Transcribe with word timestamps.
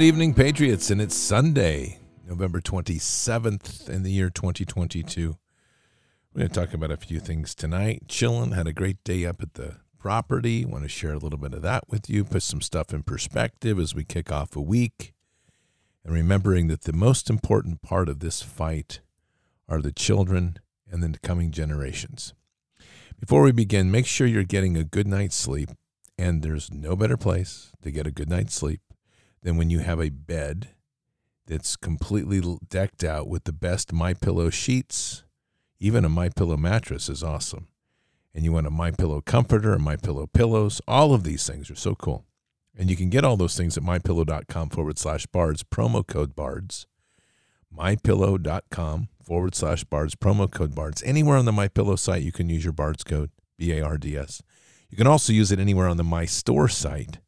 Good 0.00 0.06
evening, 0.06 0.32
Patriots, 0.32 0.90
and 0.90 0.98
it's 0.98 1.14
Sunday, 1.14 1.98
November 2.26 2.62
27th 2.62 3.86
in 3.90 4.02
the 4.02 4.10
year 4.10 4.30
2022. 4.30 5.36
We're 6.32 6.38
going 6.38 6.48
to 6.48 6.54
talk 6.58 6.72
about 6.72 6.90
a 6.90 6.96
few 6.96 7.20
things 7.20 7.54
tonight. 7.54 8.04
Chilling, 8.08 8.52
had 8.52 8.66
a 8.66 8.72
great 8.72 9.04
day 9.04 9.26
up 9.26 9.42
at 9.42 9.52
the 9.52 9.76
property. 9.98 10.64
Want 10.64 10.84
to 10.84 10.88
share 10.88 11.12
a 11.12 11.18
little 11.18 11.38
bit 11.38 11.52
of 11.52 11.60
that 11.60 11.84
with 11.90 12.08
you, 12.08 12.24
put 12.24 12.42
some 12.42 12.62
stuff 12.62 12.94
in 12.94 13.02
perspective 13.02 13.78
as 13.78 13.94
we 13.94 14.04
kick 14.04 14.32
off 14.32 14.56
a 14.56 14.62
week. 14.62 15.12
And 16.02 16.14
remembering 16.14 16.68
that 16.68 16.84
the 16.84 16.94
most 16.94 17.28
important 17.28 17.82
part 17.82 18.08
of 18.08 18.20
this 18.20 18.40
fight 18.40 19.00
are 19.68 19.82
the 19.82 19.92
children 19.92 20.60
and 20.90 21.02
the 21.02 21.18
coming 21.18 21.50
generations. 21.50 22.32
Before 23.20 23.42
we 23.42 23.52
begin, 23.52 23.90
make 23.90 24.06
sure 24.06 24.26
you're 24.26 24.44
getting 24.44 24.78
a 24.78 24.82
good 24.82 25.06
night's 25.06 25.36
sleep. 25.36 25.68
And 26.16 26.40
there's 26.40 26.72
no 26.72 26.96
better 26.96 27.18
place 27.18 27.70
to 27.82 27.90
get 27.90 28.06
a 28.06 28.10
good 28.10 28.30
night's 28.30 28.54
sleep 28.54 28.80
than 29.42 29.56
when 29.56 29.70
you 29.70 29.80
have 29.80 30.00
a 30.00 30.10
bed 30.10 30.68
that's 31.46 31.76
completely 31.76 32.40
decked 32.68 33.02
out 33.02 33.28
with 33.28 33.44
the 33.44 33.52
best 33.52 33.92
my 33.92 34.14
pillow 34.14 34.50
sheets. 34.50 35.24
Even 35.78 36.04
a 36.04 36.08
my 36.08 36.28
pillow 36.28 36.56
mattress 36.56 37.08
is 37.08 37.22
awesome. 37.22 37.68
And 38.34 38.44
you 38.44 38.52
want 38.52 38.66
a 38.66 38.70
my 38.70 38.90
pillow 38.90 39.20
comforter 39.20 39.72
and 39.72 39.82
my 39.82 39.96
pillow 39.96 40.26
pillows 40.26 40.80
all 40.86 41.12
of 41.12 41.24
these 41.24 41.46
things 41.46 41.70
are 41.70 41.76
so 41.76 41.94
cool. 41.94 42.24
And 42.76 42.88
you 42.88 42.96
can 42.96 43.10
get 43.10 43.24
all 43.24 43.36
those 43.36 43.56
things 43.56 43.76
at 43.76 43.82
mypillow.com 43.82 44.70
forward 44.70 44.98
slash 44.98 45.26
bards 45.26 45.64
promo 45.64 46.06
code 46.06 46.36
bards. 46.36 46.86
mypillow.com 47.76 49.08
forward 49.24 49.54
slash 49.54 49.84
bards 49.84 50.14
promo 50.14 50.50
code 50.50 50.74
bards. 50.74 51.02
Anywhere 51.02 51.36
on 51.36 51.46
the 51.46 51.52
my 51.52 51.66
pillow 51.66 51.96
site 51.96 52.22
you 52.22 52.32
can 52.32 52.48
use 52.48 52.62
your 52.62 52.72
bards 52.72 53.02
code 53.02 53.30
b-a-r-d-s 53.58 54.42
you 54.90 54.96
can 54.96 55.06
also 55.06 55.32
use 55.32 55.52
it 55.52 55.60
anywhere 55.60 55.86
on 55.86 55.96
the 55.96 56.04
my 56.04 56.24
store 56.24 56.68
site. 56.68 57.18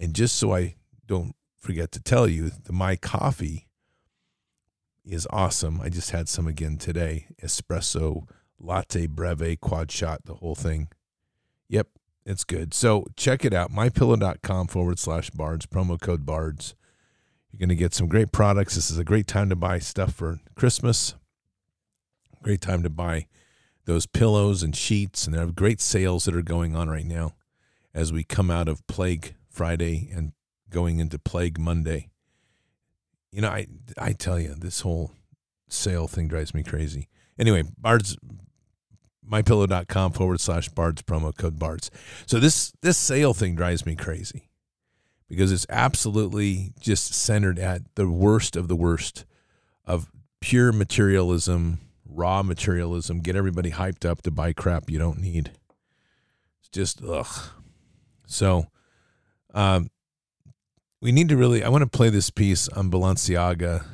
And 0.00 0.14
just 0.14 0.36
so 0.36 0.54
i 0.54 0.74
don't 1.10 1.34
forget 1.58 1.90
to 1.90 2.00
tell 2.00 2.28
you 2.28 2.50
the 2.50 2.72
my 2.72 2.94
coffee 2.94 3.66
is 5.04 5.26
awesome. 5.30 5.80
I 5.80 5.88
just 5.88 6.12
had 6.12 6.28
some 6.28 6.46
again 6.46 6.76
today. 6.76 7.26
Espresso, 7.42 8.28
latte, 8.60 9.08
breve, 9.08 9.60
quad 9.60 9.90
shot, 9.90 10.24
the 10.24 10.34
whole 10.34 10.54
thing. 10.54 10.86
Yep, 11.68 11.88
it's 12.24 12.44
good. 12.44 12.72
So 12.72 13.06
check 13.16 13.44
it 13.44 13.52
out. 13.52 13.72
MyPillow.com 13.72 14.68
forward 14.68 15.00
slash 15.00 15.30
bards, 15.30 15.66
promo 15.66 16.00
code 16.00 16.24
bards. 16.24 16.76
You're 17.50 17.58
going 17.58 17.70
to 17.70 17.74
get 17.74 17.92
some 17.92 18.06
great 18.06 18.30
products. 18.30 18.76
This 18.76 18.88
is 18.88 18.98
a 18.98 19.04
great 19.04 19.26
time 19.26 19.48
to 19.48 19.56
buy 19.56 19.80
stuff 19.80 20.14
for 20.14 20.38
Christmas. 20.54 21.14
Great 22.40 22.60
time 22.60 22.84
to 22.84 22.90
buy 22.90 23.26
those 23.84 24.06
pillows 24.06 24.62
and 24.62 24.76
sheets. 24.76 25.26
And 25.26 25.34
they 25.34 25.40
have 25.40 25.56
great 25.56 25.80
sales 25.80 26.26
that 26.26 26.36
are 26.36 26.42
going 26.42 26.76
on 26.76 26.88
right 26.88 27.04
now 27.04 27.34
as 27.92 28.12
we 28.12 28.22
come 28.22 28.48
out 28.48 28.68
of 28.68 28.86
Plague 28.86 29.34
Friday 29.48 30.08
and 30.14 30.30
going 30.70 31.00
into 31.00 31.18
Plague 31.18 31.58
Monday. 31.58 32.08
You 33.32 33.42
know, 33.42 33.50
I 33.50 33.66
I 33.98 34.12
tell 34.12 34.38
you, 34.38 34.54
this 34.54 34.80
whole 34.80 35.12
sale 35.68 36.08
thing 36.08 36.28
drives 36.28 36.54
me 36.54 36.62
crazy. 36.62 37.08
Anyway, 37.38 37.64
Bards 37.78 38.16
mypillow.com 39.30 40.12
forward 40.12 40.40
slash 40.40 40.68
bards 40.68 41.02
promo 41.02 41.36
code 41.36 41.58
bards. 41.58 41.90
So 42.26 42.40
this 42.40 42.72
this 42.82 42.98
sale 42.98 43.34
thing 43.34 43.54
drives 43.54 43.86
me 43.86 43.94
crazy 43.94 44.48
because 45.28 45.52
it's 45.52 45.66
absolutely 45.68 46.72
just 46.80 47.14
centered 47.14 47.58
at 47.58 47.82
the 47.94 48.08
worst 48.08 48.56
of 48.56 48.68
the 48.68 48.76
worst 48.76 49.24
of 49.84 50.10
pure 50.40 50.72
materialism, 50.72 51.78
raw 52.04 52.42
materialism, 52.42 53.20
get 53.20 53.36
everybody 53.36 53.70
hyped 53.70 54.08
up 54.08 54.22
to 54.22 54.30
buy 54.30 54.52
crap 54.52 54.90
you 54.90 54.98
don't 54.98 55.20
need. 55.20 55.52
It's 56.60 56.68
just 56.70 57.02
ugh. 57.02 57.50
So 58.26 58.66
um 59.54 59.90
we 61.00 61.12
need 61.12 61.28
to 61.30 61.36
really. 61.36 61.64
I 61.64 61.68
want 61.68 61.82
to 61.82 61.88
play 61.88 62.10
this 62.10 62.30
piece 62.30 62.68
on 62.68 62.90
Balenciaga. 62.90 63.84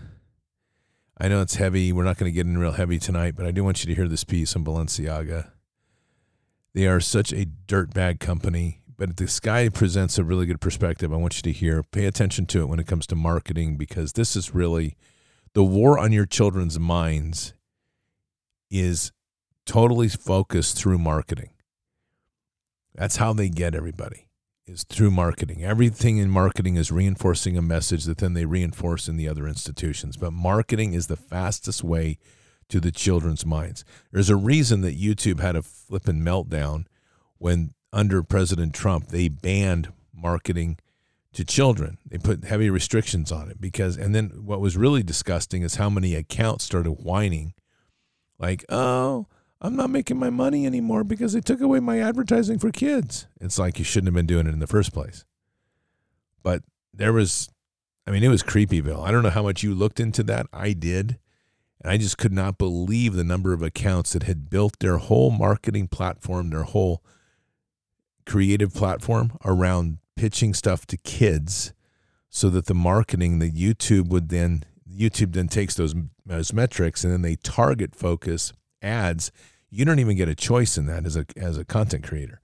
I 1.18 1.28
know 1.28 1.40
it's 1.40 1.54
heavy. 1.54 1.92
We're 1.92 2.04
not 2.04 2.18
going 2.18 2.30
to 2.30 2.34
get 2.34 2.46
in 2.46 2.58
real 2.58 2.72
heavy 2.72 2.98
tonight, 2.98 3.34
but 3.36 3.46
I 3.46 3.50
do 3.50 3.64
want 3.64 3.82
you 3.82 3.86
to 3.88 3.94
hear 3.94 4.08
this 4.08 4.24
piece 4.24 4.54
on 4.54 4.64
Balenciaga. 4.64 5.50
They 6.74 6.86
are 6.86 7.00
such 7.00 7.32
a 7.32 7.46
dirtbag 7.66 8.20
company, 8.20 8.82
but 8.98 9.16
this 9.16 9.40
guy 9.40 9.68
presents 9.70 10.18
a 10.18 10.24
really 10.24 10.44
good 10.44 10.60
perspective. 10.60 11.12
I 11.12 11.16
want 11.16 11.36
you 11.36 11.42
to 11.42 11.52
hear. 11.52 11.82
Pay 11.82 12.04
attention 12.04 12.44
to 12.46 12.62
it 12.62 12.66
when 12.66 12.80
it 12.80 12.86
comes 12.86 13.06
to 13.06 13.16
marketing 13.16 13.76
because 13.76 14.12
this 14.12 14.36
is 14.36 14.54
really 14.54 14.96
the 15.54 15.64
war 15.64 15.98
on 15.98 16.12
your 16.12 16.26
children's 16.26 16.78
minds 16.78 17.54
is 18.70 19.12
totally 19.64 20.08
focused 20.08 20.76
through 20.76 20.98
marketing. 20.98 21.50
That's 22.94 23.16
how 23.16 23.32
they 23.32 23.48
get 23.48 23.74
everybody 23.74 24.25
is 24.66 24.84
through 24.84 25.10
marketing. 25.10 25.62
Everything 25.62 26.18
in 26.18 26.28
marketing 26.28 26.76
is 26.76 26.90
reinforcing 26.90 27.56
a 27.56 27.62
message 27.62 28.04
that 28.04 28.18
then 28.18 28.34
they 28.34 28.44
reinforce 28.44 29.08
in 29.08 29.16
the 29.16 29.28
other 29.28 29.46
institutions. 29.46 30.16
But 30.16 30.32
marketing 30.32 30.92
is 30.92 31.06
the 31.06 31.16
fastest 31.16 31.84
way 31.84 32.18
to 32.68 32.80
the 32.80 32.90
children's 32.90 33.46
minds. 33.46 33.84
There's 34.10 34.30
a 34.30 34.36
reason 34.36 34.80
that 34.80 35.00
YouTube 35.00 35.40
had 35.40 35.54
a 35.54 35.62
flipping 35.62 36.20
meltdown 36.20 36.86
when 37.38 37.74
under 37.92 38.22
President 38.22 38.74
Trump 38.74 39.08
they 39.08 39.28
banned 39.28 39.92
marketing 40.12 40.78
to 41.34 41.44
children. 41.44 41.98
They 42.04 42.18
put 42.18 42.44
heavy 42.44 42.68
restrictions 42.68 43.30
on 43.30 43.50
it 43.50 43.60
because 43.60 43.96
and 43.96 44.14
then 44.14 44.30
what 44.44 44.60
was 44.60 44.76
really 44.76 45.04
disgusting 45.04 45.62
is 45.62 45.76
how 45.76 45.88
many 45.88 46.14
accounts 46.14 46.64
started 46.64 46.92
whining 46.92 47.54
like, 48.38 48.64
"Oh, 48.68 49.28
I'm 49.60 49.76
not 49.76 49.90
making 49.90 50.18
my 50.18 50.30
money 50.30 50.66
anymore 50.66 51.02
because 51.02 51.32
they 51.32 51.40
took 51.40 51.60
away 51.60 51.80
my 51.80 52.00
advertising 52.00 52.58
for 52.58 52.70
kids. 52.70 53.26
It's 53.40 53.58
like 53.58 53.78
you 53.78 53.84
shouldn't 53.84 54.08
have 54.08 54.14
been 54.14 54.26
doing 54.26 54.46
it 54.46 54.52
in 54.52 54.58
the 54.58 54.66
first 54.66 54.92
place. 54.92 55.24
But 56.42 56.62
there 56.92 57.12
was, 57.12 57.48
I 58.06 58.10
mean, 58.10 58.22
it 58.22 58.28
was 58.28 58.42
creepyville. 58.42 59.02
I 59.02 59.10
don't 59.10 59.22
know 59.22 59.30
how 59.30 59.42
much 59.42 59.62
you 59.62 59.74
looked 59.74 59.98
into 59.98 60.22
that. 60.24 60.46
I 60.52 60.72
did. 60.72 61.18
And 61.80 61.90
I 61.90 61.96
just 61.96 62.18
could 62.18 62.32
not 62.32 62.58
believe 62.58 63.14
the 63.14 63.24
number 63.24 63.52
of 63.52 63.62
accounts 63.62 64.12
that 64.12 64.24
had 64.24 64.50
built 64.50 64.78
their 64.80 64.98
whole 64.98 65.30
marketing 65.30 65.88
platform, 65.88 66.50
their 66.50 66.64
whole 66.64 67.02
creative 68.26 68.74
platform 68.74 69.38
around 69.44 69.98
pitching 70.16 70.52
stuff 70.52 70.86
to 70.86 70.96
kids 70.96 71.72
so 72.28 72.50
that 72.50 72.66
the 72.66 72.74
marketing 72.74 73.38
that 73.38 73.54
YouTube 73.54 74.08
would 74.08 74.28
then, 74.28 74.64
YouTube 74.90 75.32
then 75.32 75.48
takes 75.48 75.74
those, 75.74 75.94
those 76.24 76.52
metrics 76.52 77.04
and 77.04 77.12
then 77.12 77.22
they 77.22 77.36
target 77.36 77.94
focus 77.94 78.52
ads, 78.82 79.32
you 79.70 79.84
don't 79.84 79.98
even 79.98 80.16
get 80.16 80.28
a 80.28 80.34
choice 80.34 80.78
in 80.78 80.86
that 80.86 81.06
as 81.06 81.16
a 81.16 81.26
as 81.36 81.58
a 81.58 81.64
content 81.64 82.04
creator. 82.04 82.40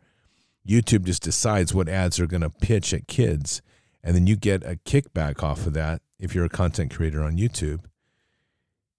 YouTube 0.67 1.05
just 1.05 1.23
decides 1.23 1.75
what 1.75 1.89
ads 1.89 2.21
are 2.21 2.27
going 2.27 2.43
to 2.43 2.51
pitch 2.51 2.95
at 2.95 3.09
kids, 3.09 3.63
and 4.03 4.15
then 4.15 4.27
you 4.27 4.37
get 4.37 4.63
a 4.65 4.77
kickback 4.85 5.43
off 5.43 5.67
of 5.67 5.73
that 5.75 6.03
if 6.19 6.35
you're 6.35 6.45
a 6.45 6.51
content 6.51 6.95
creator 6.95 7.23
on 7.23 7.37
YouTube. 7.37 7.85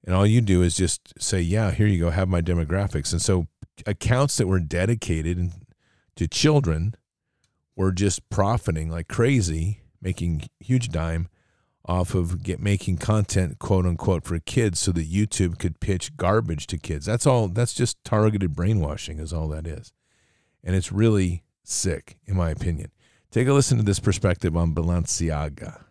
And 0.05 0.13
all 0.13 0.27
you 0.27 0.41
do 0.41 0.61
is 0.61 0.75
just 0.75 1.13
say, 1.21 1.39
"Yeah, 1.41 1.71
here 1.71 1.87
you 1.87 1.99
go, 1.99 2.09
have 2.09 2.27
my 2.27 2.41
demographics." 2.41 3.11
And 3.11 3.21
so 3.21 3.47
accounts 3.85 4.37
that 4.37 4.47
were 4.47 4.59
dedicated 4.59 5.51
to 6.15 6.27
children 6.27 6.95
were 7.75 7.91
just 7.91 8.29
profiting 8.29 8.89
like 8.89 9.07
crazy, 9.07 9.81
making 10.01 10.47
huge 10.59 10.89
dime 10.89 11.29
off 11.85 12.15
of 12.15 12.43
get 12.43 12.61
making 12.61 12.97
content 12.97 13.59
quote 13.59 13.85
unquote 13.85 14.23
for 14.23 14.39
kids 14.39 14.79
so 14.79 14.91
that 14.91 15.11
YouTube 15.11 15.59
could 15.59 15.79
pitch 15.79 16.15
garbage 16.15 16.67
to 16.67 16.77
kids. 16.77 17.05
That's 17.05 17.27
all 17.27 17.47
that's 17.47 17.73
just 17.73 18.03
targeted 18.03 18.55
brainwashing 18.55 19.19
is 19.19 19.33
all 19.33 19.49
that 19.49 19.67
is. 19.67 19.91
And 20.63 20.75
it's 20.75 20.91
really 20.91 21.43
sick 21.63 22.17
in 22.25 22.35
my 22.37 22.49
opinion. 22.49 22.91
Take 23.31 23.47
a 23.47 23.53
listen 23.53 23.77
to 23.77 23.83
this 23.83 23.99
perspective 23.99 24.55
on 24.55 24.73
Balenciaga. 24.73 25.83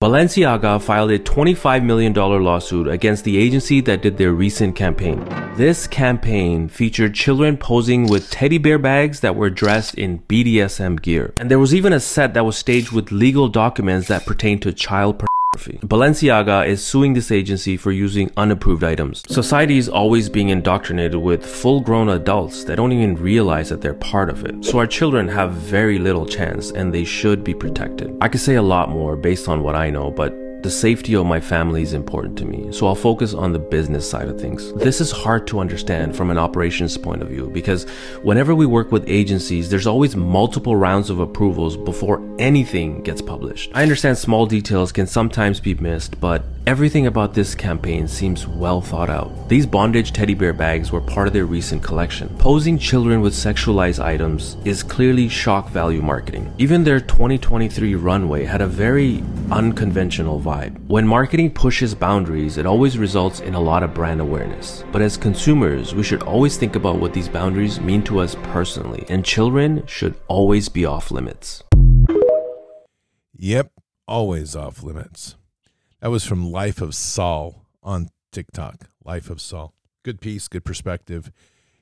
Balenciaga 0.00 0.80
filed 0.80 1.10
a 1.10 1.18
$25 1.18 1.82
million 1.82 2.12
lawsuit 2.12 2.86
against 2.86 3.24
the 3.24 3.36
agency 3.36 3.80
that 3.80 4.00
did 4.00 4.16
their 4.16 4.30
recent 4.30 4.76
campaign. 4.76 5.24
This 5.56 5.88
campaign 5.88 6.68
featured 6.68 7.16
children 7.16 7.56
posing 7.56 8.06
with 8.06 8.30
teddy 8.30 8.58
bear 8.58 8.78
bags 8.78 9.18
that 9.20 9.34
were 9.34 9.50
dressed 9.50 9.96
in 9.96 10.20
BDSM 10.28 11.02
gear. 11.02 11.34
And 11.38 11.50
there 11.50 11.58
was 11.58 11.74
even 11.74 11.92
a 11.92 11.98
set 11.98 12.34
that 12.34 12.44
was 12.44 12.56
staged 12.56 12.92
with 12.92 13.10
legal 13.10 13.48
documents 13.48 14.06
that 14.06 14.24
pertain 14.24 14.60
to 14.60 14.72
child 14.72 15.18
Balenciaga 15.58 16.66
is 16.66 16.84
suing 16.84 17.14
this 17.14 17.30
agency 17.30 17.76
for 17.76 17.92
using 17.92 18.30
unapproved 18.36 18.84
items. 18.84 19.22
Society 19.28 19.78
is 19.78 19.88
always 19.88 20.28
being 20.28 20.48
indoctrinated 20.48 21.20
with 21.20 21.44
full 21.44 21.80
grown 21.80 22.08
adults 22.08 22.64
that 22.64 22.76
don't 22.76 22.92
even 22.92 23.16
realize 23.16 23.68
that 23.68 23.80
they're 23.80 23.94
part 23.94 24.30
of 24.30 24.44
it. 24.44 24.64
So 24.64 24.78
our 24.78 24.86
children 24.86 25.28
have 25.28 25.52
very 25.52 25.98
little 25.98 26.26
chance 26.26 26.70
and 26.70 26.92
they 26.92 27.04
should 27.04 27.44
be 27.44 27.54
protected. 27.54 28.16
I 28.20 28.28
could 28.28 28.40
say 28.40 28.54
a 28.54 28.62
lot 28.62 28.88
more 28.88 29.16
based 29.16 29.48
on 29.48 29.62
what 29.62 29.74
I 29.74 29.90
know, 29.90 30.10
but 30.10 30.32
the 30.62 30.70
safety 30.70 31.14
of 31.14 31.24
my 31.24 31.38
family 31.38 31.82
is 31.82 31.92
important 31.92 32.36
to 32.38 32.44
me, 32.44 32.72
so 32.72 32.88
I'll 32.88 32.96
focus 32.96 33.32
on 33.32 33.52
the 33.52 33.60
business 33.60 34.08
side 34.08 34.28
of 34.28 34.40
things. 34.40 34.72
This 34.74 35.00
is 35.00 35.12
hard 35.12 35.46
to 35.48 35.60
understand 35.60 36.16
from 36.16 36.30
an 36.30 36.38
operations 36.38 36.98
point 36.98 37.22
of 37.22 37.28
view 37.28 37.48
because 37.48 37.84
whenever 38.22 38.56
we 38.56 38.66
work 38.66 38.90
with 38.90 39.08
agencies, 39.08 39.70
there's 39.70 39.86
always 39.86 40.16
multiple 40.16 40.74
rounds 40.74 41.10
of 41.10 41.20
approvals 41.20 41.76
before 41.76 42.20
anything 42.40 43.02
gets 43.02 43.22
published. 43.22 43.70
I 43.72 43.82
understand 43.82 44.18
small 44.18 44.46
details 44.46 44.90
can 44.90 45.06
sometimes 45.06 45.60
be 45.60 45.74
missed, 45.74 46.20
but 46.20 46.42
everything 46.68 47.06
about 47.06 47.32
this 47.32 47.54
campaign 47.54 48.06
seems 48.06 48.46
well 48.46 48.82
thought 48.82 49.08
out. 49.08 49.48
These 49.48 49.64
bondage 49.64 50.12
teddy 50.12 50.34
bear 50.34 50.52
bags 50.52 50.92
were 50.92 51.00
part 51.00 51.26
of 51.26 51.32
their 51.32 51.46
recent 51.46 51.82
collection. 51.82 52.28
Posing 52.36 52.76
children 52.76 53.22
with 53.22 53.32
sexualized 53.32 54.04
items 54.04 54.58
is 54.66 54.82
clearly 54.82 55.30
shock 55.30 55.70
value 55.70 56.02
marketing. 56.02 56.52
Even 56.58 56.84
their 56.84 57.00
2023 57.00 57.94
runway 57.94 58.44
had 58.44 58.60
a 58.60 58.66
very 58.66 59.24
unconventional 59.50 60.38
vibe. 60.38 60.78
When 60.88 61.06
marketing 61.06 61.52
pushes 61.52 61.94
boundaries, 61.94 62.58
it 62.58 62.66
always 62.66 62.98
results 62.98 63.40
in 63.40 63.54
a 63.54 63.60
lot 63.60 63.82
of 63.82 63.94
brand 63.94 64.20
awareness. 64.20 64.84
But 64.92 65.00
as 65.00 65.16
consumers, 65.16 65.94
we 65.94 66.02
should 66.02 66.22
always 66.24 66.58
think 66.58 66.76
about 66.76 67.00
what 67.00 67.14
these 67.14 67.30
boundaries 67.30 67.80
mean 67.80 68.02
to 68.02 68.18
us 68.18 68.36
personally, 68.42 69.06
and 69.08 69.24
children 69.24 69.86
should 69.86 70.16
always 70.28 70.68
be 70.68 70.84
off 70.84 71.10
limits. 71.10 71.64
Yep, 73.32 73.72
always 74.06 74.54
off 74.54 74.82
limits. 74.82 75.36
That 76.00 76.10
was 76.10 76.24
from 76.24 76.52
Life 76.52 76.80
of 76.80 76.94
Saul 76.94 77.66
on 77.82 78.10
TikTok. 78.30 78.88
Life 79.04 79.30
of 79.30 79.40
Saul. 79.40 79.74
Good 80.04 80.20
piece, 80.20 80.46
good 80.46 80.64
perspective. 80.64 81.32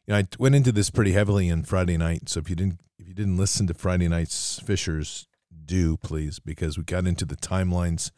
You 0.06 0.14
know, 0.14 0.20
I 0.20 0.28
went 0.38 0.54
into 0.54 0.72
this 0.72 0.88
pretty 0.88 1.12
heavily 1.12 1.48
in 1.48 1.64
Friday 1.64 1.98
night. 1.98 2.30
So 2.30 2.40
if 2.40 2.48
you 2.48 2.56
didn't 2.56 2.80
if 2.98 3.06
you 3.06 3.14
didn't 3.14 3.36
listen 3.36 3.66
to 3.66 3.74
Friday 3.74 4.08
night's 4.08 4.58
Fishers, 4.60 5.28
do 5.66 5.98
please, 5.98 6.38
because 6.38 6.78
we 6.78 6.84
got 6.84 7.06
into 7.06 7.26
the 7.26 7.36
timelines, 7.36 8.10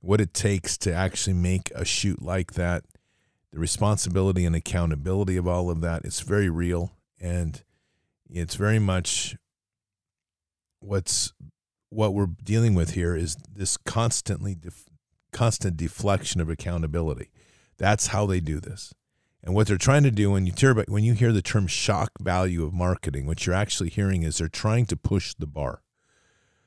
what 0.00 0.20
it 0.20 0.34
takes 0.34 0.76
to 0.78 0.92
actually 0.92 1.34
make 1.34 1.70
a 1.76 1.84
shoot 1.84 2.20
like 2.20 2.54
that, 2.54 2.84
the 3.52 3.60
responsibility 3.60 4.44
and 4.44 4.56
accountability 4.56 5.36
of 5.36 5.46
all 5.46 5.70
of 5.70 5.80
that. 5.82 6.04
It's 6.04 6.20
very 6.20 6.48
real 6.48 6.92
and 7.20 7.62
it's 8.28 8.56
very 8.56 8.80
much 8.80 9.36
what's 10.80 11.32
what 11.88 12.14
we're 12.14 12.26
dealing 12.42 12.74
with 12.74 12.94
here 12.94 13.14
is 13.14 13.36
this 13.54 13.76
constantly 13.76 14.54
def, 14.54 14.89
constant 15.32 15.76
deflection 15.76 16.40
of 16.40 16.48
accountability. 16.48 17.30
That's 17.78 18.08
how 18.08 18.26
they 18.26 18.40
do 18.40 18.60
this. 18.60 18.92
And 19.42 19.54
what 19.54 19.66
they're 19.66 19.78
trying 19.78 20.02
to 20.02 20.10
do 20.10 20.30
when 20.30 20.44
you 20.44 20.52
hear 20.56 20.74
when 20.74 21.04
you 21.04 21.14
hear 21.14 21.32
the 21.32 21.42
term 21.42 21.66
shock 21.66 22.10
value 22.20 22.64
of 22.64 22.74
marketing, 22.74 23.26
what 23.26 23.46
you're 23.46 23.54
actually 23.54 23.88
hearing 23.88 24.22
is 24.22 24.38
they're 24.38 24.48
trying 24.48 24.86
to 24.86 24.96
push 24.96 25.34
the 25.34 25.46
bar. 25.46 25.82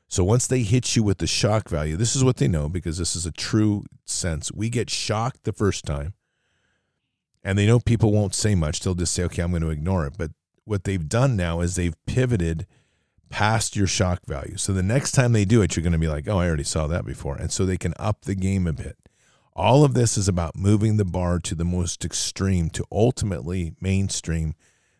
So 0.07 0.23
once 0.23 0.47
they 0.47 0.63
hit 0.63 0.95
you 0.95 1.03
with 1.03 1.19
the 1.19 1.27
shock 1.27 1.69
value, 1.69 1.95
this 1.95 2.15
is 2.15 2.23
what 2.23 2.37
they 2.37 2.47
know 2.47 2.69
because 2.69 2.97
this 2.97 3.15
is 3.15 3.25
a 3.25 3.31
true 3.31 3.83
sense. 4.05 4.51
We 4.51 4.69
get 4.69 4.89
shocked 4.89 5.43
the 5.43 5.53
first 5.53 5.85
time, 5.85 6.13
and 7.43 7.57
they 7.57 7.67
know 7.67 7.79
people 7.79 8.11
won't 8.11 8.35
say 8.35 8.55
much. 8.55 8.79
They'll 8.79 8.95
just 8.95 9.13
say, 9.13 9.23
"Okay, 9.23 9.43
I'm 9.43 9.51
going 9.51 9.61
to 9.61 9.69
ignore 9.69 10.07
it." 10.07 10.13
But 10.17 10.31
what 10.65 10.83
they've 10.83 11.07
done 11.07 11.35
now 11.35 11.61
is 11.61 11.75
they've 11.75 12.05
pivoted 12.05 12.65
past 13.33 13.75
your 13.75 13.87
shock 13.87 14.23
value. 14.27 14.57
So 14.57 14.73
the 14.73 14.83
next 14.83 15.13
time 15.13 15.33
they 15.33 15.43
do 15.43 15.63
it, 15.63 15.75
you're 15.75 15.81
going 15.81 15.93
to 15.93 15.97
be 15.97 16.07
like, 16.07 16.27
oh, 16.27 16.37
I 16.37 16.45
already 16.45 16.63
saw 16.63 16.85
that 16.85 17.03
before. 17.03 17.35
And 17.35 17.51
so 17.51 17.65
they 17.65 17.79
can 17.79 17.95
up 17.97 18.25
the 18.25 18.35
game 18.35 18.67
a 18.67 18.73
bit. 18.73 18.95
All 19.55 19.83
of 19.83 19.95
this 19.95 20.19
is 20.19 20.27
about 20.27 20.55
moving 20.55 20.97
the 20.97 21.03
bar 21.03 21.39
to 21.39 21.55
the 21.55 21.65
most 21.65 22.05
extreme 22.05 22.69
to 22.69 22.85
ultimately 22.91 23.73
mainstream 23.81 24.53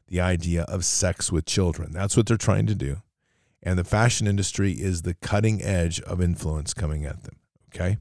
the 0.08 0.20
idea 0.20 0.64
of 0.64 0.84
sex 0.84 1.32
with 1.32 1.46
children. 1.46 1.92
That's 1.92 2.18
what 2.18 2.26
they're 2.26 2.36
trying 2.38 2.66
to 2.66 2.74
do. 2.74 3.04
And 3.62 3.78
the 3.78 3.84
fashion 3.84 4.26
industry 4.26 4.72
is 4.72 5.04
the 5.04 5.14
cutting 5.14 5.62
edge 5.62 6.02
of 6.02 6.20
influence 6.20 6.74
coming 6.74 7.06
at 7.06 7.22
them. 7.22 7.36
Okay. 7.70 7.98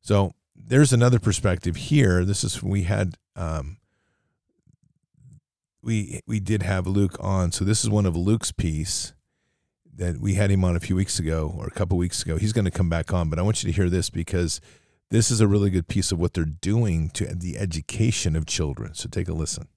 So 0.00 0.34
there's 0.56 0.92
another 0.92 1.20
perspective 1.20 1.76
here. 1.76 2.24
This 2.24 2.42
is, 2.42 2.60
we 2.60 2.82
had, 2.82 3.14
um, 3.36 3.76
we 5.82 6.20
we 6.26 6.40
did 6.40 6.62
have 6.62 6.86
Luke 6.86 7.16
on. 7.20 7.52
So 7.52 7.64
this 7.64 7.82
is 7.82 7.90
one 7.90 8.06
of 8.06 8.16
Luke's 8.16 8.52
piece 8.52 9.12
that 9.94 10.18
we 10.18 10.34
had 10.34 10.50
him 10.50 10.64
on 10.64 10.76
a 10.76 10.80
few 10.80 10.96
weeks 10.96 11.18
ago 11.18 11.54
or 11.56 11.66
a 11.66 11.70
couple 11.70 11.98
weeks 11.98 12.22
ago. 12.22 12.36
He's 12.36 12.52
going 12.52 12.64
to 12.64 12.70
come 12.70 12.88
back 12.88 13.12
on, 13.12 13.28
but 13.28 13.38
I 13.38 13.42
want 13.42 13.62
you 13.62 13.70
to 13.70 13.76
hear 13.76 13.90
this 13.90 14.08
because 14.08 14.60
this 15.10 15.30
is 15.30 15.40
a 15.40 15.46
really 15.46 15.68
good 15.68 15.88
piece 15.88 16.10
of 16.12 16.18
what 16.18 16.32
they're 16.32 16.44
doing 16.44 17.10
to 17.10 17.26
the 17.26 17.58
education 17.58 18.34
of 18.34 18.46
children. 18.46 18.94
So 18.94 19.08
take 19.08 19.28
a 19.28 19.34
listen. 19.34 19.68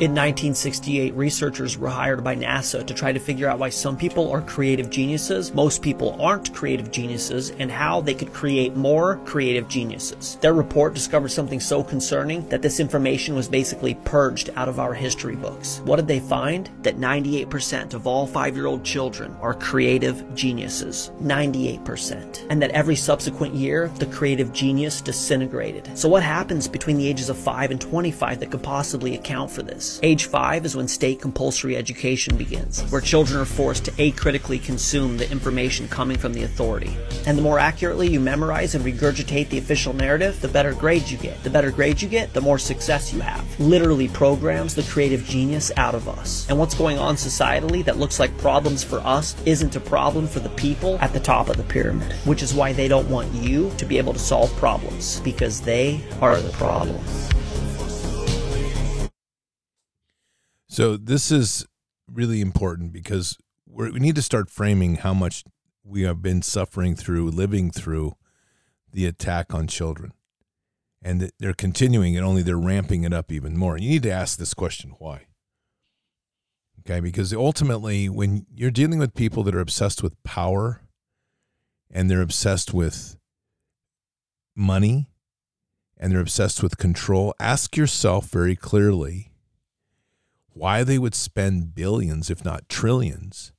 In 0.00 0.10
1968, 0.10 1.14
researchers 1.14 1.78
were 1.78 1.88
hired 1.88 2.24
by 2.24 2.34
NASA 2.34 2.84
to 2.84 2.92
try 2.92 3.12
to 3.12 3.20
figure 3.20 3.48
out 3.48 3.60
why 3.60 3.68
some 3.68 3.96
people 3.96 4.28
are 4.32 4.42
creative 4.42 4.90
geniuses, 4.90 5.54
most 5.54 5.82
people 5.82 6.20
aren't 6.20 6.52
creative 6.52 6.90
geniuses, 6.90 7.50
and 7.60 7.70
how 7.70 8.00
they 8.00 8.12
could 8.12 8.32
create 8.32 8.74
more 8.74 9.18
creative 9.18 9.68
geniuses. 9.68 10.36
Their 10.40 10.52
report 10.52 10.94
discovered 10.94 11.28
something 11.28 11.60
so 11.60 11.84
concerning 11.84 12.44
that 12.48 12.60
this 12.60 12.80
information 12.80 13.36
was 13.36 13.46
basically 13.46 13.94
purged 14.04 14.50
out 14.56 14.68
of 14.68 14.80
our 14.80 14.94
history 14.94 15.36
books. 15.36 15.80
What 15.84 15.94
did 15.94 16.08
they 16.08 16.18
find? 16.18 16.68
That 16.82 16.96
98% 16.96 17.94
of 17.94 18.08
all 18.08 18.26
five 18.26 18.56
year 18.56 18.66
old 18.66 18.82
children 18.82 19.36
are 19.40 19.54
creative 19.54 20.34
geniuses. 20.34 21.12
98%. 21.22 22.46
And 22.50 22.60
that 22.60 22.72
every 22.72 22.96
subsequent 22.96 23.54
year, 23.54 23.86
the 24.00 24.06
creative 24.06 24.52
genius 24.52 25.00
disintegrated. 25.00 25.96
So, 25.96 26.08
what 26.08 26.24
happens 26.24 26.66
between 26.66 26.96
the 26.96 27.06
ages 27.06 27.30
of 27.30 27.38
5 27.38 27.70
and 27.70 27.80
25 27.80 28.40
that 28.40 28.50
could 28.50 28.64
possibly 28.64 29.14
account 29.14 29.52
for 29.52 29.62
this? 29.62 29.83
Age 30.02 30.26
5 30.26 30.64
is 30.64 30.76
when 30.76 30.88
state 30.88 31.20
compulsory 31.20 31.76
education 31.76 32.36
begins, 32.36 32.82
where 32.90 33.00
children 33.00 33.40
are 33.40 33.44
forced 33.44 33.84
to 33.84 33.92
acritically 34.02 34.58
consume 34.58 35.16
the 35.16 35.30
information 35.30 35.88
coming 35.88 36.18
from 36.18 36.32
the 36.32 36.42
authority. 36.42 36.96
And 37.26 37.38
the 37.38 37.42
more 37.42 37.58
accurately 37.58 38.08
you 38.08 38.20
memorize 38.20 38.74
and 38.74 38.84
regurgitate 38.84 39.48
the 39.48 39.58
official 39.58 39.92
narrative, 39.92 40.40
the 40.40 40.48
better 40.48 40.74
grades 40.74 41.10
you 41.10 41.18
get. 41.18 41.42
The 41.42 41.50
better 41.50 41.70
grades 41.70 42.02
you 42.02 42.08
get, 42.08 42.32
the 42.32 42.40
more 42.40 42.58
success 42.58 43.12
you 43.12 43.20
have. 43.20 43.44
Literally 43.60 44.08
programs 44.08 44.74
the 44.74 44.82
creative 44.82 45.24
genius 45.24 45.70
out 45.76 45.94
of 45.94 46.08
us. 46.08 46.46
And 46.48 46.58
what's 46.58 46.74
going 46.74 46.98
on 46.98 47.16
societally 47.16 47.84
that 47.84 47.98
looks 47.98 48.18
like 48.18 48.36
problems 48.38 48.84
for 48.84 48.98
us 49.00 49.36
isn't 49.44 49.76
a 49.76 49.80
problem 49.80 50.26
for 50.26 50.40
the 50.40 50.50
people 50.50 50.98
at 51.00 51.12
the 51.12 51.20
top 51.20 51.48
of 51.48 51.56
the 51.56 51.62
pyramid, 51.64 52.12
which 52.24 52.42
is 52.42 52.54
why 52.54 52.72
they 52.72 52.88
don't 52.88 53.08
want 53.08 53.32
you 53.32 53.70
to 53.78 53.84
be 53.84 53.98
able 53.98 54.12
to 54.12 54.18
solve 54.18 54.54
problems, 54.56 55.20
because 55.20 55.60
they 55.60 56.00
are 56.20 56.40
the 56.40 56.52
problem. 56.52 57.02
So 60.74 60.96
this 60.96 61.30
is 61.30 61.64
really 62.12 62.40
important 62.40 62.92
because 62.92 63.38
we 63.64 63.92
need 63.92 64.16
to 64.16 64.22
start 64.22 64.50
framing 64.50 64.96
how 64.96 65.14
much 65.14 65.44
we 65.84 66.02
have 66.02 66.20
been 66.20 66.42
suffering 66.42 66.96
through, 66.96 67.30
living 67.30 67.70
through 67.70 68.14
the 68.92 69.06
attack 69.06 69.54
on 69.54 69.68
children. 69.68 70.14
And 71.00 71.30
they're 71.38 71.54
continuing 71.54 72.16
and 72.16 72.26
only 72.26 72.42
they're 72.42 72.58
ramping 72.58 73.04
it 73.04 73.12
up 73.12 73.30
even 73.30 73.56
more. 73.56 73.78
You 73.78 73.88
need 73.88 74.02
to 74.02 74.10
ask 74.10 74.36
this 74.36 74.52
question 74.52 74.96
why? 74.98 75.26
Okay, 76.80 76.98
because 76.98 77.32
ultimately, 77.32 78.08
when 78.08 78.44
you're 78.52 78.72
dealing 78.72 78.98
with 78.98 79.14
people 79.14 79.44
that 79.44 79.54
are 79.54 79.60
obsessed 79.60 80.02
with 80.02 80.20
power 80.24 80.82
and 81.88 82.10
they're 82.10 82.20
obsessed 82.20 82.74
with 82.74 83.16
money 84.56 85.08
and 85.96 86.10
they're 86.10 86.20
obsessed 86.20 86.64
with 86.64 86.78
control, 86.78 87.32
ask 87.38 87.76
yourself 87.76 88.26
very 88.26 88.56
clearly 88.56 89.30
why 90.54 90.84
they 90.84 90.98
would 90.98 91.14
spend 91.14 91.74
billions, 91.74 92.30
if 92.30 92.44
not 92.44 92.68
trillions, 92.68 93.52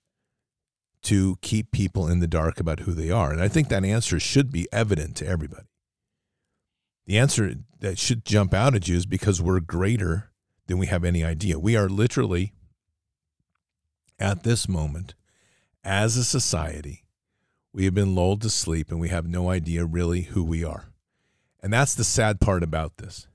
to 1.03 1.37
keep 1.41 1.71
people 1.71 2.07
in 2.07 2.19
the 2.19 2.27
dark 2.27 2.59
about 2.59 2.81
who 2.81 2.93
they 2.93 3.11
are. 3.11 3.31
And 3.31 3.41
I 3.41 3.47
think 3.47 3.69
that 3.69 3.85
answer 3.85 4.19
should 4.19 4.51
be 4.51 4.67
evident 4.71 5.15
to 5.17 5.27
everybody. 5.27 5.67
The 7.05 7.19
answer 7.19 7.55
that 7.79 7.99
should 7.99 8.25
jump 8.25 8.53
out 8.53 8.73
at 8.73 8.87
you 8.87 8.95
is 8.95 9.05
because 9.05 9.41
we're 9.41 9.59
greater 9.59 10.31
than 10.65 10.79
we 10.79 10.87
have 10.87 11.03
any 11.03 11.23
idea. 11.23 11.59
We 11.59 11.75
are 11.75 11.87
literally, 11.87 12.53
at 14.17 14.43
this 14.43 14.67
moment, 14.67 15.13
as 15.83 16.17
a 16.17 16.23
society, 16.23 17.03
we 17.71 17.85
have 17.85 17.93
been 17.93 18.15
lulled 18.15 18.41
to 18.41 18.49
sleep 18.49 18.89
and 18.89 18.99
we 18.99 19.09
have 19.09 19.27
no 19.27 19.49
idea 19.49 19.85
really 19.85 20.21
who 20.21 20.43
we 20.43 20.63
are. 20.63 20.87
And 21.61 21.73
that's 21.73 21.93
the 21.93 22.03
sad 22.03 22.39
part 22.39 22.63
about 22.63 22.97
this. 22.97 23.27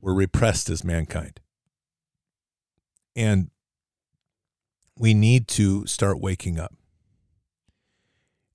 We're 0.00 0.14
repressed 0.14 0.70
as 0.70 0.84
mankind. 0.84 1.40
And 3.20 3.50
we 4.96 5.12
need 5.12 5.46
to 5.48 5.86
start 5.86 6.20
waking 6.20 6.58
up. 6.58 6.74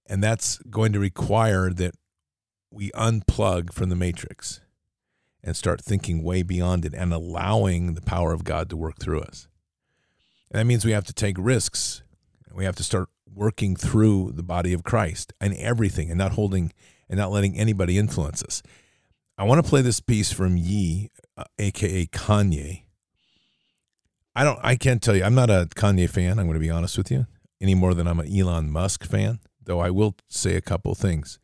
And 0.08 0.24
that's 0.24 0.58
going 0.70 0.92
to 0.94 1.00
require 1.00 1.72
that 1.72 1.94
we 2.72 2.90
unplug 2.92 3.72
from 3.72 3.90
the 3.90 3.96
matrix 3.96 4.62
and 5.44 5.56
start 5.56 5.82
thinking 5.82 6.24
way 6.24 6.42
beyond 6.42 6.84
it 6.84 6.96
and 6.96 7.14
allowing 7.14 7.94
the 7.94 8.02
power 8.02 8.34
of 8.34 8.44
God 8.44 8.70
to 8.72 8.78
work 8.78 8.98
through 9.00 9.22
us. 9.22 9.48
And 10.50 10.60
that 10.60 10.66
means 10.66 10.84
we 10.84 10.94
have 10.94 11.06
to 11.06 11.14
take 11.14 11.36
risks. 11.38 12.02
We 12.52 12.66
have 12.66 12.76
to 12.78 12.84
start 12.84 13.10
working 13.32 13.76
through 13.76 14.32
the 14.32 14.44
body 14.44 14.74
of 14.74 14.84
Christ 14.84 15.32
and 15.40 15.54
everything 15.56 16.10
and 16.10 16.18
not 16.18 16.32
holding 16.32 16.74
and 17.08 17.20
not 17.20 17.32
letting 17.32 17.56
anybody 17.56 18.00
influence 18.00 18.42
us. 18.42 18.64
I 19.38 19.44
want 19.44 19.64
to 19.64 19.70
play 19.70 19.84
this 19.84 20.00
piece 20.00 20.32
from 20.32 20.58
Ye, 20.58 21.12
uh, 21.38 21.44
aka 21.60 22.08
Kanye, 22.08 22.85
I 24.36 24.44
don't. 24.44 24.60
I 24.64 24.76
can't 24.76 25.02
tell 25.02 25.16
you. 25.16 25.24
I'm 25.24 25.36
not 25.36 25.50
a 25.50 25.68
Kanye 25.76 26.10
fan. 26.10 26.40
I'm 26.40 26.46
going 26.46 26.56
to 26.56 26.60
be 26.60 26.70
honest 26.70 26.98
with 26.98 27.10
you, 27.12 27.26
any 27.62 27.76
more 27.76 27.94
than 27.94 28.08
I'm 28.08 28.20
an 28.20 28.38
Elon 28.38 28.70
Musk 28.72 29.06
fan. 29.06 29.40
Though 29.64 29.80
I 29.80 29.90
will 29.90 30.16
say 30.30 30.56
a 30.56 30.62
couple 30.62 30.94
things. 30.96 31.40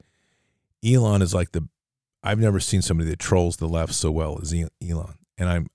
Elon 0.86 1.22
is 1.22 1.34
like 1.34 1.52
the. 1.52 1.68
I've 2.24 2.40
never 2.40 2.60
seen 2.60 2.82
somebody 2.82 3.10
that 3.10 3.20
trolls 3.20 3.58
the 3.58 3.68
left 3.68 3.94
so 3.94 4.12
well 4.12 4.40
as 4.42 4.54
Elon, 4.54 5.16
and 5.38 5.50
I'm 5.50 5.68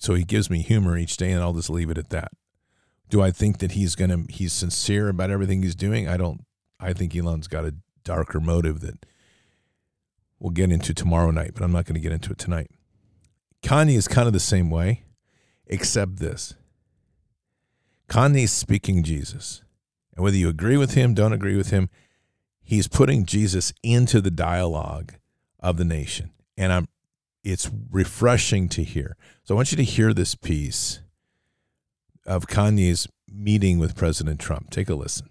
so 0.00 0.14
he 0.14 0.24
gives 0.24 0.50
me 0.50 0.62
humor 0.62 0.98
each 0.98 1.16
day, 1.16 1.30
and 1.30 1.42
I'll 1.42 1.54
just 1.54 1.70
leave 1.70 1.90
it 1.90 1.98
at 1.98 2.10
that. 2.10 2.32
Do 3.08 3.22
I 3.22 3.30
think 3.30 3.58
that 3.58 3.72
he's 3.72 3.94
gonna 3.94 4.24
he's 4.28 4.52
sincere 4.52 5.08
about 5.08 5.30
everything 5.30 5.62
he's 5.62 5.74
doing? 5.74 6.08
I 6.08 6.16
don't. 6.16 6.44
I 6.80 6.92
think 6.92 7.14
Elon's 7.14 7.48
got 7.48 7.64
a 7.64 7.74
darker 8.02 8.40
motive 8.40 8.80
that 8.80 9.06
we'll 10.38 10.50
get 10.50 10.70
into 10.70 10.92
tomorrow 10.92 11.30
night, 11.30 11.52
but 11.54 11.62
I'm 11.62 11.72
not 11.72 11.86
going 11.86 11.94
to 11.94 12.00
get 12.00 12.12
into 12.12 12.32
it 12.32 12.38
tonight. 12.38 12.70
Kanye 13.62 13.96
is 13.96 14.06
kind 14.06 14.26
of 14.26 14.34
the 14.34 14.40
same 14.40 14.68
way, 14.68 15.04
except 15.66 16.16
this. 16.16 16.54
Kanye's 18.08 18.52
speaking 18.52 19.02
Jesus. 19.02 19.62
And 20.14 20.22
whether 20.22 20.36
you 20.36 20.48
agree 20.48 20.76
with 20.76 20.94
him, 20.94 21.14
don't 21.14 21.32
agree 21.32 21.56
with 21.56 21.70
him, 21.70 21.90
he's 22.62 22.88
putting 22.88 23.24
Jesus 23.24 23.72
into 23.82 24.20
the 24.20 24.30
dialogue 24.30 25.14
of 25.60 25.76
the 25.76 25.84
nation. 25.84 26.30
And 26.56 26.72
I'm 26.72 26.88
it's 27.42 27.70
refreshing 27.90 28.68
to 28.70 28.82
hear. 28.82 29.16
So 29.44 29.54
I 29.54 29.56
want 29.56 29.70
you 29.70 29.76
to 29.76 29.84
hear 29.84 30.14
this 30.14 30.34
piece 30.34 31.00
of 32.24 32.46
Kanye's 32.46 33.06
meeting 33.30 33.78
with 33.78 33.94
President 33.94 34.40
Trump. 34.40 34.70
Take 34.70 34.88
a 34.88 34.94
listen. 34.94 35.28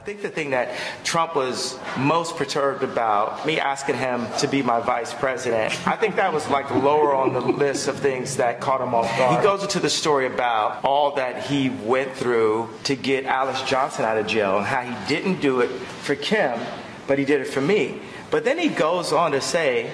I 0.00 0.02
think 0.02 0.22
the 0.22 0.30
thing 0.30 0.50
that 0.50 0.74
Trump 1.04 1.36
was 1.36 1.78
most 1.98 2.36
perturbed 2.36 2.82
about, 2.82 3.44
me 3.44 3.60
asking 3.60 3.96
him 3.96 4.26
to 4.38 4.48
be 4.48 4.62
my 4.62 4.80
vice 4.80 5.12
president, 5.12 5.74
I 5.86 5.94
think 5.94 6.16
that 6.16 6.32
was 6.32 6.48
like 6.48 6.70
lower 6.70 7.14
on 7.14 7.34
the 7.34 7.40
list 7.42 7.86
of 7.86 7.98
things 7.98 8.38
that 8.38 8.62
caught 8.62 8.80
him 8.80 8.94
off 8.94 9.14
guard. 9.18 9.36
He 9.36 9.42
goes 9.42 9.62
into 9.62 9.78
the 9.78 9.90
story 9.90 10.26
about 10.26 10.82
all 10.86 11.16
that 11.16 11.44
he 11.44 11.68
went 11.68 12.14
through 12.14 12.70
to 12.84 12.96
get 12.96 13.26
Alice 13.26 13.60
Johnson 13.64 14.06
out 14.06 14.16
of 14.16 14.26
jail 14.26 14.56
and 14.56 14.64
how 14.64 14.80
he 14.80 15.06
didn't 15.06 15.42
do 15.42 15.60
it 15.60 15.68
for 15.68 16.14
Kim, 16.14 16.58
but 17.06 17.18
he 17.18 17.26
did 17.26 17.42
it 17.42 17.48
for 17.48 17.60
me. 17.60 18.00
But 18.30 18.44
then 18.44 18.56
he 18.56 18.70
goes 18.70 19.12
on 19.12 19.32
to 19.32 19.42
say 19.42 19.90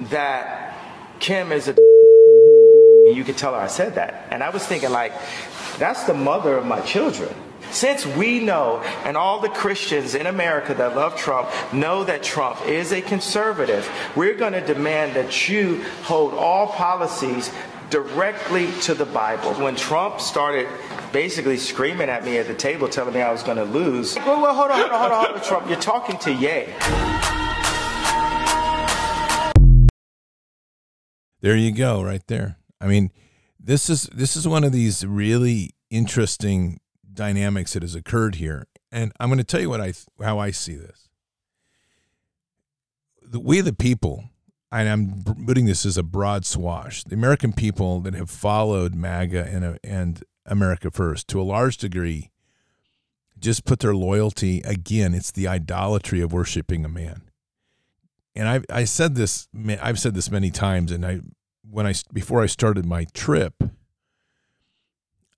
that 0.00 0.76
Kim 1.20 1.52
is 1.52 1.68
a 1.68 1.76
you 3.14 3.22
can 3.22 3.36
tell 3.36 3.54
her 3.54 3.60
I 3.60 3.68
said 3.68 3.94
that. 3.94 4.26
And 4.32 4.42
I 4.42 4.50
was 4.50 4.66
thinking 4.66 4.90
like, 4.90 5.12
that's 5.78 6.02
the 6.04 6.14
mother 6.14 6.58
of 6.58 6.66
my 6.66 6.80
children. 6.80 7.32
Since 7.76 8.06
we 8.06 8.40
know, 8.40 8.80
and 9.04 9.18
all 9.18 9.38
the 9.38 9.50
Christians 9.50 10.14
in 10.14 10.26
America 10.26 10.72
that 10.72 10.96
love 10.96 11.14
Trump 11.14 11.50
know 11.74 12.04
that 12.04 12.22
Trump 12.22 12.66
is 12.66 12.90
a 12.90 13.02
conservative, 13.02 13.86
we're 14.16 14.32
going 14.32 14.54
to 14.54 14.62
demand 14.62 15.14
that 15.14 15.46
you 15.50 15.82
hold 16.02 16.32
all 16.32 16.68
policies 16.68 17.52
directly 17.90 18.72
to 18.80 18.94
the 18.94 19.04
Bible. 19.04 19.52
When 19.62 19.76
Trump 19.76 20.22
started 20.22 20.66
basically 21.12 21.58
screaming 21.58 22.08
at 22.08 22.24
me 22.24 22.38
at 22.38 22.46
the 22.46 22.54
table, 22.54 22.88
telling 22.88 23.12
me 23.12 23.20
I 23.20 23.30
was 23.30 23.42
going 23.42 23.58
to 23.58 23.64
lose, 23.64 24.16
well, 24.16 24.40
well, 24.40 24.54
hold 24.54 24.70
on, 24.70 24.78
hold 24.78 24.92
on, 24.92 24.98
hold 24.98 25.12
on, 25.12 25.24
hold 25.26 25.36
on, 25.36 25.44
Trump, 25.44 25.68
you're 25.68 25.78
talking 25.78 26.16
to 26.20 26.32
Ye. 26.32 26.72
There 31.42 31.56
you 31.56 31.72
go, 31.72 32.02
right 32.02 32.26
there. 32.26 32.56
I 32.80 32.86
mean, 32.86 33.10
this 33.60 33.90
is 33.90 34.04
this 34.04 34.34
is 34.34 34.48
one 34.48 34.64
of 34.64 34.72
these 34.72 35.04
really 35.04 35.74
interesting 35.90 36.80
dynamics 37.16 37.72
that 37.72 37.82
has 37.82 37.94
occurred 37.94 38.36
here, 38.36 38.68
and 38.92 39.12
I'm 39.18 39.28
going 39.28 39.38
to 39.38 39.44
tell 39.44 39.60
you 39.60 39.70
what 39.70 39.80
I 39.80 39.92
how 40.22 40.38
I 40.38 40.52
see 40.52 40.76
this. 40.76 41.08
The, 43.22 43.40
we 43.40 43.60
the 43.60 43.72
people, 43.72 44.30
and 44.70 44.88
I'm 44.88 45.24
putting 45.44 45.66
this 45.66 45.84
as 45.84 45.96
a 45.96 46.04
broad 46.04 46.46
swash, 46.46 47.02
the 47.02 47.16
American 47.16 47.52
people 47.52 48.00
that 48.00 48.14
have 48.14 48.30
followed 48.30 48.94
MAGA 48.94 49.44
and 49.46 49.78
and 49.82 50.22
America 50.44 50.90
First 50.90 51.26
to 51.28 51.40
a 51.40 51.42
large 51.42 51.76
degree, 51.76 52.30
just 53.38 53.64
put 53.64 53.80
their 53.80 53.94
loyalty 53.94 54.60
again. 54.64 55.12
It's 55.14 55.32
the 55.32 55.48
idolatry 55.48 56.20
of 56.20 56.32
worshiping 56.32 56.84
a 56.84 56.88
man. 56.88 57.22
And 58.36 58.48
I 58.48 58.60
I 58.70 58.84
said 58.84 59.14
this 59.14 59.48
I've 59.80 59.98
said 59.98 60.14
this 60.14 60.30
many 60.30 60.50
times, 60.50 60.92
and 60.92 61.04
I 61.04 61.20
when 61.68 61.86
I 61.86 61.94
before 62.12 62.42
I 62.42 62.46
started 62.46 62.86
my 62.86 63.06
trip, 63.12 63.54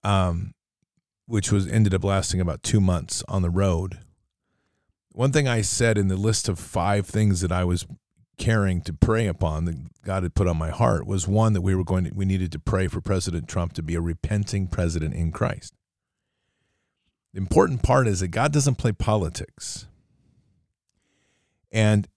um, 0.04 0.52
which 1.28 1.52
was 1.52 1.68
ended 1.68 1.92
up 1.92 2.02
lasting 2.02 2.40
about 2.40 2.62
two 2.62 2.80
months 2.80 3.23
on 3.28 3.42
the 3.42 3.50
road. 3.50 3.99
One 5.12 5.30
thing 5.30 5.47
I 5.47 5.61
said 5.61 5.99
in 5.99 6.08
the 6.08 6.16
list 6.16 6.49
of 6.49 6.58
five 6.58 7.06
things 7.06 7.42
that 7.42 7.52
I 7.52 7.64
was 7.64 7.87
caring 8.38 8.80
to 8.82 8.94
pray 8.94 9.26
upon 9.26 9.66
that 9.66 10.02
God 10.02 10.23
had 10.23 10.35
put 10.35 10.49
on 10.49 10.56
my 10.56 10.70
heart 10.70 11.06
was 11.06 11.28
one 11.28 11.52
that 11.52 11.61
we 11.61 11.75
were 11.75 11.85
going 11.85 12.04
to, 12.04 12.11
we 12.14 12.25
needed 12.25 12.50
to 12.52 12.58
pray 12.58 12.88
for 12.88 13.02
President 13.02 13.47
Trump 13.47 13.75
to 13.75 13.82
be 13.82 13.94
a 13.94 14.00
repenting 14.00 14.68
president 14.68 15.14
in 15.14 15.30
Christ. 15.30 15.75
The 17.35 17.38
important 17.38 17.82
part 17.82 18.08
is 18.08 18.20
that 18.20 18.28
God 18.28 18.52
doesn't 18.52 18.76
play 18.76 18.92
politics. 18.92 19.87
And 21.70 22.08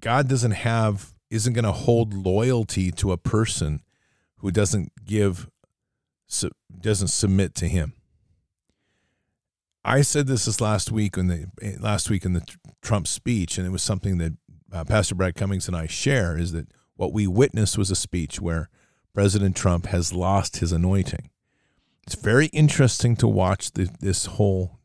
God 0.00 0.28
doesn't 0.28 0.52
have 0.52 1.14
isn't 1.30 1.54
going 1.54 1.64
to 1.64 1.72
hold 1.72 2.14
loyalty 2.14 2.92
to 2.92 3.10
a 3.10 3.16
person 3.16 3.80
who 4.36 4.52
doesn't 4.52 4.92
give 5.04 5.48
doesn't 6.80 7.08
submit 7.08 7.54
to 7.56 7.66
him. 7.66 7.94
I 9.84 10.02
said 10.02 10.26
this 10.26 10.44
this 10.44 10.60
last 10.60 10.92
week 10.92 11.16
in 11.16 11.26
the 11.26 11.46
last 11.80 12.08
week 12.08 12.24
in 12.24 12.34
the 12.34 12.46
Trump 12.82 13.06
speech, 13.06 13.58
and 13.58 13.66
it 13.66 13.70
was 13.70 13.82
something 13.82 14.18
that 14.18 14.32
uh, 14.72 14.84
Pastor 14.84 15.14
Brad 15.14 15.34
Cummings 15.34 15.66
and 15.66 15.76
I 15.76 15.86
share 15.86 16.38
is 16.38 16.52
that 16.52 16.68
what 16.96 17.12
we 17.12 17.26
witnessed 17.26 17.76
was 17.76 17.90
a 17.90 17.96
speech 17.96 18.40
where 18.40 18.68
President 19.12 19.56
Trump 19.56 19.86
has 19.86 20.12
lost 20.12 20.58
his 20.58 20.72
anointing. 20.72 21.30
It's 22.06 22.14
very 22.14 22.46
interesting 22.46 23.16
to 23.16 23.28
watch 23.28 23.72
the, 23.72 23.90
this 24.00 24.26
whole 24.26 24.78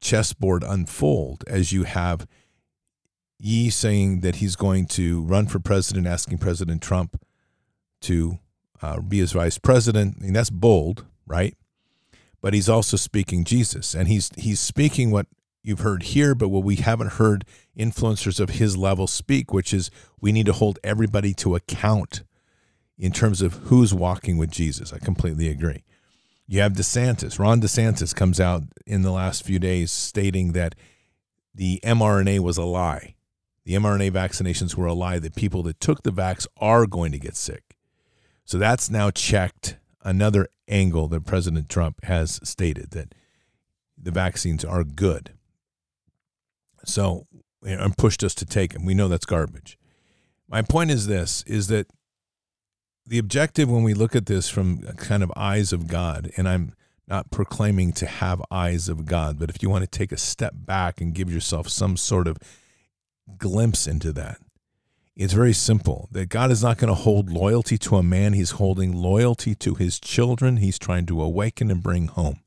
chessboard 0.00 0.62
unfold 0.64 1.44
as 1.46 1.72
you 1.72 1.84
have 1.84 2.26
Ye 3.40 3.70
saying 3.70 4.20
that 4.20 4.36
he's 4.36 4.56
going 4.56 4.86
to 4.86 5.22
run 5.22 5.46
for 5.46 5.60
president, 5.60 6.08
asking 6.08 6.38
President 6.38 6.82
Trump 6.82 7.22
to 8.00 8.38
uh, 8.82 9.00
be 9.00 9.18
his 9.18 9.32
vice 9.32 9.58
president. 9.58 10.16
I 10.18 10.24
mean, 10.24 10.32
that's 10.32 10.50
bold, 10.50 11.04
right? 11.24 11.56
But 12.40 12.54
he's 12.54 12.68
also 12.68 12.96
speaking 12.96 13.44
Jesus, 13.44 13.94
and 13.94 14.08
he's 14.08 14.30
he's 14.36 14.60
speaking 14.60 15.10
what 15.10 15.26
you've 15.62 15.80
heard 15.80 16.04
here, 16.04 16.34
but 16.34 16.48
what 16.48 16.64
we 16.64 16.76
haven't 16.76 17.12
heard 17.14 17.44
influencers 17.76 18.38
of 18.38 18.50
his 18.50 18.76
level 18.76 19.06
speak, 19.06 19.52
which 19.52 19.74
is 19.74 19.90
we 20.20 20.32
need 20.32 20.46
to 20.46 20.52
hold 20.52 20.78
everybody 20.84 21.34
to 21.34 21.56
account 21.56 22.22
in 22.96 23.12
terms 23.12 23.42
of 23.42 23.54
who's 23.64 23.92
walking 23.92 24.38
with 24.38 24.50
Jesus. 24.50 24.92
I 24.92 24.98
completely 24.98 25.48
agree. 25.48 25.84
You 26.46 26.60
have 26.60 26.72
DeSantis. 26.72 27.38
Ron 27.38 27.60
DeSantis 27.60 28.14
comes 28.14 28.40
out 28.40 28.62
in 28.86 29.02
the 29.02 29.10
last 29.10 29.44
few 29.44 29.58
days 29.58 29.92
stating 29.92 30.52
that 30.52 30.74
the 31.54 31.80
mRNA 31.84 32.40
was 32.40 32.56
a 32.56 32.64
lie 32.64 33.16
the 33.68 33.74
mRNA 33.74 34.12
vaccinations 34.12 34.76
were 34.76 34.86
a 34.86 34.94
lie, 34.94 35.18
that 35.18 35.34
people 35.34 35.62
that 35.64 35.78
took 35.78 36.02
the 36.02 36.10
vax 36.10 36.46
are 36.56 36.86
going 36.86 37.12
to 37.12 37.18
get 37.18 37.36
sick. 37.36 37.76
So 38.46 38.56
that's 38.56 38.88
now 38.88 39.10
checked. 39.10 39.76
Another 40.08 40.48
angle 40.66 41.06
that 41.08 41.26
President 41.26 41.68
Trump 41.68 42.02
has 42.04 42.40
stated 42.42 42.92
that 42.92 43.14
the 44.02 44.10
vaccines 44.10 44.64
are 44.64 44.82
good. 44.82 45.34
So, 46.86 47.26
and 47.62 47.94
pushed 47.98 48.24
us 48.24 48.34
to 48.36 48.46
take 48.46 48.72
them. 48.72 48.86
We 48.86 48.94
know 48.94 49.08
that's 49.08 49.26
garbage. 49.26 49.76
My 50.48 50.62
point 50.62 50.90
is 50.90 51.08
this 51.08 51.42
is 51.46 51.66
that 51.68 51.88
the 53.04 53.18
objective 53.18 53.70
when 53.70 53.82
we 53.82 53.92
look 53.92 54.16
at 54.16 54.24
this 54.24 54.48
from 54.48 54.80
kind 54.96 55.22
of 55.22 55.30
eyes 55.36 55.74
of 55.74 55.88
God, 55.88 56.30
and 56.38 56.48
I'm 56.48 56.72
not 57.06 57.30
proclaiming 57.30 57.92
to 57.92 58.06
have 58.06 58.40
eyes 58.50 58.88
of 58.88 59.04
God, 59.04 59.38
but 59.38 59.50
if 59.50 59.62
you 59.62 59.68
want 59.68 59.82
to 59.84 59.98
take 59.98 60.10
a 60.10 60.16
step 60.16 60.54
back 60.56 61.02
and 61.02 61.14
give 61.14 61.30
yourself 61.30 61.68
some 61.68 61.98
sort 61.98 62.26
of 62.26 62.38
glimpse 63.36 63.86
into 63.86 64.14
that. 64.14 64.38
It's 65.18 65.32
very 65.32 65.52
simple 65.52 66.08
that 66.12 66.28
God 66.28 66.52
is 66.52 66.62
not 66.62 66.78
going 66.78 66.88
to 66.88 66.94
hold 66.94 67.28
loyalty 67.28 67.76
to 67.78 67.96
a 67.96 68.04
man. 68.04 68.34
He's 68.34 68.52
holding 68.52 68.92
loyalty 68.92 69.56
to 69.56 69.74
his 69.74 69.98
children. 69.98 70.58
He's 70.58 70.78
trying 70.78 71.06
to 71.06 71.20
awaken 71.20 71.72
and 71.72 71.82
bring 71.82 72.06
home. 72.06 72.38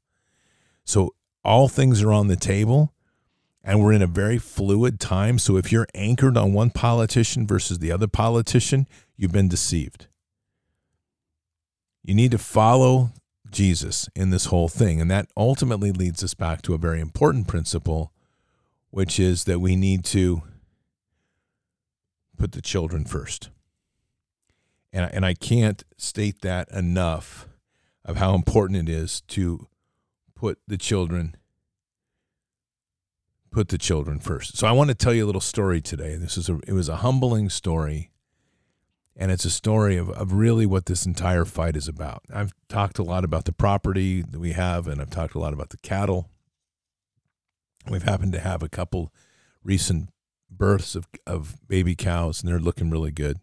So 0.86 1.14
all 1.44 1.68
things 1.68 2.02
are 2.02 2.14
on 2.14 2.28
the 2.28 2.38
table, 2.38 2.94
and 3.62 3.82
we're 3.82 3.92
in 3.92 4.02
a 4.02 4.08
very 4.08 4.38
fluid 4.38 5.02
time. 5.02 5.38
So 5.38 5.58
if 5.58 5.70
you're 5.70 5.88
anchored 5.94 6.38
on 6.38 6.54
one 6.54 6.70
politician 6.70 7.46
versus 7.46 7.80
the 7.80 7.92
other 7.92 8.08
politician, 8.08 8.88
you've 9.18 9.34
been 9.34 9.50
deceived. 9.50 10.08
You 12.04 12.16
need 12.16 12.32
to 12.32 12.38
follow 12.38 13.12
Jesus 13.52 14.08
in 14.16 14.30
this 14.30 14.46
whole 14.46 14.70
thing. 14.70 15.02
And 15.02 15.12
that 15.12 15.28
ultimately 15.36 15.92
leads 15.92 16.24
us 16.24 16.34
back 16.34 16.62
to 16.62 16.74
a 16.74 16.78
very 16.78 17.02
important 17.02 17.50
principle, 17.50 18.14
which 18.92 19.20
is 19.20 19.44
that 19.44 19.60
we 19.60 19.76
need 19.76 20.06
to 20.06 20.44
put 22.38 22.52
the 22.52 22.62
children 22.62 23.06
first. 23.06 23.50
And, 24.94 25.10
and 25.14 25.26
I 25.26 25.34
can't 25.34 25.84
state 25.98 26.42
that 26.42 26.70
enough 26.72 27.48
of 28.04 28.18
how 28.18 28.36
important 28.36 28.90
it 28.90 28.92
is 28.92 29.22
to 29.22 29.68
put 30.36 30.60
the 30.68 30.78
children 30.78 31.36
put 33.52 33.68
the 33.68 33.78
children 33.78 34.18
first. 34.18 34.58
So 34.58 34.66
I 34.66 34.72
want 34.72 34.90
to 34.90 34.96
tell 34.96 35.14
you 35.14 35.26
a 35.26 35.28
little 35.28 35.42
story 35.42 35.82
today. 35.82 36.16
This 36.16 36.38
is 36.38 36.50
a 36.50 36.60
it 36.66 36.74
was 36.74 36.88
a 36.88 36.98
humbling 36.98 37.50
story 37.50 38.12
and 39.16 39.30
it's 39.32 39.46
a 39.46 39.50
story 39.50 39.98
of, 39.98 40.10
of 40.10 40.34
really 40.34 40.66
what 40.66 40.86
this 40.86 41.06
entire 41.06 41.46
fight 41.46 41.76
is 41.76 41.88
about. 41.88 42.24
I've 42.34 42.54
talked 42.70 42.98
a 42.98 43.04
lot 43.04 43.24
about 43.24 43.46
the 43.46 43.52
property 43.52 44.22
that 44.22 44.40
we 44.40 44.54
have 44.54 44.88
and 44.88 45.02
I've 45.02 45.10
talked 45.10 45.36
a 45.36 45.40
lot 45.40 45.54
about 45.54 45.70
the 45.70 45.78
cattle. 45.78 46.30
We've 47.90 48.04
happened 48.04 48.32
to 48.34 48.40
have 48.40 48.64
a 48.64 48.70
couple 48.70 49.14
recent 49.64 50.10
births 50.52 50.96
of, 50.96 51.08
of 51.26 51.56
baby 51.68 51.96
cows, 51.96 52.42
and 52.42 52.52
they're 52.52 52.60
looking 52.60 52.90
really 52.90 53.12
good. 53.12 53.40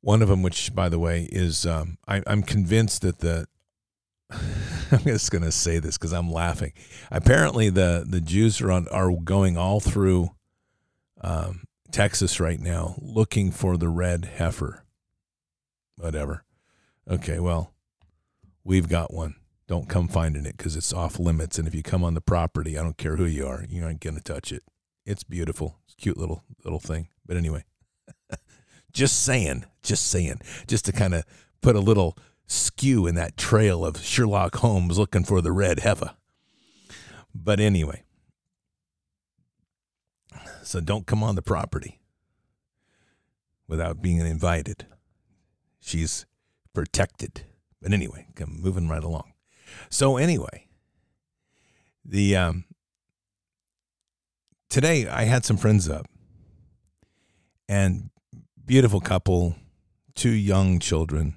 One 0.00 0.22
of 0.22 0.28
them, 0.28 0.42
which 0.42 0.74
by 0.74 0.88
the 0.88 0.98
way 0.98 1.28
is, 1.30 1.66
um, 1.66 1.98
I, 2.06 2.22
I'm 2.26 2.42
convinced 2.42 3.02
that 3.02 3.20
the. 3.20 3.46
I'm 4.90 5.04
just 5.04 5.30
going 5.30 5.42
to 5.42 5.52
say 5.52 5.78
this 5.78 5.98
because 5.98 6.12
I'm 6.12 6.30
laughing. 6.30 6.72
Apparently, 7.10 7.70
the 7.70 8.04
the 8.08 8.20
Jews 8.20 8.60
are 8.60 8.70
on 8.70 8.88
are 8.88 9.10
going 9.12 9.56
all 9.56 9.80
through 9.80 10.30
um, 11.20 11.64
Texas 11.90 12.38
right 12.38 12.60
now 12.60 12.94
looking 13.00 13.50
for 13.50 13.76
the 13.76 13.88
red 13.88 14.26
heifer. 14.36 14.84
Whatever. 15.96 16.44
Okay, 17.10 17.38
well, 17.40 17.72
we've 18.64 18.88
got 18.88 19.12
one. 19.12 19.34
Don't 19.66 19.88
come 19.88 20.08
finding 20.08 20.46
it 20.46 20.56
because 20.56 20.76
it's 20.76 20.92
off 20.92 21.18
limits. 21.18 21.58
And 21.58 21.66
if 21.66 21.74
you 21.74 21.82
come 21.82 22.04
on 22.04 22.14
the 22.14 22.20
property, 22.20 22.78
I 22.78 22.82
don't 22.82 22.96
care 22.96 23.16
who 23.16 23.24
you 23.24 23.46
are, 23.46 23.64
you 23.68 23.84
aren't 23.84 24.00
going 24.00 24.16
to 24.16 24.22
touch 24.22 24.52
it. 24.52 24.62
It's 25.08 25.24
beautiful. 25.24 25.78
It's 25.86 25.94
cute 25.94 26.18
little 26.18 26.44
little 26.64 26.80
thing. 26.80 27.08
But 27.24 27.38
anyway, 27.38 27.64
just 28.92 29.24
saying, 29.24 29.64
just 29.82 30.06
saying, 30.10 30.42
just 30.66 30.84
to 30.84 30.92
kind 30.92 31.14
of 31.14 31.24
put 31.62 31.76
a 31.76 31.80
little 31.80 32.18
skew 32.46 33.06
in 33.06 33.14
that 33.14 33.38
trail 33.38 33.86
of 33.86 34.04
Sherlock 34.04 34.56
Holmes 34.56 34.98
looking 34.98 35.24
for 35.24 35.40
the 35.40 35.50
red 35.50 35.80
heifer. 35.80 36.10
But 37.34 37.58
anyway, 37.58 38.02
so 40.62 40.78
don't 40.80 41.06
come 41.06 41.22
on 41.22 41.36
the 41.36 41.42
property 41.42 42.02
without 43.66 44.02
being 44.02 44.18
invited. 44.18 44.84
She's 45.80 46.26
protected. 46.74 47.46
But 47.80 47.94
anyway, 47.94 48.26
I'm 48.38 48.60
moving 48.60 48.90
right 48.90 49.02
along. 49.02 49.32
So 49.88 50.18
anyway, 50.18 50.66
the 52.04 52.36
um, 52.36 52.64
today 54.68 55.06
I 55.06 55.24
had 55.24 55.44
some 55.44 55.56
friends 55.56 55.88
up, 55.88 56.06
and 57.68 58.10
beautiful 58.64 59.00
couple, 59.00 59.56
two 60.14 60.30
young 60.30 60.78
children, 60.78 61.36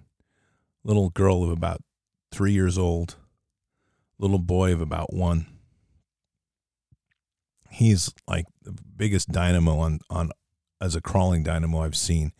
little 0.83 1.09
girl 1.09 1.43
of 1.43 1.49
about 1.49 1.81
three 2.31 2.51
years 2.51 2.77
old, 2.77 3.15
little 4.19 4.39
boy 4.39 4.73
of 4.73 4.81
about 4.81 5.13
one. 5.13 5.47
He's 7.69 8.13
like 8.27 8.45
the 8.61 8.75
biggest 8.97 9.29
dynamo 9.29 9.79
on 9.79 9.99
on 10.09 10.31
as 10.81 10.95
a 10.95 11.01
crawling 11.01 11.43
dynamo 11.43 11.81
I've 11.81 11.95
seen. 11.95 12.33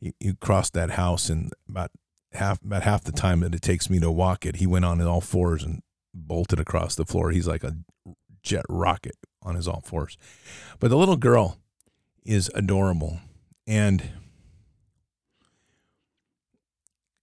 You, 0.00 0.12
you 0.20 0.34
crossed 0.34 0.74
that 0.74 0.90
house 0.90 1.30
in 1.30 1.50
about 1.68 1.90
half 2.32 2.62
about 2.62 2.82
half 2.82 3.02
the 3.02 3.12
time 3.12 3.40
that 3.40 3.54
it 3.54 3.62
takes 3.62 3.88
me 3.88 3.98
to 4.00 4.10
walk 4.10 4.44
it. 4.44 4.56
He 4.56 4.66
went 4.66 4.84
on 4.84 5.00
all 5.00 5.22
fours 5.22 5.62
and 5.62 5.82
bolted 6.12 6.60
across 6.60 6.94
the 6.94 7.06
floor. 7.06 7.30
He's 7.30 7.48
like 7.48 7.64
a 7.64 7.78
jet 8.42 8.64
rocket 8.68 9.16
on 9.48 9.54
his 9.56 9.66
all 9.66 9.80
fours. 9.80 10.16
But 10.78 10.90
the 10.90 10.96
little 10.96 11.16
girl 11.16 11.58
is 12.24 12.50
adorable 12.54 13.20
and 13.66 14.10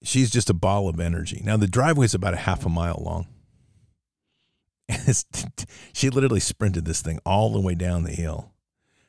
she's 0.03 0.31
just 0.31 0.49
a 0.49 0.53
ball 0.53 0.89
of 0.89 0.99
energy. 0.99 1.41
Now 1.43 1.57
the 1.57 1.67
driveway 1.67 2.05
is 2.05 2.13
about 2.13 2.33
a 2.33 2.37
half 2.37 2.65
a 2.65 2.69
mile 2.69 3.01
long. 3.01 3.27
She 5.93 6.09
literally 6.09 6.41
sprinted 6.41 6.85
this 6.85 7.01
thing 7.01 7.19
all 7.25 7.53
the 7.53 7.61
way 7.61 7.73
down 7.73 8.03
the 8.03 8.11
hill 8.11 8.51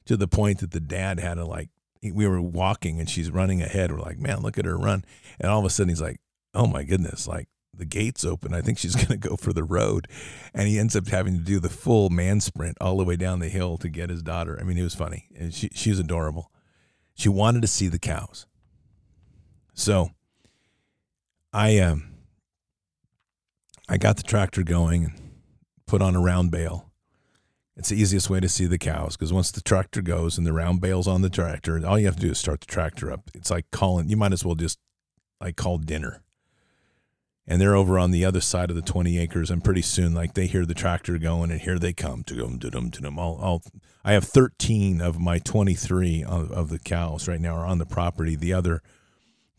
to 0.07 0.17
the 0.17 0.29
point 0.29 0.61
that 0.61 0.71
the 0.71 0.81
dad 0.81 1.19
had 1.19 1.35
to 1.35 1.45
like 1.45 1.69
we 2.03 2.29
were 2.29 2.41
walking 2.41 3.01
and 3.01 3.11
she's 3.11 3.31
running 3.31 3.61
ahead. 3.61 3.91
We're 3.91 3.99
like, 3.99 4.19
man, 4.19 4.41
look 4.41 4.59
at 4.59 4.65
her 4.65 4.77
run. 4.77 5.05
And 5.41 5.51
all 5.51 5.59
of 5.59 5.65
a 5.65 5.71
sudden 5.71 5.89
he's 5.89 6.01
like, 6.01 6.21
oh 6.55 6.67
my 6.67 6.85
goodness, 6.85 7.27
like 7.27 7.49
the 7.79 7.85
gates 7.85 8.25
open. 8.25 8.55
I 8.55 8.61
think 8.61 8.79
she's 8.79 8.95
going 9.07 9.21
to 9.21 9.29
go 9.29 9.37
for 9.37 9.53
the 9.53 9.65
road. 9.65 10.09
And 10.55 10.69
he 10.69 10.79
ends 10.79 10.97
up 10.97 11.09
having 11.09 11.39
to 11.39 11.43
do 11.43 11.61
the 11.61 11.69
full 11.69 12.11
man 12.11 12.41
sprint 12.41 12.77
all 12.81 12.97
the 12.97 13.05
way 13.05 13.17
down 13.17 13.41
the 13.41 13.49
hill 13.49 13.77
to 13.79 13.89
get 13.89 14.11
his 14.11 14.23
daughter. 14.23 14.59
I 14.61 14.65
mean, 14.65 14.79
it 14.79 14.83
was 14.83 14.95
funny. 14.95 15.27
And 15.37 15.53
she, 15.53 15.69
she's 15.73 15.99
adorable. 15.99 16.51
She 17.15 17.29
wanted 17.29 17.63
to 17.63 17.69
see 17.69 17.89
the 17.89 17.99
cows. 17.99 18.47
So 19.75 20.11
I, 21.53 21.79
um, 21.79 22.15
I 23.89 23.99
got 23.99 24.17
the 24.17 24.23
tractor 24.23 24.63
going 24.63 25.05
and 25.05 25.33
put 25.87 26.03
on 26.03 26.17
a 26.17 26.21
round 26.21 26.51
bale 26.51 26.87
it's 27.77 27.91
the 27.91 27.97
easiest 28.01 28.31
way 28.31 28.41
to 28.41 28.49
see 28.49 28.65
the 28.65 28.79
cows 28.79 29.17
because 29.17 29.33
once 29.33 29.51
the 29.51 29.61
tractor 29.61 30.01
goes 30.01 30.39
and 30.39 30.47
the 30.47 30.53
round 30.53 30.81
bale's 30.81 31.07
on 31.07 31.21
the 31.21 31.29
tractor, 31.29 31.87
all 31.87 31.99
you 31.99 32.07
have 32.07 32.17
to 32.17 32.23
do 32.23 32.31
is 32.31 32.39
start 32.39 32.61
the 32.61 32.67
tractor 32.67 33.13
up. 33.13 33.31
It's 33.35 33.51
like 33.51 33.71
calling, 33.71 34.09
you 34.09 34.17
might 34.17 34.33
as 34.33 34.45
well 34.45 34.55
just 34.55 34.79
like 35.41 35.57
call 35.57 35.77
dinner. 35.77 36.23
And 37.49 37.61
they're 37.61 37.77
over 37.77 37.99
on 37.99 38.11
the 38.11 38.25
other 38.25 38.41
side 38.41 38.71
of 38.71 38.77
the 38.77 38.83
20 38.83 39.19
acres. 39.19 39.51
And 39.51 39.63
pretty 39.63 39.83
soon, 39.83 40.15
like 40.15 40.35
they 40.35 40.47
hear 40.47 40.67
the 40.67 40.75
tractor 40.75 41.17
going 41.19 41.51
and 41.51 41.61
here 41.61 41.79
they 41.79 41.93
come 41.93 42.25
to 42.25 42.35
them, 42.35 42.59
to 42.59 42.71
them, 42.71 42.91
them. 42.91 43.19
All, 43.19 43.63
I 44.05 44.13
have 44.13 44.25
13 44.25 45.01
of 45.01 45.21
my 45.21 45.39
23 45.39 46.25
of, 46.25 46.51
of 46.51 46.71
the 46.71 46.81
cows 46.81 47.29
right 47.29 47.41
now 47.41 47.55
are 47.55 47.67
on 47.67 47.79
the 47.79 47.87
property. 47.87 48.35
The 48.35 48.53
other 48.53 48.83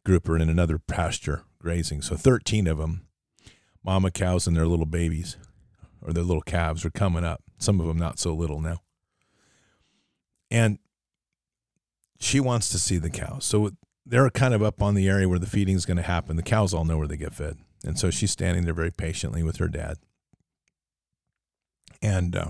group 0.04 0.28
are 0.28 0.36
in 0.36 0.50
another 0.50 0.80
pasture 0.80 1.44
grazing. 1.60 2.02
So 2.02 2.18
13 2.18 2.68
of 2.68 2.78
them, 2.78 3.08
mama 3.84 4.12
cows 4.12 4.48
and 4.48 4.56
their 4.56 4.68
little 4.68 4.86
babies 4.86 5.38
or 6.02 6.12
their 6.12 6.24
little 6.24 6.42
calves 6.42 6.84
are 6.86 6.90
coming 6.90 7.24
up 7.24 7.42
some 7.58 7.80
of 7.80 7.88
them 7.88 7.98
not 7.98 8.20
so 8.20 8.34
little 8.34 8.62
now. 8.62 8.82
And 10.50 10.80
she 12.20 12.40
wants 12.40 12.70
to 12.70 12.80
see 12.80 12.98
the 12.98 13.10
cows. 13.10 13.46
So 13.46 13.72
they're 14.06 14.30
kind 14.30 14.54
of 14.54 14.64
up 14.64 14.82
on 14.82 14.96
the 14.96 15.08
area 15.08 15.28
where 15.28 15.40
the 15.40 15.48
feeding 15.48 15.76
is 15.76 15.86
going 15.86 15.98
to 15.98 16.04
happen. 16.04 16.36
The 16.36 16.44
cows 16.44 16.74
all 16.74 16.86
know 16.86 16.98
where 16.98 17.08
they 17.08 17.18
get 17.18 17.34
fed. 17.34 17.58
And 17.84 17.98
so 17.98 18.10
she's 18.10 18.32
standing 18.32 18.66
there 18.66 18.74
very 18.74 18.92
patiently 18.92 19.44
with 19.44 19.58
her 19.58 19.68
dad. 19.68 19.98
And 22.02 22.36
uh, 22.36 22.50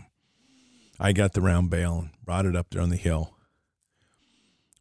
I 1.00 1.14
got 1.14 1.34
the 1.34 1.42
round 1.42 1.70
bale 1.70 2.00
and 2.00 2.10
brought 2.24 2.46
it 2.46 2.56
up 2.56 2.68
there 2.70 2.82
on 2.82 2.90
the 2.90 2.98
hill. 2.98 3.36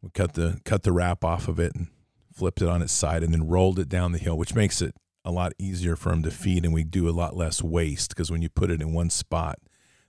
We 0.01 0.09
cut 0.09 0.33
the 0.33 0.59
cut 0.63 0.83
the 0.83 0.91
wrap 0.91 1.23
off 1.23 1.47
of 1.47 1.59
it 1.59 1.73
and 1.75 1.87
flipped 2.33 2.61
it 2.61 2.69
on 2.69 2.81
its 2.81 2.93
side 2.93 3.23
and 3.23 3.33
then 3.33 3.47
rolled 3.47 3.79
it 3.79 3.89
down 3.89 4.11
the 4.11 4.17
hill, 4.19 4.37
which 4.37 4.55
makes 4.55 4.81
it 4.81 4.95
a 5.25 5.31
lot 5.31 5.53
easier 5.59 5.95
for 5.95 6.09
them 6.09 6.23
to 6.23 6.31
feed 6.31 6.63
and 6.63 6.73
we 6.73 6.83
do 6.83 7.09
a 7.09 7.11
lot 7.11 7.35
less 7.35 7.61
waste 7.61 8.09
because 8.09 8.31
when 8.31 8.41
you 8.41 8.49
put 8.49 8.71
it 8.71 8.81
in 8.81 8.93
one 8.93 9.09
spot, 9.09 9.59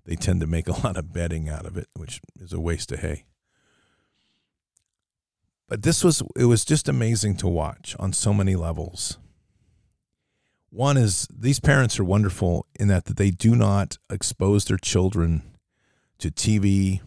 they 0.05 0.15
tend 0.15 0.41
to 0.41 0.47
make 0.47 0.69
a 0.69 0.73
lot 0.85 0.97
of 0.97 1.13
bedding 1.13 1.49
out 1.49 1.67
of 1.67 1.77
it, 1.77 1.89
which 1.95 2.21
is 2.41 2.53
a 2.53 2.61
waste 2.61 2.93
of 2.93 3.01
hay. 3.01 3.25
But 5.69 5.83
this 5.83 6.03
was 6.03 6.23
it 6.35 6.47
was 6.47 6.65
just 6.65 6.89
amazing 6.89 7.37
to 7.39 7.49
watch 7.49 7.95
on 7.99 8.13
so 8.13 8.33
many 8.33 8.57
levels. 8.57 9.19
One 10.71 10.97
is 10.97 11.27
these 11.31 11.61
parents 11.61 11.99
are 11.99 12.05
wonderful 12.05 12.67
in 12.79 12.89
that, 12.89 13.07
they 13.07 13.31
do 13.31 13.57
not 13.57 13.97
expose 14.11 14.67
their 14.67 14.77
children 14.77 15.43
to 16.19 16.31
TV 16.31 17.01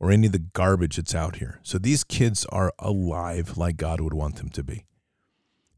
or 0.00 0.10
any 0.10 0.26
of 0.26 0.32
the 0.32 0.38
garbage 0.38 0.96
that's 0.96 1.14
out 1.14 1.36
here. 1.36 1.60
So 1.62 1.78
these 1.78 2.04
kids 2.04 2.44
are 2.46 2.72
alive 2.78 3.56
like 3.56 3.76
God 3.76 4.00
would 4.00 4.14
want 4.14 4.36
them 4.36 4.48
to 4.50 4.64
be. 4.64 4.86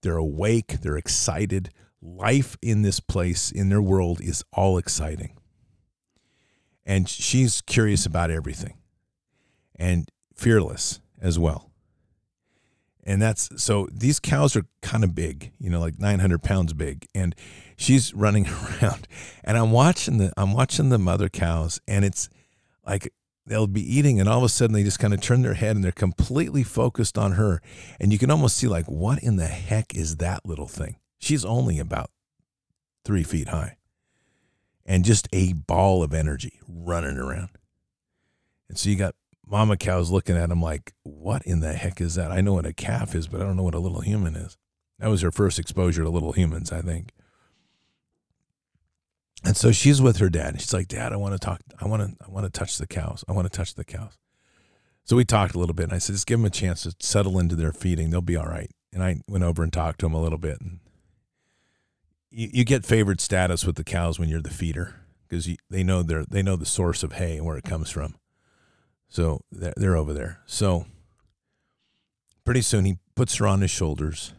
They're 0.03 0.17
awake, 0.17 0.81
they're 0.81 0.97
excited. 0.97 1.71
Life 2.03 2.57
in 2.63 2.83
this 2.83 3.01
place, 3.01 3.51
in 3.51 3.69
their 3.69 3.83
world, 3.83 4.21
is 4.23 4.43
all 4.53 4.79
exciting 4.79 5.37
and 6.91 7.09
she's 7.09 7.61
curious 7.61 8.05
about 8.05 8.33
everything 8.33 8.75
and 9.77 10.11
fearless 10.35 11.01
as 11.21 11.39
well. 11.39 11.70
And 13.05 13.21
that's 13.21 13.49
so 13.63 13.89
these 13.93 14.21
cows 14.21 14.57
are 14.57 14.67
kind 14.83 15.05
of 15.05 15.15
big, 15.15 15.53
you 15.59 15.71
know, 15.71 15.81
like 15.81 15.99
900 15.99 16.43
pounds 16.43 16.73
big. 16.73 17.07
And 17.15 17.35
she's 17.77 18.13
running 18.15 18.47
around 18.83 19.09
and 19.43 19.57
I'm 19.57 19.73
watching 19.73 20.19
the, 20.19 20.33
I'm 20.37 20.53
watching 20.53 20.91
the 20.91 20.99
mother 20.99 21.29
cows 21.29 21.81
and 21.89 22.05
it's 22.05 22.29
like 22.87 23.13
they'll 23.47 23.67
be 23.67 23.83
eating 23.83 24.21
and 24.21 24.29
all 24.29 24.39
of 24.39 24.45
a 24.45 24.49
sudden 24.49 24.75
they 24.75 24.85
just 24.85 24.99
kind 24.99 25.15
of 25.15 25.21
turn 25.21 25.43
their 25.43 25.55
head 25.55 25.77
and 25.77 25.85
they're 25.85 25.93
completely 25.93 26.63
focused 26.63 27.17
on 27.17 27.33
her. 27.33 27.63
And 27.99 28.13
you 28.13 28.19
can 28.19 28.31
almost 28.31 28.57
see 28.57 28.69
like, 28.69 28.87
what 28.87 29.23
in 29.23 29.37
the 29.37 29.47
heck 29.47 29.95
is 29.95 30.17
that 30.17 30.45
little 30.45 30.69
thing? 30.69 30.97
She's 31.19 31.45
only 31.45 31.79
about 31.79 32.11
three 33.05 33.23
feet 33.23 33.49
high 33.49 33.77
and 34.85 35.05
just 35.05 35.29
a 35.33 35.53
ball 35.55 36.03
of 36.03 36.13
energy 36.13 36.61
running 36.69 37.17
around. 37.17 37.51
And 38.69 38.79
so 38.79 38.91
you 38.91 38.97
got 38.97 39.15
mama 39.51 39.77
cows 39.77 40.11
looking 40.11 40.37
at 40.37 40.51
him 40.51 40.63
like, 40.63 40.93
what 41.03 41.43
in 41.43 41.61
the 41.61 41.73
heck 41.73 42.01
is 42.01 42.15
that? 42.15 42.31
I 42.31 42.41
know 42.41 42.55
what 42.55 42.67
a 42.67 42.73
calf 42.73 43.15
is, 43.15 43.27
but 43.27 43.41
I 43.41 43.45
don't 43.45 43.57
know 43.57 43.63
what 43.63 43.75
a 43.75 43.81
little 43.81 44.01
human 44.01 44.37
is. 44.37 44.57
That 44.99 45.09
was 45.09 45.23
her 45.23 45.33
first 45.33 45.59
exposure 45.59 46.03
to 46.03 46.11
little 46.11 46.33
humans, 46.33 46.71
I 46.71 46.83
think. 46.83 47.13
And 49.43 49.57
so 49.57 49.73
she's 49.73 50.03
with 50.03 50.19
her 50.19 50.29
dad. 50.29 50.53
And 50.53 50.61
She's 50.61 50.75
like, 50.75 50.89
Dad, 50.89 51.13
I 51.13 51.17
want 51.17 51.33
to 51.33 51.39
talk. 51.39 51.61
I 51.81 51.87
want 51.87 52.03
to. 52.03 52.25
I 52.25 52.31
want 52.31 52.45
to 52.45 52.51
touch 52.51 52.77
the 52.77 52.87
cows. 52.87 53.25
I 53.27 53.33
want 53.33 53.51
to 53.51 53.57
touch 53.57 53.75
the 53.75 53.85
cows. 53.85 54.19
So 55.05 55.17
we 55.17 55.25
talked 55.25 55.55
a 55.55 55.59
little 55.59 55.75
bit, 55.75 55.85
and 55.85 55.95
I 55.95 55.99
said, 55.99 56.13
just 56.13 56.27
give 56.27 56.39
them 56.39 56.45
a 56.45 56.51
chance 56.51 56.83
to 56.83 56.95
settle 57.01 57.39
into 57.39 57.57
their 57.57 57.73
feeding. 57.73 58.11
They'll 58.11 58.21
be 58.21 58.37
all 58.37 58.47
right. 58.47 58.71
And 58.93 59.03
I 59.03 59.23
went 59.27 59.45
over 59.45 59.63
and 59.63 59.73
talked 59.73 60.01
to 60.01 60.07
them 60.07 60.15
a 60.15 60.21
little 60.21 60.39
bit, 60.39 60.61
and 60.61 60.81
you, 62.31 62.51
you 62.53 62.65
get 62.65 62.85
favored 62.85 63.21
status 63.21 63.65
with 63.65 63.77
the 63.77 63.85
cows 63.85 64.19
when 64.19 64.29
you're 64.29 64.43
the 64.43 64.51
feeder 64.51 64.97
because 65.27 65.49
they 65.71 65.83
know 65.83 66.03
they're 66.03 66.25
they 66.25 66.43
know 66.43 66.57
the 66.57 66.67
source 66.67 67.03
of 67.03 67.13
hay 67.13 67.39
and 67.39 67.47
where 67.47 67.57
it 67.57 67.65
comes 67.65 67.89
from. 67.91 68.17
So 69.11 69.43
they're, 69.53 69.75
they're 69.77 69.97
over 69.97 70.15
there. 70.15 70.41
So 70.47 70.87
pretty 72.45 72.63
soon 72.63 72.87
he 72.87 72.99
puts 73.15 73.37
her 73.37 73.47
on 73.47 73.61
his 73.61 73.71
shoulders 73.71 74.33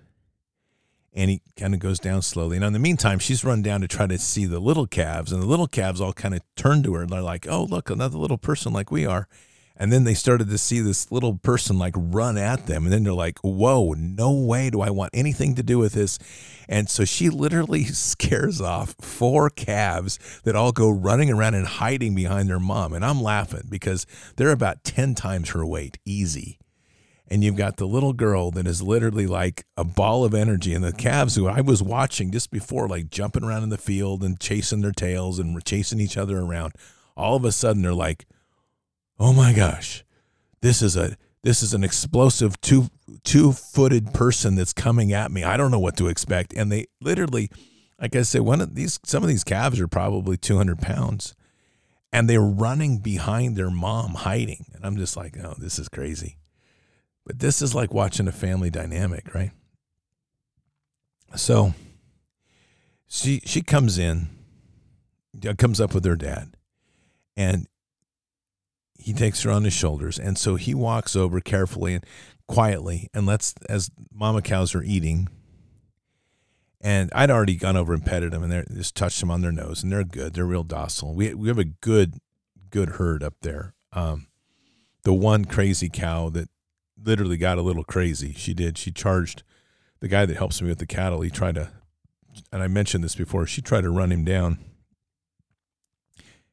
and 1.13 1.29
he 1.29 1.41
kind 1.57 1.73
of 1.73 1.81
goes 1.81 1.99
down 1.99 2.21
slowly. 2.21 2.55
And 2.55 2.65
in 2.65 2.73
the 2.73 2.79
meantime, 2.79 3.19
she's 3.19 3.43
run 3.43 3.61
down 3.61 3.81
to 3.81 3.87
try 3.87 4.07
to 4.07 4.17
see 4.17 4.45
the 4.45 4.59
little 4.59 4.87
calves, 4.87 5.33
and 5.33 5.41
the 5.41 5.45
little 5.45 5.67
calves 5.67 5.99
all 5.99 6.13
kind 6.13 6.33
of 6.33 6.41
turn 6.55 6.83
to 6.83 6.93
her 6.93 7.01
and 7.01 7.09
they're 7.09 7.21
like, 7.21 7.45
oh, 7.49 7.63
look, 7.63 7.89
another 7.89 8.17
little 8.17 8.37
person 8.37 8.71
like 8.71 8.91
we 8.91 9.05
are. 9.05 9.27
And 9.81 9.91
then 9.91 10.03
they 10.03 10.13
started 10.13 10.47
to 10.49 10.59
see 10.59 10.79
this 10.79 11.11
little 11.11 11.39
person 11.39 11.79
like 11.79 11.95
run 11.97 12.37
at 12.37 12.67
them. 12.67 12.83
And 12.83 12.93
then 12.93 13.03
they're 13.03 13.13
like, 13.13 13.39
whoa, 13.39 13.93
no 13.93 14.31
way 14.31 14.69
do 14.69 14.79
I 14.79 14.91
want 14.91 15.09
anything 15.11 15.55
to 15.55 15.63
do 15.63 15.79
with 15.79 15.93
this. 15.93 16.19
And 16.69 16.87
so 16.87 17.03
she 17.03 17.31
literally 17.31 17.85
scares 17.85 18.61
off 18.61 18.93
four 19.01 19.49
calves 19.49 20.19
that 20.43 20.55
all 20.55 20.71
go 20.71 20.91
running 20.91 21.31
around 21.31 21.55
and 21.55 21.65
hiding 21.65 22.13
behind 22.13 22.47
their 22.47 22.59
mom. 22.59 22.93
And 22.93 23.03
I'm 23.03 23.23
laughing 23.23 23.63
because 23.69 24.05
they're 24.35 24.51
about 24.51 24.83
10 24.83 25.15
times 25.15 25.49
her 25.49 25.65
weight, 25.65 25.97
easy. 26.05 26.59
And 27.27 27.43
you've 27.43 27.55
got 27.55 27.77
the 27.77 27.87
little 27.87 28.13
girl 28.13 28.51
that 28.51 28.67
is 28.67 28.83
literally 28.83 29.25
like 29.25 29.65
a 29.75 29.83
ball 29.83 30.23
of 30.23 30.35
energy. 30.35 30.75
And 30.75 30.83
the 30.83 30.93
calves 30.93 31.35
who 31.35 31.47
I 31.47 31.61
was 31.61 31.81
watching 31.81 32.31
just 32.31 32.51
before, 32.51 32.87
like 32.87 33.09
jumping 33.09 33.43
around 33.43 33.63
in 33.63 33.69
the 33.69 33.79
field 33.79 34.23
and 34.23 34.39
chasing 34.39 34.81
their 34.81 34.91
tails 34.91 35.39
and 35.39 35.65
chasing 35.65 35.99
each 35.99 36.17
other 36.17 36.37
around, 36.37 36.73
all 37.17 37.35
of 37.35 37.45
a 37.45 37.51
sudden 37.51 37.81
they're 37.81 37.95
like, 37.95 38.27
oh 39.21 39.33
my 39.33 39.53
gosh, 39.53 40.03
this 40.61 40.81
is 40.81 40.97
a 40.97 41.15
this 41.43 41.63
is 41.63 41.73
an 41.73 41.83
explosive 41.83 42.59
two 42.59 42.87
two 43.23 43.53
footed 43.53 44.13
person 44.13 44.55
that's 44.55 44.73
coming 44.73 45.13
at 45.13 45.31
me. 45.31 45.43
I 45.43 45.55
don't 45.55 45.71
know 45.71 45.79
what 45.79 45.95
to 45.97 46.07
expect. 46.07 46.53
And 46.53 46.71
they 46.71 46.87
literally, 46.99 47.49
like 48.01 48.15
I 48.15 48.23
said, 48.23 48.41
one 48.41 48.59
of 48.59 48.75
these 48.75 48.99
some 49.05 49.23
of 49.23 49.29
these 49.29 49.43
calves 49.43 49.79
are 49.79 49.87
probably 49.87 50.37
two 50.37 50.57
hundred 50.57 50.79
pounds, 50.79 51.35
and 52.11 52.27
they're 52.27 52.41
running 52.41 52.97
behind 52.97 53.55
their 53.55 53.69
mom, 53.69 54.15
hiding. 54.15 54.65
And 54.73 54.83
I'm 54.83 54.97
just 54.97 55.15
like, 55.15 55.37
oh, 55.37 55.55
this 55.57 55.77
is 55.77 55.87
crazy. 55.87 56.37
But 57.23 57.39
this 57.39 57.61
is 57.61 57.75
like 57.75 57.93
watching 57.93 58.27
a 58.27 58.31
family 58.31 58.71
dynamic, 58.71 59.33
right? 59.35 59.51
So 61.35 61.75
she 63.07 63.41
she 63.45 63.61
comes 63.61 63.99
in, 63.99 64.29
comes 65.59 65.79
up 65.79 65.93
with 65.93 66.05
her 66.05 66.15
dad, 66.15 66.55
and 67.37 67.67
he 69.01 69.13
takes 69.13 69.41
her 69.43 69.51
on 69.51 69.63
his 69.63 69.73
shoulders. 69.73 70.19
And 70.19 70.37
so 70.37 70.55
he 70.55 70.73
walks 70.73 71.15
over 71.15 71.39
carefully 71.39 71.95
and 71.95 72.05
quietly 72.47 73.09
and 73.13 73.25
lets, 73.25 73.53
as 73.67 73.89
mama 74.13 74.41
cows 74.41 74.75
are 74.75 74.83
eating, 74.83 75.27
and 76.79 77.11
I'd 77.13 77.31
already 77.31 77.55
gone 77.55 77.77
over 77.77 77.93
and 77.93 78.05
petted 78.05 78.31
them 78.31 78.43
and 78.43 78.51
they 78.51 78.63
just 78.73 78.95
touched 78.95 79.19
them 79.19 79.31
on 79.31 79.41
their 79.41 79.51
nose 79.51 79.83
and 79.83 79.91
they're 79.91 80.03
good. 80.03 80.33
They're 80.33 80.45
real 80.45 80.63
docile. 80.63 81.13
We, 81.13 81.33
we 81.33 81.47
have 81.47 81.59
a 81.59 81.63
good, 81.65 82.15
good 82.69 82.89
herd 82.89 83.23
up 83.23 83.35
there. 83.41 83.73
Um, 83.93 84.27
the 85.03 85.13
one 85.13 85.45
crazy 85.45 85.89
cow 85.89 86.29
that 86.29 86.49
literally 87.03 87.37
got 87.37 87.57
a 87.57 87.61
little 87.61 87.83
crazy, 87.83 88.33
she 88.33 88.53
did. 88.53 88.77
She 88.77 88.91
charged 88.91 89.43
the 89.99 90.07
guy 90.07 90.25
that 90.25 90.37
helps 90.37 90.61
me 90.61 90.69
with 90.69 90.79
the 90.79 90.87
cattle. 90.87 91.21
He 91.21 91.29
tried 91.29 91.55
to, 91.55 91.69
and 92.51 92.63
I 92.63 92.67
mentioned 92.67 93.03
this 93.03 93.15
before, 93.15 93.45
she 93.45 93.61
tried 93.61 93.81
to 93.81 93.89
run 93.89 94.11
him 94.11 94.23
down 94.23 94.59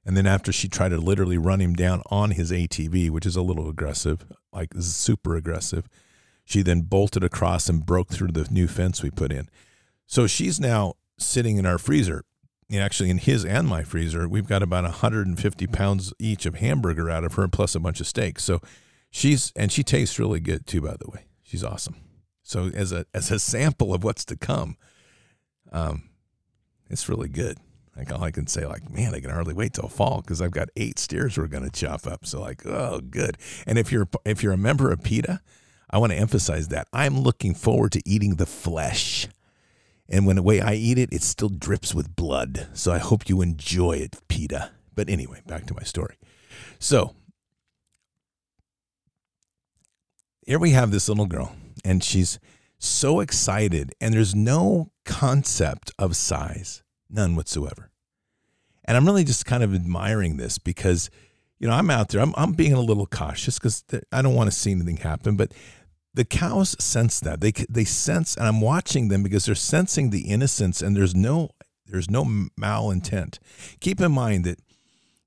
and 0.08 0.16
then 0.16 0.26
after 0.26 0.52
she 0.52 0.70
tried 0.70 0.88
to 0.88 0.96
literally 0.96 1.36
run 1.36 1.60
him 1.60 1.74
down 1.74 2.02
on 2.06 2.30
his 2.30 2.50
ATV, 2.50 3.10
which 3.10 3.26
is 3.26 3.36
a 3.36 3.42
little 3.42 3.68
aggressive, 3.68 4.24
like 4.54 4.72
super 4.80 5.36
aggressive, 5.36 5.86
she 6.46 6.62
then 6.62 6.80
bolted 6.80 7.22
across 7.22 7.68
and 7.68 7.84
broke 7.84 8.08
through 8.08 8.32
the 8.32 8.48
new 8.50 8.66
fence 8.66 9.02
we 9.02 9.10
put 9.10 9.30
in. 9.30 9.50
So 10.06 10.26
she's 10.26 10.58
now 10.58 10.94
sitting 11.18 11.58
in 11.58 11.66
our 11.66 11.76
freezer. 11.76 12.24
Actually, 12.72 13.10
in 13.10 13.18
his 13.18 13.44
and 13.44 13.68
my 13.68 13.82
freezer, 13.82 14.26
we've 14.26 14.48
got 14.48 14.62
about 14.62 14.84
150 14.84 15.66
pounds 15.66 16.14
each 16.18 16.46
of 16.46 16.54
hamburger 16.54 17.10
out 17.10 17.24
of 17.24 17.34
her, 17.34 17.46
plus 17.46 17.74
a 17.74 17.80
bunch 17.80 18.00
of 18.00 18.06
steak. 18.06 18.40
So 18.40 18.62
she's 19.10 19.52
and 19.54 19.70
she 19.70 19.82
tastes 19.82 20.18
really 20.18 20.40
good 20.40 20.66
too. 20.66 20.80
By 20.80 20.96
the 20.98 21.10
way, 21.10 21.26
she's 21.42 21.62
awesome. 21.62 21.96
So 22.42 22.70
as 22.74 22.92
a 22.92 23.04
as 23.12 23.30
a 23.30 23.38
sample 23.38 23.92
of 23.92 24.04
what's 24.04 24.24
to 24.24 24.36
come, 24.36 24.78
um, 25.70 26.08
it's 26.88 27.10
really 27.10 27.28
good. 27.28 27.58
Like 27.98 28.12
all 28.12 28.22
I 28.22 28.30
can 28.30 28.46
say, 28.46 28.64
like, 28.64 28.88
man, 28.90 29.14
I 29.14 29.20
can 29.20 29.30
hardly 29.30 29.54
wait 29.54 29.74
till 29.74 29.88
fall 29.88 30.20
because 30.20 30.40
I've 30.40 30.52
got 30.52 30.68
eight 30.76 30.98
steers 30.98 31.36
we're 31.36 31.48
going 31.48 31.68
to 31.68 31.70
chop 31.70 32.06
up. 32.06 32.24
So 32.24 32.40
like, 32.40 32.64
oh, 32.64 33.00
good. 33.00 33.36
And 33.66 33.76
if 33.76 33.90
you're 33.90 34.08
if 34.24 34.42
you're 34.42 34.52
a 34.52 34.58
member 34.58 34.92
of 34.92 35.02
PETA, 35.02 35.40
I 35.90 35.98
want 35.98 36.12
to 36.12 36.18
emphasize 36.18 36.68
that 36.68 36.86
I'm 36.92 37.20
looking 37.20 37.54
forward 37.54 37.92
to 37.92 38.02
eating 38.08 38.36
the 38.36 38.46
flesh. 38.46 39.26
And 40.08 40.26
when 40.26 40.36
the 40.36 40.42
way 40.42 40.60
I 40.60 40.74
eat 40.74 40.96
it, 40.96 41.12
it 41.12 41.22
still 41.22 41.48
drips 41.48 41.94
with 41.94 42.14
blood. 42.14 42.68
So 42.72 42.92
I 42.92 42.98
hope 42.98 43.28
you 43.28 43.42
enjoy 43.42 43.94
it, 43.96 44.16
PETA. 44.28 44.70
But 44.94 45.10
anyway, 45.10 45.42
back 45.46 45.66
to 45.66 45.74
my 45.74 45.82
story. 45.82 46.16
So 46.78 47.14
here 50.46 50.58
we 50.58 50.70
have 50.70 50.90
this 50.90 51.08
little 51.08 51.26
girl, 51.26 51.54
and 51.84 52.02
she's 52.02 52.38
so 52.78 53.20
excited, 53.20 53.92
and 54.00 54.14
there's 54.14 54.34
no 54.34 54.92
concept 55.04 55.90
of 55.98 56.16
size, 56.16 56.82
none 57.10 57.36
whatsoever. 57.36 57.90
And 58.84 58.96
I'm 58.96 59.06
really 59.06 59.24
just 59.24 59.44
kind 59.44 59.62
of 59.62 59.74
admiring 59.74 60.38
this 60.38 60.58
because, 60.58 61.10
you 61.58 61.68
know, 61.68 61.74
I'm 61.74 61.90
out 61.90 62.08
there, 62.08 62.22
I'm, 62.22 62.34
I'm 62.36 62.52
being 62.52 62.72
a 62.72 62.80
little 62.80 63.06
cautious 63.06 63.58
because 63.58 63.84
I 64.12 64.22
don't 64.22 64.34
want 64.34 64.50
to 64.50 64.56
see 64.56 64.72
anything 64.72 64.96
happen. 64.96 65.36
But 65.36 65.52
the 66.14 66.24
cows 66.24 66.74
sense 66.82 67.20
that 67.20 67.40
they 67.40 67.52
they 67.68 67.84
sense, 67.84 68.36
and 68.36 68.46
I'm 68.46 68.60
watching 68.60 69.08
them 69.08 69.22
because 69.22 69.44
they're 69.44 69.54
sensing 69.54 70.10
the 70.10 70.22
innocence, 70.22 70.82
and 70.82 70.96
there's 70.96 71.14
no 71.14 71.50
there's 71.86 72.10
no 72.10 72.24
malintent. 72.24 73.38
Keep 73.80 74.00
in 74.00 74.12
mind 74.12 74.44
that 74.44 74.60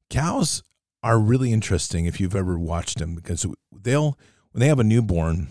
cows 0.09 0.63
are 1.03 1.19
really 1.19 1.53
interesting 1.53 2.05
if 2.05 2.19
you've 2.19 2.35
ever 2.35 2.57
watched 2.57 2.99
them 2.99 3.15
because 3.15 3.45
they'll 3.71 4.17
when 4.51 4.59
they 4.59 4.67
have 4.67 4.79
a 4.79 4.83
newborn, 4.83 5.47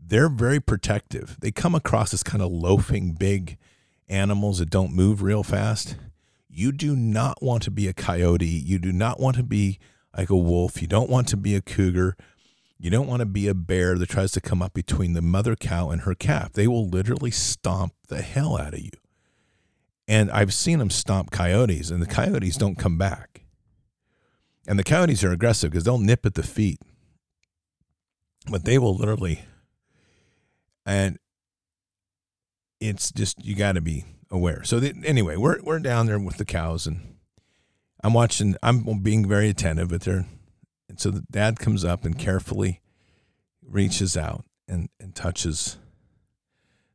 they're 0.00 0.28
very 0.28 0.60
protective. 0.60 1.36
They 1.40 1.50
come 1.50 1.74
across 1.74 2.14
as 2.14 2.22
kind 2.22 2.42
of 2.42 2.52
loafing 2.52 3.14
big 3.14 3.58
animals 4.12 4.58
that 4.58 4.70
don't 4.70 4.92
move 4.92 5.22
real 5.22 5.42
fast. 5.42 5.96
You 6.48 6.70
do 6.70 6.94
not 6.94 7.42
want 7.42 7.62
to 7.64 7.70
be 7.70 7.88
a 7.88 7.94
coyote. 7.94 8.46
You 8.46 8.78
do 8.78 8.92
not 8.92 9.18
want 9.18 9.36
to 9.36 9.42
be 9.42 9.78
like 10.16 10.30
a 10.30 10.36
wolf. 10.36 10.82
You 10.82 10.88
don't 10.88 11.10
want 11.10 11.28
to 11.28 11.36
be 11.36 11.54
a 11.54 11.62
cougar. 11.62 12.16
You 12.78 12.90
don't 12.90 13.06
want 13.06 13.20
to 13.20 13.26
be 13.26 13.48
a 13.48 13.54
bear 13.54 13.96
that 13.96 14.08
tries 14.08 14.32
to 14.32 14.40
come 14.40 14.60
up 14.60 14.74
between 14.74 15.14
the 15.14 15.22
mother 15.22 15.56
cow 15.56 15.90
and 15.90 16.02
her 16.02 16.14
calf. 16.14 16.52
They 16.52 16.66
will 16.66 16.88
literally 16.88 17.30
stomp 17.30 17.94
the 18.08 18.22
hell 18.22 18.58
out 18.58 18.74
of 18.74 18.80
you. 18.80 18.90
And 20.06 20.30
I've 20.30 20.52
seen 20.52 20.78
them 20.78 20.90
stomp 20.90 21.30
coyotes, 21.30 21.90
and 21.90 22.02
the 22.02 22.06
coyotes 22.06 22.56
don't 22.56 22.76
come 22.76 22.98
back. 22.98 23.42
And 24.66 24.78
the 24.78 24.84
coyotes 24.84 25.24
are 25.24 25.32
aggressive 25.32 25.70
because 25.70 25.84
they'll 25.84 25.98
nip 25.98 26.26
at 26.26 26.34
the 26.34 26.42
feet, 26.42 26.80
but 28.50 28.64
they 28.64 28.78
will 28.78 28.96
literally. 28.96 29.44
And 30.84 31.18
it's 32.82 33.12
just, 33.12 33.44
you 33.44 33.54
got 33.54 33.72
to 33.72 33.80
be 33.80 34.04
aware. 34.32 34.64
So 34.64 34.80
the, 34.80 34.94
anyway, 35.04 35.36
we're 35.36 35.62
we're 35.62 35.78
down 35.78 36.06
there 36.06 36.18
with 36.18 36.38
the 36.38 36.44
cows, 36.44 36.86
and 36.86 37.16
I'm 38.02 38.14
watching. 38.14 38.56
I'm 38.62 39.00
being 39.00 39.28
very 39.28 39.48
attentive, 39.48 39.90
but 39.90 40.00
they're. 40.00 40.26
And 40.88 41.00
so 41.00 41.10
the 41.10 41.24
dad 41.30 41.58
comes 41.58 41.84
up 41.84 42.04
and 42.04 42.18
carefully 42.18 42.80
reaches 43.62 44.16
out 44.16 44.44
and 44.66 44.88
and 44.98 45.14
touches 45.14 45.76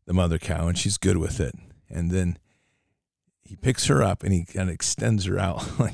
the 0.05 0.13
mother 0.13 0.37
cow, 0.37 0.67
and 0.67 0.77
she's 0.77 0.97
good 0.97 1.17
with 1.17 1.39
it. 1.39 1.55
And 1.89 2.11
then 2.11 2.37
he 3.41 3.55
picks 3.55 3.85
her 3.85 4.03
up 4.03 4.23
and 4.23 4.33
he 4.33 4.43
kind 4.43 4.69
of 4.69 4.75
extends 4.75 5.25
her 5.25 5.39
out 5.39 5.65
like 5.79 5.93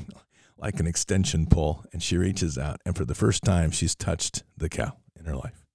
like 0.58 0.80
an 0.80 0.86
extension 0.86 1.46
pole, 1.46 1.84
and 1.92 2.02
she 2.02 2.16
reaches 2.16 2.56
out, 2.58 2.80
and 2.86 2.96
for 2.96 3.04
the 3.04 3.14
first 3.14 3.42
time, 3.42 3.70
she's 3.70 3.94
touched 3.94 4.42
the 4.56 4.68
cow 4.68 4.96
in 5.18 5.26
her 5.26 5.36
life, 5.36 5.66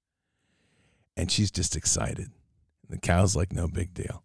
and 1.16 1.32
she's 1.32 1.52
just 1.52 1.76
excited. 1.76 2.32
The 2.90 2.98
cow's 2.98 3.36
like 3.36 3.54
no 3.54 3.68
big 3.68 3.94
deal. 3.94 4.24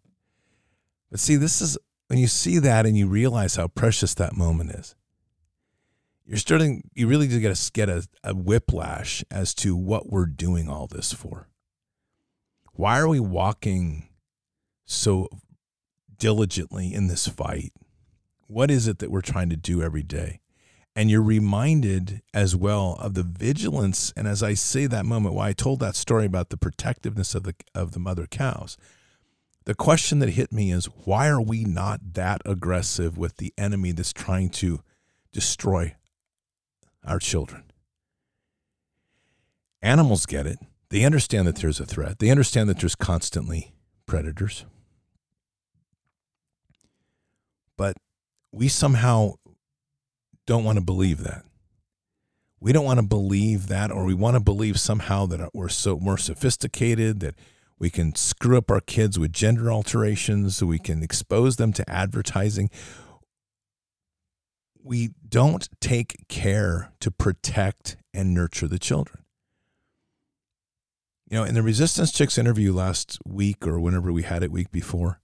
But 1.11 1.19
see, 1.19 1.35
this 1.35 1.61
is 1.61 1.77
when 2.07 2.19
you 2.19 2.27
see 2.27 2.59
that 2.59 2.85
and 2.85 2.97
you 2.97 3.07
realize 3.07 3.55
how 3.55 3.67
precious 3.67 4.13
that 4.15 4.35
moment 4.35 4.71
is. 4.71 4.95
You're 6.25 6.37
starting, 6.37 6.89
you 6.95 7.07
really 7.07 7.27
do 7.27 7.39
get 7.39 7.57
a, 7.57 7.71
get 7.71 7.89
a, 7.89 8.07
a 8.23 8.33
whiplash 8.33 9.23
as 9.29 9.53
to 9.55 9.75
what 9.75 10.09
we're 10.09 10.25
doing 10.25 10.67
all 10.67 10.87
this 10.87 11.13
for. 11.13 11.47
Why 12.73 12.99
are 12.99 13.07
we 13.07 13.19
walking 13.19 14.09
so 14.85 15.29
diligently 16.17 16.93
in 16.93 17.07
this 17.07 17.27
fight? 17.27 17.73
What 18.47 18.71
is 18.71 18.87
it 18.87 18.99
that 18.99 19.11
we're 19.11 19.21
trying 19.21 19.49
to 19.49 19.55
do 19.55 19.83
every 19.83 20.03
day? 20.03 20.41
And 20.95 21.11
you're 21.11 21.21
reminded 21.21 22.21
as 22.33 22.55
well 22.55 22.97
of 23.01 23.15
the 23.15 23.23
vigilance. 23.23 24.13
And 24.15 24.27
as 24.27 24.41
I 24.41 24.53
say 24.53 24.85
that 24.87 25.05
moment, 25.05 25.35
why 25.35 25.49
I 25.49 25.53
told 25.53 25.81
that 25.81 25.95
story 25.95 26.25
about 26.25 26.49
the 26.49 26.57
protectiveness 26.57 27.35
of 27.35 27.43
the 27.43 27.53
of 27.73 27.91
the 27.91 27.99
mother 27.99 28.27
cows, 28.27 28.77
the 29.65 29.75
question 29.75 30.19
that 30.19 30.29
hit 30.29 30.53
me 30.53 30.71
is 30.71 30.85
why 30.85 31.27
are 31.27 31.41
we 31.41 31.65
not 31.65 32.13
that 32.13 32.41
aggressive 32.45 33.17
with 33.17 33.37
the 33.37 33.53
enemy 33.57 33.91
that's 33.91 34.13
trying 34.13 34.49
to 34.49 34.81
destroy 35.33 35.95
our 37.03 37.19
children? 37.19 37.63
Animals 39.81 40.25
get 40.25 40.47
it. 40.47 40.59
They 40.89 41.03
understand 41.03 41.47
that 41.47 41.57
there's 41.57 41.79
a 41.79 41.85
threat. 41.85 42.19
They 42.19 42.29
understand 42.29 42.69
that 42.69 42.79
there's 42.79 42.95
constantly 42.95 43.73
predators. 44.05 44.65
But 47.75 47.97
we 48.51 48.67
somehow 48.67 49.33
don't 50.45 50.63
want 50.63 50.77
to 50.77 50.83
believe 50.83 51.23
that. 51.23 51.43
We 52.59 52.71
don't 52.71 52.85
want 52.85 52.99
to 52.99 53.05
believe 53.05 53.67
that, 53.67 53.91
or 53.91 54.05
we 54.05 54.13
want 54.13 54.35
to 54.35 54.39
believe 54.39 54.79
somehow 54.79 55.25
that 55.27 55.53
we're 55.53 55.69
so 55.69 55.99
more 55.99 56.17
sophisticated, 56.17 57.19
that 57.19 57.35
we 57.77 57.89
can 57.89 58.15
screw 58.15 58.57
up 58.57 58.71
our 58.71 58.79
kids 58.79 59.19
with 59.19 59.33
gender 59.33 59.71
alterations. 59.71 60.63
We 60.63 60.79
can 60.79 61.03
expose 61.03 61.57
them 61.57 61.73
to 61.73 61.89
advertising. 61.89 62.69
We 64.81 65.11
don't 65.27 65.67
take 65.81 66.27
care 66.27 66.91
to 67.01 67.11
protect 67.11 67.97
and 68.13 68.33
nurture 68.33 68.67
the 68.67 68.79
children. 68.79 69.23
You 71.29 71.39
know, 71.39 71.43
in 71.43 71.55
the 71.55 71.63
Resistance 71.63 72.11
Chicks 72.11 72.37
interview 72.37 72.71
last 72.71 73.17
week 73.25 73.67
or 73.67 73.79
whenever 73.79 74.13
we 74.13 74.23
had 74.23 74.43
it 74.43 74.51
week 74.51 74.71
before, 74.71 75.19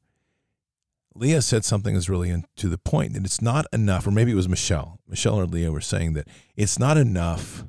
Leah 1.13 1.41
said 1.41 1.65
something 1.65 1.93
that's 1.93 2.09
really 2.09 2.43
to 2.55 2.69
the 2.69 2.77
point 2.77 3.13
that 3.13 3.25
it's 3.25 3.41
not 3.41 3.65
enough, 3.73 4.07
or 4.07 4.11
maybe 4.11 4.31
it 4.31 4.35
was 4.35 4.47
Michelle. 4.47 4.99
Michelle 5.07 5.39
or 5.39 5.45
Leah 5.45 5.71
were 5.71 5.81
saying 5.81 6.13
that 6.13 6.27
it's 6.55 6.79
not 6.79 6.97
enough 6.97 7.65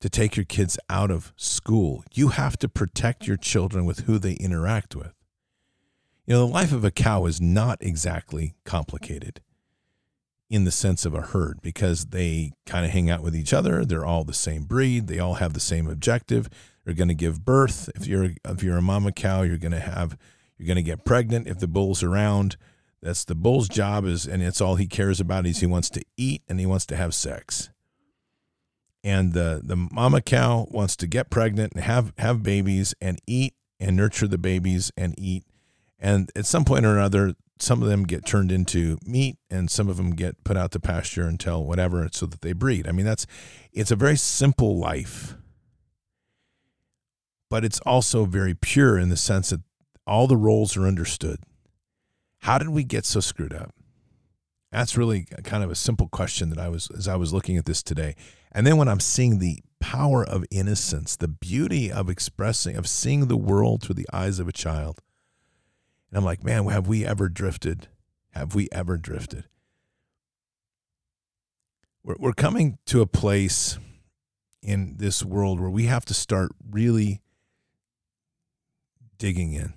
to 0.00 0.08
take 0.08 0.36
your 0.36 0.44
kids 0.44 0.78
out 0.88 1.10
of 1.10 1.32
school. 1.36 2.04
You 2.12 2.28
have 2.28 2.58
to 2.58 2.68
protect 2.68 3.26
your 3.26 3.36
children 3.36 3.84
with 3.84 4.00
who 4.00 4.18
they 4.18 4.34
interact 4.34 4.94
with. 4.94 5.12
You 6.26 6.34
know, 6.34 6.46
the 6.46 6.52
life 6.52 6.72
of 6.72 6.84
a 6.84 6.90
cow 6.90 7.26
is 7.26 7.40
not 7.40 7.78
exactly 7.80 8.54
complicated 8.64 9.40
in 10.48 10.64
the 10.64 10.70
sense 10.70 11.04
of 11.04 11.14
a 11.14 11.20
herd 11.20 11.60
because 11.62 12.06
they 12.06 12.52
kind 12.64 12.84
of 12.84 12.92
hang 12.92 13.10
out 13.10 13.22
with 13.22 13.36
each 13.36 13.52
other. 13.52 13.84
They're 13.84 14.04
all 14.06 14.24
the 14.24 14.32
same 14.32 14.64
breed. 14.64 15.06
They 15.06 15.18
all 15.18 15.34
have 15.34 15.52
the 15.52 15.60
same 15.60 15.88
objective. 15.88 16.48
They're 16.84 16.94
going 16.94 17.08
to 17.08 17.14
give 17.14 17.44
birth. 17.44 17.90
If 17.94 18.06
you're 18.06 18.30
if 18.44 18.62
you're 18.62 18.76
a 18.76 18.82
mama 18.82 19.12
cow, 19.12 19.42
you're 19.42 19.58
going 19.58 19.72
to 19.72 19.80
have 19.80 20.16
you're 20.58 20.66
going 20.66 20.76
to 20.76 20.82
get 20.82 21.04
pregnant 21.04 21.48
if 21.48 21.58
the 21.58 21.68
bull's 21.68 22.02
around. 22.02 22.56
That's 23.02 23.24
the 23.24 23.34
bull's 23.34 23.68
job 23.68 24.06
is 24.06 24.26
and 24.26 24.42
it's 24.42 24.60
all 24.60 24.76
he 24.76 24.86
cares 24.86 25.20
about 25.20 25.46
is 25.46 25.60
he 25.60 25.66
wants 25.66 25.90
to 25.90 26.02
eat 26.16 26.42
and 26.48 26.58
he 26.58 26.66
wants 26.66 26.86
to 26.86 26.96
have 26.96 27.14
sex. 27.14 27.70
And 29.02 29.34
the 29.34 29.60
the 29.62 29.76
mama 29.76 30.22
cow 30.22 30.66
wants 30.70 30.96
to 30.96 31.06
get 31.06 31.28
pregnant 31.28 31.74
and 31.74 31.84
have 31.84 32.14
have 32.16 32.42
babies 32.42 32.94
and 33.02 33.20
eat 33.26 33.54
and 33.78 33.96
nurture 33.96 34.26
the 34.26 34.38
babies 34.38 34.90
and 34.96 35.14
eat. 35.18 35.44
And 35.98 36.30
at 36.34 36.46
some 36.46 36.64
point 36.64 36.86
or 36.86 36.96
another, 36.96 37.34
some 37.58 37.82
of 37.82 37.88
them 37.88 38.04
get 38.04 38.24
turned 38.24 38.50
into 38.50 38.98
meat 39.04 39.36
and 39.50 39.70
some 39.70 39.88
of 39.88 39.96
them 39.98 40.14
get 40.14 40.42
put 40.44 40.56
out 40.56 40.70
to 40.72 40.80
pasture 40.80 41.24
until 41.26 41.64
whatever 41.64 42.08
so 42.12 42.26
that 42.26 42.40
they 42.40 42.52
breed. 42.52 42.88
I 42.88 42.92
mean, 42.92 43.06
that's 43.06 43.26
it's 43.72 43.90
a 43.90 43.96
very 43.96 44.16
simple 44.16 44.78
life. 44.78 45.36
But 47.50 47.64
it's 47.64 47.80
also 47.80 48.24
very 48.24 48.54
pure 48.54 48.98
in 48.98 49.10
the 49.10 49.16
sense 49.16 49.50
that 49.50 49.60
all 50.06 50.26
the 50.26 50.36
roles 50.36 50.76
are 50.76 50.86
understood. 50.86 51.38
How 52.40 52.58
did 52.58 52.68
we 52.68 52.84
get 52.84 53.04
so 53.04 53.20
screwed 53.20 53.54
up? 53.54 53.74
That's 54.70 54.96
really 54.96 55.26
kind 55.44 55.62
of 55.62 55.70
a 55.70 55.76
simple 55.76 56.08
question 56.08 56.50
that 56.50 56.58
I 56.58 56.68
was 56.68 56.90
as 56.96 57.06
I 57.06 57.16
was 57.16 57.32
looking 57.32 57.56
at 57.56 57.64
this 57.64 57.82
today. 57.82 58.16
And 58.52 58.66
then 58.66 58.76
when 58.76 58.88
I'm 58.88 59.00
seeing 59.00 59.38
the 59.38 59.60
power 59.80 60.24
of 60.24 60.44
innocence, 60.50 61.16
the 61.16 61.28
beauty 61.28 61.92
of 61.92 62.10
expressing, 62.10 62.76
of 62.76 62.88
seeing 62.88 63.28
the 63.28 63.36
world 63.36 63.82
through 63.82 63.94
the 63.94 64.08
eyes 64.12 64.38
of 64.38 64.48
a 64.48 64.52
child. 64.52 65.00
And 66.10 66.18
I'm 66.18 66.24
like, 66.24 66.42
man, 66.42 66.66
have 66.66 66.88
we 66.88 67.06
ever 67.06 67.28
drifted? 67.28 67.88
Have 68.30 68.54
we 68.54 68.68
ever 68.72 68.96
drifted? 68.96 69.44
We're, 72.02 72.16
we're 72.18 72.32
coming 72.32 72.78
to 72.86 73.00
a 73.00 73.06
place 73.06 73.78
in 74.60 74.96
this 74.96 75.24
world 75.24 75.60
where 75.60 75.70
we 75.70 75.84
have 75.84 76.04
to 76.06 76.14
start 76.14 76.50
really 76.68 77.20
digging 79.18 79.52
in 79.52 79.74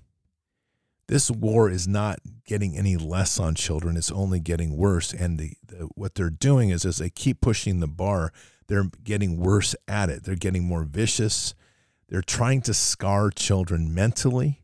this 1.07 1.31
war 1.31 1.69
is 1.69 1.87
not 1.87 2.19
getting 2.45 2.77
any 2.77 2.97
less 2.97 3.39
on 3.39 3.55
children 3.55 3.97
it's 3.97 4.11
only 4.11 4.39
getting 4.39 4.75
worse 4.75 5.13
and 5.13 5.39
the, 5.39 5.53
the, 5.65 5.89
what 5.95 6.15
they're 6.15 6.29
doing 6.29 6.69
is 6.69 6.85
as 6.85 6.97
they 6.97 7.09
keep 7.09 7.41
pushing 7.41 7.79
the 7.79 7.87
bar 7.87 8.31
they're 8.67 8.89
getting 9.03 9.39
worse 9.39 9.75
at 9.87 10.09
it 10.09 10.23
they're 10.23 10.35
getting 10.35 10.63
more 10.63 10.83
vicious 10.83 11.53
they're 12.09 12.21
trying 12.21 12.61
to 12.61 12.73
scar 12.73 13.29
children 13.29 13.93
mentally 13.93 14.61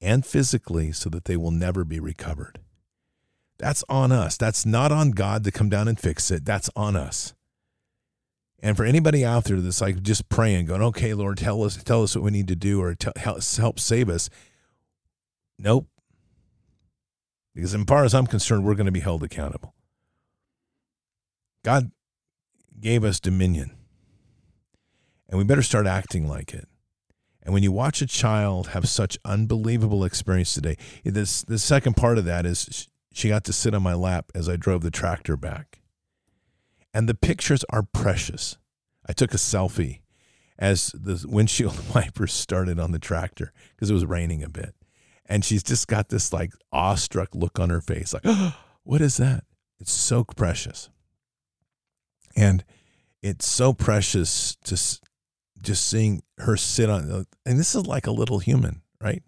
and 0.00 0.24
physically 0.24 0.92
so 0.92 1.10
that 1.10 1.24
they 1.24 1.36
will 1.36 1.50
never 1.50 1.84
be 1.84 2.00
recovered. 2.00 2.60
That's 3.58 3.84
on 3.88 4.12
us 4.12 4.36
that's 4.36 4.64
not 4.64 4.92
on 4.92 5.10
god 5.10 5.42
to 5.44 5.50
come 5.50 5.68
down 5.68 5.88
and 5.88 5.98
fix 5.98 6.30
it 6.30 6.44
that's 6.44 6.70
on 6.76 6.94
us. 6.94 7.34
And 8.60 8.76
for 8.76 8.84
anybody 8.84 9.24
out 9.24 9.44
there 9.44 9.60
that's 9.60 9.80
like 9.80 10.02
just 10.02 10.28
praying 10.28 10.66
going 10.66 10.82
okay 10.82 11.12
lord 11.12 11.38
tell 11.38 11.64
us 11.64 11.82
tell 11.82 12.04
us 12.04 12.14
what 12.14 12.24
we 12.24 12.30
need 12.30 12.48
to 12.48 12.56
do 12.56 12.80
or 12.80 12.96
help 13.16 13.80
save 13.80 14.08
us 14.08 14.30
Nope. 15.58 15.88
Because, 17.54 17.74
as 17.74 17.84
far 17.84 18.04
as 18.04 18.14
I'm 18.14 18.26
concerned, 18.26 18.64
we're 18.64 18.76
going 18.76 18.86
to 18.86 18.92
be 18.92 19.00
held 19.00 19.22
accountable. 19.24 19.74
God 21.64 21.90
gave 22.78 23.02
us 23.02 23.18
dominion, 23.18 23.76
and 25.28 25.38
we 25.38 25.44
better 25.44 25.62
start 25.62 25.86
acting 25.86 26.28
like 26.28 26.54
it. 26.54 26.68
And 27.42 27.52
when 27.52 27.62
you 27.62 27.72
watch 27.72 28.00
a 28.00 28.06
child 28.06 28.68
have 28.68 28.88
such 28.88 29.18
unbelievable 29.24 30.04
experience 30.04 30.54
today, 30.54 30.76
this 31.04 31.42
the 31.42 31.58
second 31.58 31.96
part 31.96 32.18
of 32.18 32.24
that 32.26 32.46
is 32.46 32.88
she 33.12 33.28
got 33.28 33.42
to 33.44 33.52
sit 33.52 33.74
on 33.74 33.82
my 33.82 33.94
lap 33.94 34.26
as 34.34 34.48
I 34.48 34.56
drove 34.56 34.82
the 34.82 34.90
tractor 34.90 35.36
back. 35.36 35.80
And 36.94 37.08
the 37.08 37.14
pictures 37.14 37.64
are 37.70 37.82
precious. 37.82 38.58
I 39.06 39.12
took 39.12 39.34
a 39.34 39.38
selfie 39.38 40.00
as 40.58 40.92
the 40.94 41.24
windshield 41.26 41.78
wipers 41.94 42.32
started 42.32 42.78
on 42.78 42.92
the 42.92 42.98
tractor 42.98 43.52
because 43.74 43.90
it 43.90 43.94
was 43.94 44.06
raining 44.06 44.44
a 44.44 44.48
bit 44.48 44.74
and 45.28 45.44
she's 45.44 45.62
just 45.62 45.86
got 45.86 46.08
this 46.08 46.32
like 46.32 46.52
awestruck 46.72 47.34
look 47.34 47.58
on 47.58 47.70
her 47.70 47.80
face 47.80 48.12
like 48.12 48.22
oh, 48.24 48.56
what 48.82 49.00
is 49.00 49.18
that? 49.18 49.44
It's 49.78 49.92
so 49.92 50.24
precious. 50.24 50.88
And 52.34 52.64
it's 53.22 53.46
so 53.46 53.72
precious 53.72 54.56
to 54.64 54.74
just 55.60 55.88
seeing 55.88 56.22
her 56.38 56.56
sit 56.56 56.88
on 56.88 57.26
and 57.44 57.58
this 57.58 57.74
is 57.74 57.86
like 57.86 58.06
a 58.06 58.12
little 58.12 58.38
human 58.38 58.82
right? 59.00 59.22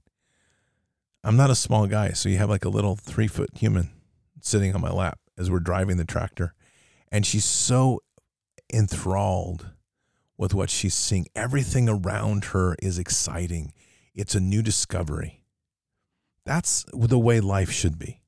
I'm 1.23 1.37
not 1.37 1.51
a 1.51 1.55
small 1.55 1.87
guy 1.87 2.11
so 2.11 2.29
you 2.29 2.39
have 2.39 2.51
like 2.51 2.65
a 2.65 2.71
little 2.71 2.97
three 2.97 3.29
foot 3.29 3.51
human 3.57 3.91
sitting 4.41 4.75
on 4.75 4.81
my 4.81 4.91
lap 4.91 5.19
as 5.37 5.51
we're 5.51 5.61
driving 5.61 5.97
the 5.97 6.05
tractor. 6.05 6.55
And 7.13 7.27
she's 7.27 7.45
so 7.45 8.03
enthralled 8.73 9.71
with 10.39 10.55
what 10.55 10.71
she's 10.71 10.95
seeing. 10.95 11.27
Everything 11.35 11.89
around 11.89 12.47
her 12.47 12.77
is 12.81 12.99
exciting. 12.99 13.73
It's 14.15 14.35
a 14.35 14.41
new 14.41 14.63
discovery 14.63 15.39
that's 16.51 16.85
the 16.93 17.17
way 17.17 17.39
life 17.39 17.71
should 17.71 17.97
be. 17.97 18.23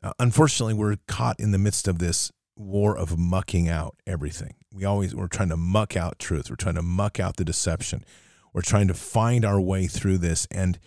Uh, 0.00 0.12
unfortunately, 0.20 0.74
we're 0.74 0.96
caught 1.08 1.40
in 1.40 1.50
the 1.50 1.58
midst 1.58 1.88
of 1.88 1.98
this 1.98 2.30
war 2.56 2.96
of 2.96 3.18
mucking 3.18 3.68
out 3.68 3.96
everything. 4.06 4.54
We 4.72 4.84
always 4.84 5.12
we're 5.12 5.26
trying 5.26 5.48
to 5.48 5.56
muck 5.56 5.96
out 5.96 6.20
truth. 6.20 6.48
We're 6.48 6.54
trying 6.54 6.76
to 6.76 6.82
muck 6.82 7.18
out 7.18 7.36
the 7.36 7.44
deception. 7.44 8.04
We're 8.52 8.62
trying 8.62 8.86
to 8.86 8.94
find 8.94 9.44
our 9.44 9.60
way 9.60 9.88
through 9.88 10.18
this 10.18 10.46
and 10.52 10.78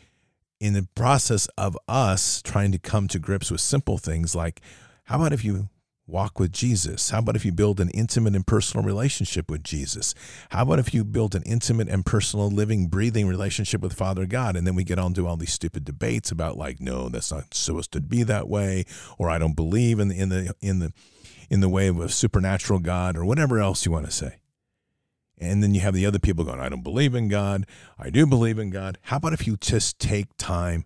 in 0.61 0.71
the 0.71 0.87
process 0.95 1.47
of 1.57 1.77
us 1.89 2.41
trying 2.41 2.71
to 2.71 2.79
come 2.79 3.09
to 3.09 3.19
grips 3.19 3.51
with 3.51 3.59
simple 3.59 3.97
things 3.97 4.33
like 4.33 4.61
how 5.03 5.17
about 5.17 5.33
if 5.33 5.43
you 5.43 5.67
walk 6.07 6.39
with 6.39 6.51
Jesus? 6.51 7.09
How 7.09 7.19
about 7.19 7.35
if 7.35 7.45
you 7.45 7.51
build 7.51 7.79
an 7.79 7.89
intimate 7.89 8.35
and 8.35 8.45
personal 8.45 8.85
relationship 8.85 9.49
with 9.49 9.63
Jesus? 9.63 10.13
How 10.49 10.63
about 10.63 10.79
if 10.79 10.93
you 10.93 11.03
build 11.03 11.35
an 11.35 11.43
intimate 11.43 11.87
and 11.87 12.05
personal 12.05 12.49
living, 12.49 12.87
breathing 12.87 13.27
relationship 13.27 13.81
with 13.81 13.93
Father 13.93 14.25
God? 14.25 14.55
And 14.55 14.67
then 14.67 14.75
we 14.75 14.83
get 14.83 14.99
on 14.99 15.13
to 15.13 15.27
all 15.27 15.37
these 15.37 15.53
stupid 15.53 15.85
debates 15.85 16.31
about 16.31 16.57
like, 16.57 16.79
no, 16.79 17.09
that's 17.09 17.31
not 17.31 17.53
supposed 17.53 17.91
to 17.93 18.01
be 18.01 18.23
that 18.23 18.47
way, 18.47 18.85
or 19.17 19.29
I 19.29 19.37
don't 19.37 19.55
believe 19.55 19.99
in 19.99 20.09
the 20.09 20.19
in 20.19 20.29
the 20.29 20.55
in 20.61 20.79
the 20.79 20.93
in 21.49 21.59
the 21.59 21.69
way 21.69 21.87
of 21.87 21.99
a 21.99 22.09
supernatural 22.09 22.79
God, 22.79 23.15
or 23.15 23.25
whatever 23.25 23.59
else 23.59 23.85
you 23.85 23.91
want 23.91 24.05
to 24.05 24.11
say. 24.11 24.37
And 25.37 25.61
then 25.61 25.73
you 25.73 25.81
have 25.81 25.93
the 25.93 26.05
other 26.05 26.19
people 26.19 26.45
going, 26.45 26.59
I 26.59 26.69
don't 26.69 26.83
believe 26.83 27.15
in 27.15 27.27
God. 27.27 27.65
I 27.99 28.09
do 28.09 28.25
believe 28.25 28.59
in 28.59 28.69
God. 28.69 28.97
How 29.03 29.17
about 29.17 29.33
if 29.33 29.45
you 29.45 29.57
just 29.57 29.99
take 29.99 30.27
time 30.37 30.85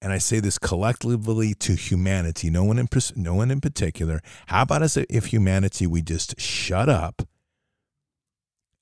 and 0.00 0.12
I 0.12 0.18
say 0.18 0.40
this 0.40 0.58
collectively 0.58 1.54
to 1.54 1.74
humanity, 1.74 2.50
no 2.50 2.64
one 2.64 2.78
in 2.78 2.88
no 3.16 3.34
one 3.34 3.50
in 3.50 3.60
particular. 3.60 4.20
How 4.46 4.62
about 4.62 4.82
as 4.82 4.96
if 4.96 5.26
humanity 5.26 5.86
we 5.86 6.02
just 6.02 6.38
shut 6.40 6.88
up 6.88 7.22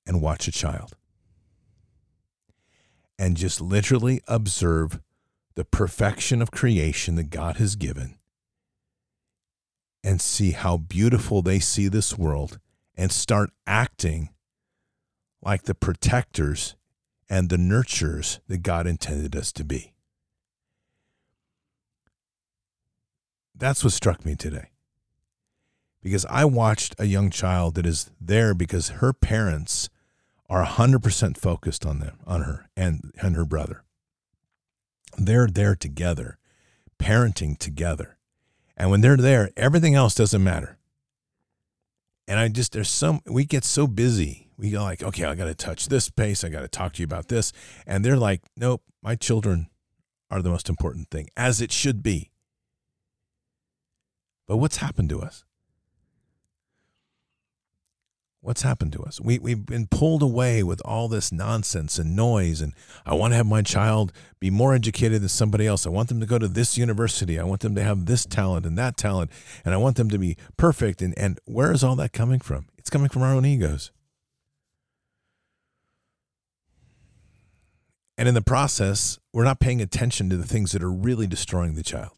and 0.05 0.21
watch 0.21 0.47
a 0.47 0.51
child 0.51 0.95
and 3.17 3.37
just 3.37 3.61
literally 3.61 4.21
observe 4.27 4.99
the 5.55 5.65
perfection 5.65 6.41
of 6.41 6.51
creation 6.51 7.15
that 7.15 7.29
God 7.29 7.57
has 7.57 7.75
given 7.75 8.17
and 10.03 10.21
see 10.21 10.51
how 10.51 10.77
beautiful 10.77 11.41
they 11.41 11.59
see 11.59 11.87
this 11.87 12.17
world 12.17 12.59
and 12.95 13.11
start 13.11 13.49
acting 13.65 14.29
like 15.41 15.63
the 15.63 15.73
protectors 15.73 16.75
and 17.29 17.49
the 17.49 17.57
nurturers 17.57 18.39
that 18.47 18.59
God 18.59 18.85
intended 18.85 19.35
us 19.35 19.51
to 19.53 19.63
be. 19.63 19.94
That's 23.57 23.83
what 23.83 23.93
struck 23.93 24.25
me 24.25 24.35
today. 24.35 24.69
Because 26.01 26.25
I 26.27 26.45
watched 26.45 26.95
a 26.99 27.05
young 27.05 27.29
child 27.29 27.75
that 27.75 27.85
is 27.85 28.11
there 28.21 28.53
because 28.53 28.89
her 28.89 29.11
parents 29.11 29.89
are 30.49 30.63
100% 30.63 31.37
focused 31.37 31.85
on 31.85 31.99
them, 31.99 32.19
on 32.27 32.41
her 32.41 32.69
and, 32.77 33.11
and 33.21 33.35
her 33.35 33.45
brother. 33.45 33.83
They're 35.17 35.47
there 35.47 35.75
together, 35.75 36.37
parenting 36.99 37.57
together. 37.57 38.17
And 38.77 38.91
when 38.91 39.01
they're 39.01 39.17
there, 39.17 39.49
everything 39.57 39.95
else 39.95 40.13
doesn't 40.13 40.43
matter. 40.43 40.77
And 42.27 42.39
I 42.39 42.49
just, 42.49 42.73
there's 42.73 42.89
some, 42.89 43.21
we 43.25 43.45
get 43.45 43.63
so 43.63 43.87
busy. 43.87 44.49
We 44.57 44.71
go 44.71 44.83
like, 44.83 45.03
okay, 45.03 45.25
I 45.25 45.35
got 45.35 45.45
to 45.45 45.55
touch 45.55 45.87
this 45.87 46.09
pace. 46.09 46.43
I 46.43 46.49
got 46.49 46.61
to 46.61 46.67
talk 46.67 46.93
to 46.93 47.01
you 47.01 47.05
about 47.05 47.27
this. 47.27 47.51
And 47.85 48.03
they're 48.03 48.17
like, 48.17 48.41
nope, 48.57 48.81
my 49.01 49.15
children 49.15 49.69
are 50.29 50.41
the 50.41 50.49
most 50.49 50.69
important 50.69 51.09
thing, 51.09 51.29
as 51.37 51.61
it 51.61 51.71
should 51.71 52.03
be. 52.03 52.31
But 54.47 54.57
what's 54.57 54.77
happened 54.77 55.09
to 55.09 55.21
us? 55.21 55.43
What's 58.41 58.61
happened 58.61 58.93
to 58.93 59.01
us? 59.01 59.19
We, 59.19 59.39
we've 59.39 59.65
been 59.65 59.87
pulled 59.87 60.21
away 60.21 60.61
with 60.61 60.79
all 60.85 61.07
this 61.07 61.31
nonsense 61.31 61.97
and 61.97 62.15
noise. 62.15 62.61
And 62.61 62.73
I 63.03 63.15
want 63.15 63.31
to 63.31 63.37
have 63.37 63.47
my 63.47 63.63
child 63.63 64.11
be 64.39 64.51
more 64.51 64.75
educated 64.75 65.23
than 65.23 65.29
somebody 65.29 65.65
else. 65.65 65.87
I 65.87 65.89
want 65.89 66.09
them 66.09 66.19
to 66.19 66.27
go 66.27 66.37
to 66.37 66.47
this 66.47 66.77
university. 66.77 67.39
I 67.39 67.43
want 67.43 67.61
them 67.61 67.73
to 67.73 67.81
have 67.81 68.05
this 68.05 68.23
talent 68.23 68.67
and 68.67 68.77
that 68.77 68.97
talent. 68.97 69.31
And 69.65 69.73
I 69.73 69.77
want 69.77 69.95
them 69.95 70.11
to 70.11 70.19
be 70.19 70.37
perfect. 70.57 71.01
And, 71.01 71.17
and 71.17 71.39
where 71.45 71.71
is 71.71 71.83
all 71.83 71.95
that 71.95 72.13
coming 72.13 72.39
from? 72.39 72.67
It's 72.77 72.91
coming 72.91 73.09
from 73.09 73.23
our 73.23 73.33
own 73.33 73.47
egos. 73.47 73.91
And 78.15 78.29
in 78.29 78.35
the 78.35 78.43
process, 78.43 79.17
we're 79.33 79.43
not 79.43 79.59
paying 79.59 79.81
attention 79.81 80.29
to 80.29 80.37
the 80.37 80.45
things 80.45 80.71
that 80.73 80.83
are 80.83 80.91
really 80.91 81.25
destroying 81.25 81.73
the 81.73 81.83
child. 81.83 82.11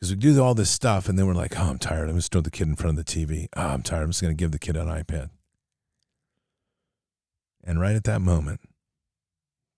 Because 0.00 0.12
we 0.12 0.16
do 0.16 0.42
all 0.42 0.54
this 0.54 0.70
stuff 0.70 1.10
and 1.10 1.18
then 1.18 1.26
we're 1.26 1.34
like, 1.34 1.58
oh, 1.58 1.64
I'm 1.64 1.78
tired. 1.78 2.08
I'm 2.08 2.16
just 2.16 2.32
throw 2.32 2.40
the 2.40 2.50
kid 2.50 2.68
in 2.68 2.74
front 2.74 2.98
of 2.98 3.04
the 3.04 3.12
TV. 3.12 3.48
Oh, 3.54 3.68
I'm 3.68 3.82
tired. 3.82 4.04
I'm 4.04 4.10
just 4.10 4.22
going 4.22 4.34
to 4.34 4.40
give 4.40 4.50
the 4.50 4.58
kid 4.58 4.76
an 4.76 4.86
iPad. 4.86 5.28
And 7.62 7.78
right 7.78 7.94
at 7.94 8.04
that 8.04 8.22
moment, 8.22 8.60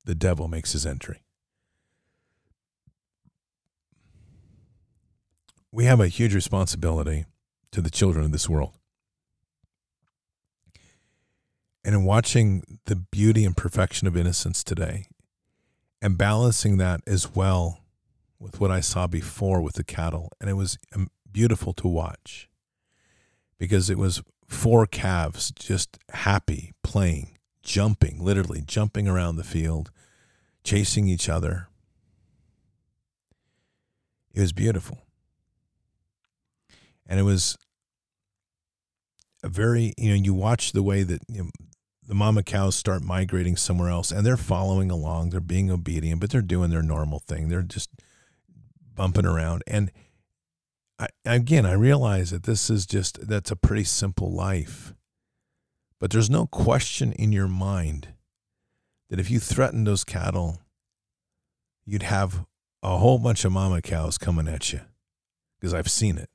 the 0.04 0.14
devil 0.14 0.46
makes 0.46 0.72
his 0.72 0.86
entry. 0.86 1.22
We 5.72 5.86
have 5.86 5.98
a 5.98 6.06
huge 6.08 6.34
responsibility 6.34 7.24
to 7.72 7.80
the 7.80 7.90
children 7.90 8.24
of 8.24 8.30
this 8.30 8.48
world. 8.48 8.74
And 11.84 11.96
in 11.96 12.04
watching 12.04 12.78
the 12.84 12.94
beauty 12.94 13.44
and 13.44 13.56
perfection 13.56 14.06
of 14.06 14.16
innocence 14.16 14.62
today 14.62 15.06
and 16.00 16.16
balancing 16.16 16.76
that 16.76 17.00
as 17.08 17.34
well 17.34 17.81
with 18.42 18.60
what 18.60 18.72
I 18.72 18.80
saw 18.80 19.06
before 19.06 19.62
with 19.62 19.74
the 19.74 19.84
cattle, 19.84 20.32
and 20.40 20.50
it 20.50 20.54
was 20.54 20.76
um, 20.94 21.08
beautiful 21.30 21.72
to 21.74 21.86
watch 21.86 22.48
because 23.56 23.88
it 23.88 23.96
was 23.96 24.20
four 24.48 24.84
calves 24.84 25.52
just 25.52 25.98
happy, 26.10 26.72
playing, 26.82 27.38
jumping, 27.62 28.22
literally 28.22 28.60
jumping 28.60 29.06
around 29.06 29.36
the 29.36 29.44
field, 29.44 29.92
chasing 30.64 31.06
each 31.06 31.28
other. 31.28 31.68
It 34.34 34.40
was 34.40 34.52
beautiful. 34.52 34.98
And 37.06 37.20
it 37.20 37.24
was 37.24 37.56
a 39.44 39.48
very, 39.48 39.92
you 39.96 40.10
know, 40.10 40.16
you 40.16 40.34
watch 40.34 40.72
the 40.72 40.82
way 40.82 41.04
that 41.04 41.20
you 41.28 41.44
know, 41.44 41.50
the 42.06 42.14
mama 42.14 42.42
cows 42.42 42.74
start 42.74 43.02
migrating 43.02 43.56
somewhere 43.56 43.90
else 43.90 44.10
and 44.10 44.26
they're 44.26 44.36
following 44.36 44.90
along, 44.90 45.30
they're 45.30 45.40
being 45.40 45.70
obedient, 45.70 46.20
but 46.20 46.30
they're 46.30 46.42
doing 46.42 46.70
their 46.70 46.82
normal 46.82 47.20
thing. 47.20 47.48
They're 47.48 47.62
just 47.62 47.90
bumping 48.94 49.26
around. 49.26 49.62
And 49.66 49.90
I, 50.98 51.08
again, 51.24 51.66
I 51.66 51.72
realize 51.72 52.30
that 52.30 52.44
this 52.44 52.70
is 52.70 52.86
just, 52.86 53.26
that's 53.26 53.50
a 53.50 53.56
pretty 53.56 53.84
simple 53.84 54.32
life. 54.32 54.94
But 56.00 56.10
there's 56.10 56.30
no 56.30 56.46
question 56.46 57.12
in 57.12 57.32
your 57.32 57.48
mind 57.48 58.08
that 59.08 59.20
if 59.20 59.30
you 59.30 59.38
threatened 59.38 59.86
those 59.86 60.04
cattle, 60.04 60.60
you'd 61.84 62.02
have 62.02 62.44
a 62.82 62.98
whole 62.98 63.18
bunch 63.18 63.44
of 63.44 63.52
mama 63.52 63.80
cows 63.82 64.18
coming 64.18 64.48
at 64.48 64.72
you 64.72 64.80
because 65.60 65.72
I've 65.72 65.90
seen 65.90 66.18
it. 66.18 66.30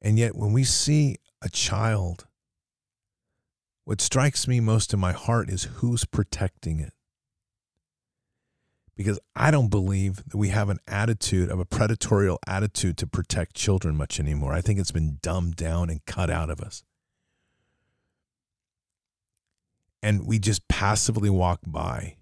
And 0.00 0.18
yet, 0.18 0.36
when 0.36 0.52
we 0.52 0.62
see 0.62 1.16
a 1.42 1.48
child, 1.48 2.26
what 3.84 4.00
strikes 4.00 4.46
me 4.46 4.60
most 4.60 4.92
in 4.94 5.00
my 5.00 5.12
heart 5.12 5.48
is 5.48 5.64
who's 5.64 6.04
protecting 6.04 6.78
it 6.78 6.92
because 8.98 9.20
I 9.36 9.52
don't 9.52 9.68
believe 9.68 10.16
that 10.28 10.36
we 10.36 10.48
have 10.48 10.68
an 10.68 10.80
attitude 10.88 11.52
of 11.52 11.60
a 11.60 11.64
predatory 11.64 12.36
attitude 12.48 12.96
to 12.98 13.06
protect 13.06 13.54
children 13.54 13.94
much 13.94 14.18
anymore. 14.18 14.52
I 14.52 14.60
think 14.60 14.80
it's 14.80 14.90
been 14.90 15.20
dumbed 15.22 15.54
down 15.54 15.88
and 15.88 16.04
cut 16.04 16.30
out 16.30 16.50
of 16.50 16.60
us. 16.60 16.82
And 20.02 20.26
we 20.26 20.40
just 20.40 20.66
passively 20.66 21.30
walk 21.30 21.60
by. 21.64 22.16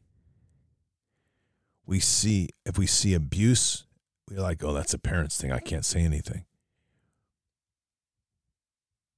We 1.86 1.98
see, 1.98 2.50
if 2.66 2.76
we 2.76 2.86
see 2.86 3.14
abuse, 3.14 3.86
we're 4.30 4.42
like, 4.42 4.62
oh, 4.62 4.74
that's 4.74 4.92
a 4.92 4.98
parent's 4.98 5.40
thing. 5.40 5.50
I 5.50 5.60
can't 5.60 5.84
say 5.84 6.00
anything. 6.00 6.44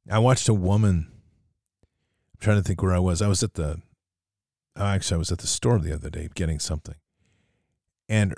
I 0.09 0.20
watched 0.20 0.49
a 0.49 0.55
woman. 0.55 1.09
I'm 1.11 2.39
trying 2.39 2.59
to 2.59 2.62
think 2.62 2.80
where 2.82 2.95
I 2.95 3.01
was. 3.01 3.20
I 3.20 3.26
was 3.26 3.43
at 3.43 3.55
the, 3.55 3.80
oh, 4.76 4.85
actually, 4.85 5.16
I 5.16 5.18
was 5.18 5.32
at 5.32 5.39
the 5.39 5.49
store 5.49 5.80
the 5.80 5.93
other 5.93 6.09
day 6.09 6.28
getting 6.37 6.61
something 6.61 6.95
and 8.09 8.34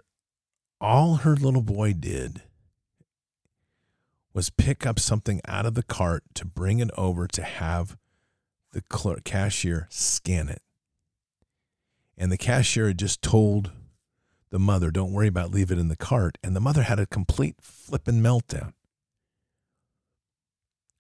all 0.81 1.17
her 1.17 1.37
little 1.37 1.63
boy 1.63 1.93
did 1.93 2.43
was 4.33 4.51
pick 4.51 4.87
up 4.87 4.99
something 4.99 5.41
out 5.47 5.67
of 5.67 5.75
the 5.75 5.83
cart 5.83 6.23
to 6.35 6.45
bring 6.45 6.79
it 6.79 6.91
over 6.97 7.27
to 7.27 7.43
have 7.43 7.97
the 8.73 8.83
clerk, 8.83 9.25
cashier 9.25 9.87
scan 9.91 10.49
it. 10.49 10.63
And 12.17 12.31
the 12.31 12.39
cashier 12.39 12.89
had 12.89 12.99
just 12.99 13.23
told 13.23 13.73
the 14.51 14.59
mother, 14.59 14.91
don't 14.91 15.13
worry 15.13 15.29
about 15.29 15.51
leave 15.51 15.71
it 15.71 15.79
in 15.79 15.89
the 15.89 15.97
cart. 15.97 16.39
And 16.43 16.55
the 16.55 16.61
mother 16.61 16.83
had 16.83 17.01
a 17.01 17.07
complete 17.07 17.57
flipping 17.61 18.21
meltdown. 18.21 18.73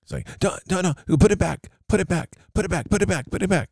It's 0.03 0.13
like, 0.13 0.29
no, 0.43 0.57
no, 0.69 0.95
no, 1.07 1.17
put 1.17 1.31
it 1.31 1.39
back, 1.39 1.69
put 1.89 2.01
it 2.01 2.09
back, 2.09 2.35
put 2.53 2.65
it 2.65 2.69
back, 2.69 2.89
put 2.89 3.03
it 3.03 3.09
back, 3.09 3.31
put 3.31 3.43
it 3.43 3.49
back. 3.49 3.71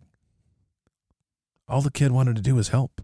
All 1.66 1.82
the 1.82 1.90
kid 1.90 2.12
wanted 2.12 2.36
to 2.36 2.42
do 2.42 2.54
was 2.54 2.68
help. 2.68 3.02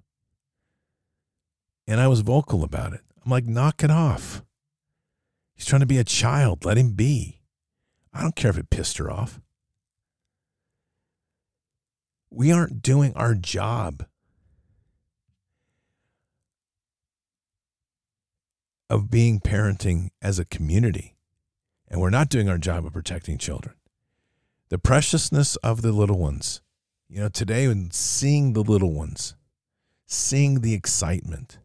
And 1.87 2.01
I 2.01 2.09
was 2.09 2.20
vocal 2.20 2.64
about 2.64 2.93
it. 2.93 3.01
I'm 3.24 3.30
like, 3.30 3.45
knock 3.45 3.82
it 3.82 3.91
off. 3.91 4.43
He's 5.55 5.66
trying 5.66 5.80
to 5.80 5.87
be 5.87 5.99
a 5.99 6.05
child. 6.05 6.64
Let 6.64 6.78
him 6.78 6.93
be. 6.93 7.41
I 8.12 8.22
don't 8.22 8.37
care 8.37 8.51
if 8.51 8.59
it 8.59 8.70
pissed 8.70 8.99
her 8.99 9.11
off. 9.11 9.41
We 12.30 12.51
aren't 12.51 12.82
doing 12.82 13.12
our 13.14 13.35
job 13.35 14.07
of 18.91 19.11
being 19.11 19.41
parenting 19.41 20.11
as 20.20 20.39
a 20.39 20.45
community. 20.45 21.16
And 21.89 22.01
we're 22.01 22.11
not 22.11 22.28
doing 22.28 22.49
our 22.49 22.59
job 22.59 22.85
of 22.87 22.93
protecting 22.93 23.39
children. 23.39 23.74
The 24.68 24.78
preciousness 24.78 25.57
of 25.57 25.82
the 25.82 25.93
little 25.93 26.18
ones. 26.18 26.61
You 27.09 27.20
know, 27.20 27.28
today, 27.28 27.68
when 27.68 27.91
seeing 27.91 28.53
the 28.53 28.62
little 28.62 28.93
ones, 28.93 29.37
seeing 30.07 30.61
the 30.61 30.74
excitement, 30.74 31.59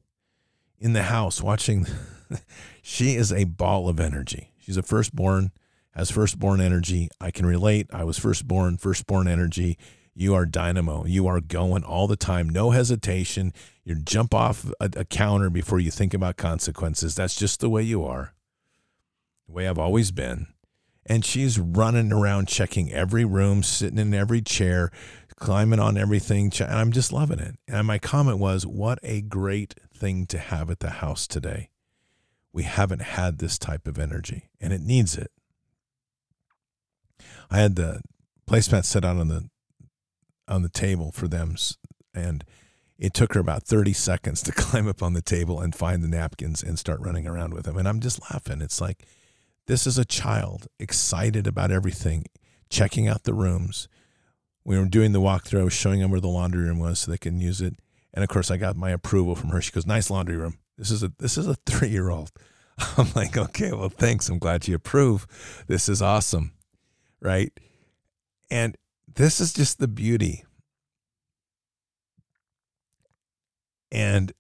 in 0.79 0.93
the 0.93 1.03
house 1.03 1.41
watching. 1.41 1.85
she 2.81 3.15
is 3.15 3.31
a 3.31 3.43
ball 3.45 3.89
of 3.89 3.99
energy. 3.99 4.51
She's 4.57 4.77
a 4.77 4.83
firstborn, 4.83 5.51
has 5.91 6.11
firstborn 6.11 6.61
energy. 6.61 7.09
I 7.19 7.31
can 7.31 7.45
relate. 7.45 7.87
I 7.91 8.03
was 8.03 8.17
firstborn, 8.17 8.77
firstborn 8.77 9.27
energy. 9.27 9.77
You 10.13 10.35
are 10.35 10.45
dynamo. 10.45 11.05
You 11.05 11.27
are 11.27 11.39
going 11.39 11.83
all 11.83 12.07
the 12.07 12.17
time, 12.17 12.49
no 12.49 12.71
hesitation. 12.71 13.53
You 13.83 13.95
jump 13.95 14.33
off 14.33 14.65
a, 14.79 14.89
a 14.97 15.05
counter 15.05 15.49
before 15.49 15.79
you 15.79 15.91
think 15.91 16.13
about 16.13 16.37
consequences. 16.37 17.15
That's 17.15 17.35
just 17.35 17.59
the 17.59 17.69
way 17.69 17.83
you 17.83 18.03
are, 18.03 18.33
the 19.47 19.53
way 19.53 19.67
I've 19.67 19.79
always 19.79 20.11
been. 20.11 20.47
And 21.05 21.25
she's 21.25 21.57
running 21.57 22.11
around 22.11 22.47
checking 22.47 22.91
every 22.91 23.25
room, 23.25 23.63
sitting 23.63 23.97
in 23.97 24.13
every 24.13 24.41
chair, 24.41 24.91
climbing 25.39 25.79
on 25.79 25.97
everything. 25.97 26.51
And 26.59 26.71
I'm 26.71 26.91
just 26.91 27.11
loving 27.11 27.39
it. 27.39 27.55
And 27.67 27.87
my 27.87 27.97
comment 27.97 28.37
was, 28.37 28.65
what 28.65 28.99
a 29.03 29.21
great 29.21 29.75
thing 29.95 30.25
to 30.27 30.37
have 30.37 30.69
at 30.69 30.79
the 30.79 30.89
house 30.89 31.27
today. 31.27 31.69
We 32.51 32.63
haven't 32.63 33.01
had 33.01 33.37
this 33.37 33.57
type 33.57 33.87
of 33.87 33.99
energy, 33.99 34.49
and 34.59 34.73
it 34.73 34.81
needs 34.81 35.17
it. 35.17 35.31
I 37.51 37.59
had 37.59 37.75
the 37.75 38.01
placemat 38.47 38.85
set 38.85 39.05
out 39.05 39.17
on 39.17 39.27
the 39.27 39.49
on 40.47 40.63
the 40.63 40.69
table 40.69 41.11
for 41.11 41.27
them, 41.27 41.55
and 42.13 42.43
it 42.97 43.13
took 43.13 43.35
her 43.35 43.39
about 43.39 43.63
30 43.63 43.93
seconds 43.93 44.41
to 44.43 44.51
climb 44.51 44.87
up 44.87 45.03
on 45.03 45.13
the 45.13 45.21
table 45.21 45.61
and 45.61 45.75
find 45.75 46.03
the 46.03 46.07
napkins 46.07 46.63
and 46.63 46.79
start 46.79 46.99
running 47.01 47.27
around 47.27 47.53
with 47.53 47.65
them. 47.65 47.77
And 47.77 47.87
I'm 47.87 47.99
just 47.99 48.19
laughing. 48.31 48.61
It's 48.61 48.81
like 48.81 49.05
this 49.67 49.85
is 49.85 49.99
a 49.99 50.05
child 50.05 50.67
excited 50.79 51.45
about 51.45 51.71
everything, 51.71 52.25
checking 52.71 53.07
out 53.07 53.23
the 53.23 53.33
rooms, 53.35 53.87
we 54.69 54.77
were 54.77 54.85
doing 54.85 55.13
the 55.13 55.19
walkthrough. 55.19 55.61
I 55.61 55.63
was 55.63 55.73
showing 55.73 55.99
them 55.99 56.11
where 56.11 56.19
the 56.19 56.27
laundry 56.27 56.61
room 56.61 56.77
was 56.77 56.99
so 56.99 57.09
they 57.09 57.17
can 57.17 57.41
use 57.41 57.59
it. 57.59 57.79
And 58.13 58.23
of 58.23 58.29
course, 58.29 58.51
I 58.51 58.57
got 58.57 58.75
my 58.75 58.91
approval 58.91 59.35
from 59.35 59.49
her. 59.49 59.61
She 59.61 59.71
goes, 59.71 59.87
"Nice 59.87 60.11
laundry 60.11 60.37
room. 60.37 60.59
This 60.77 60.91
is 60.91 61.01
a 61.01 61.11
this 61.17 61.39
is 61.39 61.47
a 61.47 61.55
three 61.65 61.89
year 61.89 62.09
old." 62.09 62.31
I'm 62.97 63.11
like, 63.15 63.35
"Okay, 63.35 63.71
well, 63.71 63.89
thanks. 63.89 64.29
I'm 64.29 64.37
glad 64.37 64.67
you 64.67 64.75
approve. 64.75 65.25
This 65.65 65.89
is 65.89 66.03
awesome, 66.03 66.51
right?" 67.19 67.51
And 68.51 68.77
this 69.11 69.41
is 69.41 69.53
just 69.53 69.79
the 69.79 69.87
beauty. 69.87 70.45
And 73.91 74.31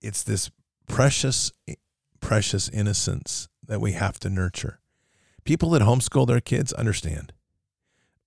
it's 0.00 0.24
this 0.24 0.50
precious, 0.88 1.52
precious 2.18 2.68
innocence 2.68 3.48
that 3.64 3.80
we 3.80 3.92
have 3.92 4.18
to 4.20 4.28
nurture. 4.28 4.80
People 5.44 5.70
that 5.70 5.82
homeschool 5.82 6.26
their 6.26 6.40
kids 6.40 6.72
understand 6.72 7.32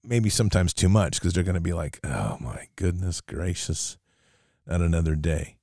maybe 0.07 0.29
sometimes 0.29 0.73
too 0.73 0.89
much 0.89 1.19
because 1.19 1.33
they're 1.33 1.43
going 1.43 1.55
to 1.55 1.61
be 1.61 1.73
like, 1.73 1.99
oh 2.03 2.37
my 2.39 2.67
goodness 2.75 3.21
gracious, 3.21 3.97
not 4.65 4.81
another 4.81 5.15
day. 5.15 5.57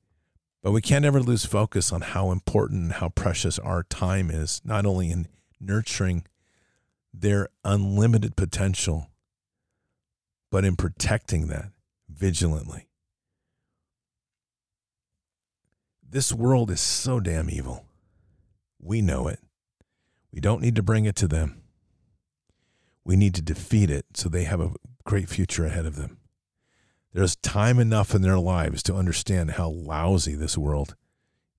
But 0.63 0.73
we 0.73 0.81
can't 0.81 1.05
ever 1.05 1.21
lose 1.21 1.45
focus 1.45 1.93
on 1.93 2.03
how 2.03 2.31
important 2.31 2.83
and 2.83 2.93
how 2.93 3.09
precious 3.09 3.59
our 3.59 3.83
time 3.83 4.31
is, 4.31 4.61
not 4.65 4.87
only 4.87 5.11
in 5.11 5.27
nurturing 5.61 6.25
their 7.13 7.49
unlimited 7.65 8.37
potential, 8.37 9.09
but 10.51 10.65
in 10.65 10.77
protecting 10.77 11.49
that 11.49 11.71
vigilantly. 12.09 12.89
This 16.09 16.33
world 16.33 16.71
is 16.71 16.81
so 16.81 17.21
damn 17.21 17.49
evil. 17.49 17.87
We 18.79 19.01
know 19.01 19.29
it. 19.29 19.41
We 20.31 20.41
don't 20.41 20.61
need 20.61 20.77
to 20.77 20.83
bring 20.83 21.07
it 21.07 21.17
to 21.17 21.29
them. 21.29 21.62
We 23.05 23.17
need 23.17 23.35
to 23.35 23.43
defeat 23.43 23.91
it 23.91 24.07
so 24.15 24.29
they 24.29 24.45
have 24.45 24.61
a 24.61 24.73
great 25.05 25.29
future 25.29 25.67
ahead 25.67 25.87
of 25.87 25.97
them. 25.97 26.19
There's 27.13 27.37
time 27.37 27.79
enough 27.79 28.15
in 28.15 28.23
their 28.23 28.39
lives 28.39 28.83
to 28.85 28.95
understand 28.95 29.53
how 29.53 29.69
lousy 29.69 30.35
this 30.35 30.57
world 30.57 30.95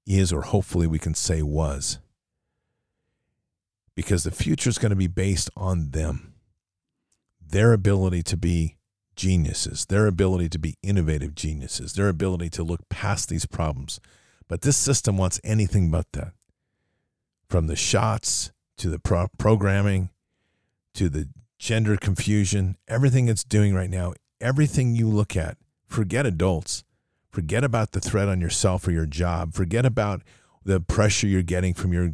is, 0.06 0.34
or 0.34 0.42
hopefully 0.42 0.88
we 0.88 1.00
can 1.00 1.14
say 1.14 1.42
was. 1.42 2.00
Because 3.96 4.24
the 4.24 4.32
future 4.32 4.70
is 4.70 4.80
going 4.80 4.90
to 4.90 4.96
be 4.96 5.08
based 5.08 5.52
on 5.56 5.92
them, 5.92 6.34
their 7.40 7.74
ability 7.74 8.24
to 8.24 8.38
be 8.38 8.78
geniuses, 9.16 9.86
their 9.86 10.08
ability 10.08 10.50
to 10.50 10.58
be 10.58 10.76
innovative 10.82 11.36
geniuses, 11.36 11.94
their 11.94 12.10
ability 12.10 12.50
to 12.50 12.64
look 12.64 12.90
past 12.90 13.30
these 13.30 13.46
problems. 13.46 14.00
But 14.48 14.62
this 14.62 14.78
system 14.78 15.18
wants 15.18 15.40
anything 15.44 15.92
but 15.92 16.12
that. 16.14 16.34
From 17.48 17.68
the 17.68 17.76
shots 17.76 18.52
to 18.78 18.90
the 18.90 18.98
pro- 18.98 19.30
programming 19.38 20.10
to 20.96 21.10
the 21.10 21.30
gender 21.60 21.98
confusion, 21.98 22.78
everything 22.88 23.28
it's 23.28 23.44
doing 23.44 23.74
right 23.74 23.90
now, 23.90 24.14
everything 24.42 24.96
you 24.96 25.08
look 25.08 25.36
at, 25.36 25.58
forget 25.88 26.26
adults, 26.26 26.84
forget 27.32 27.64
about 27.64 27.92
the 27.92 28.00
threat 28.00 28.28
on 28.28 28.42
yourself 28.42 28.88
or 28.88 28.92
your 28.92 29.06
job, 29.06 29.54
forget 29.54 29.86
about 29.86 30.22
the 30.64 30.80
pressure 30.80 31.28
you're 31.28 31.42
getting 31.42 31.74
from 31.74 31.94
your 31.94 32.12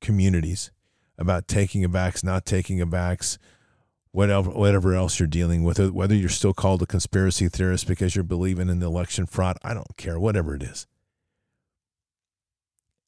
communities 0.00 0.70
about 1.18 1.48
taking 1.48 1.84
a 1.84 1.88
vax, 1.88 2.24
not 2.24 2.44
taking 2.44 2.80
a 2.80 2.86
vax, 2.86 3.38
whatever, 4.10 4.50
whatever 4.50 4.94
else 4.94 5.18
you're 5.18 5.26
dealing 5.26 5.62
with, 5.62 5.78
uh, 5.78 5.88
whether 5.88 6.14
you're 6.14 6.28
still 6.28 6.54
called 6.54 6.82
a 6.82 6.86
conspiracy 6.86 7.48
theorist 7.48 7.86
because 7.86 8.14
you're 8.14 8.24
believing 8.24 8.68
in 8.68 8.80
the 8.80 8.86
election 8.86 9.26
fraud, 9.26 9.56
I 9.62 9.74
don't 9.74 9.96
care, 9.96 10.18
whatever 10.18 10.54
it 10.54 10.62
is. 10.62 10.86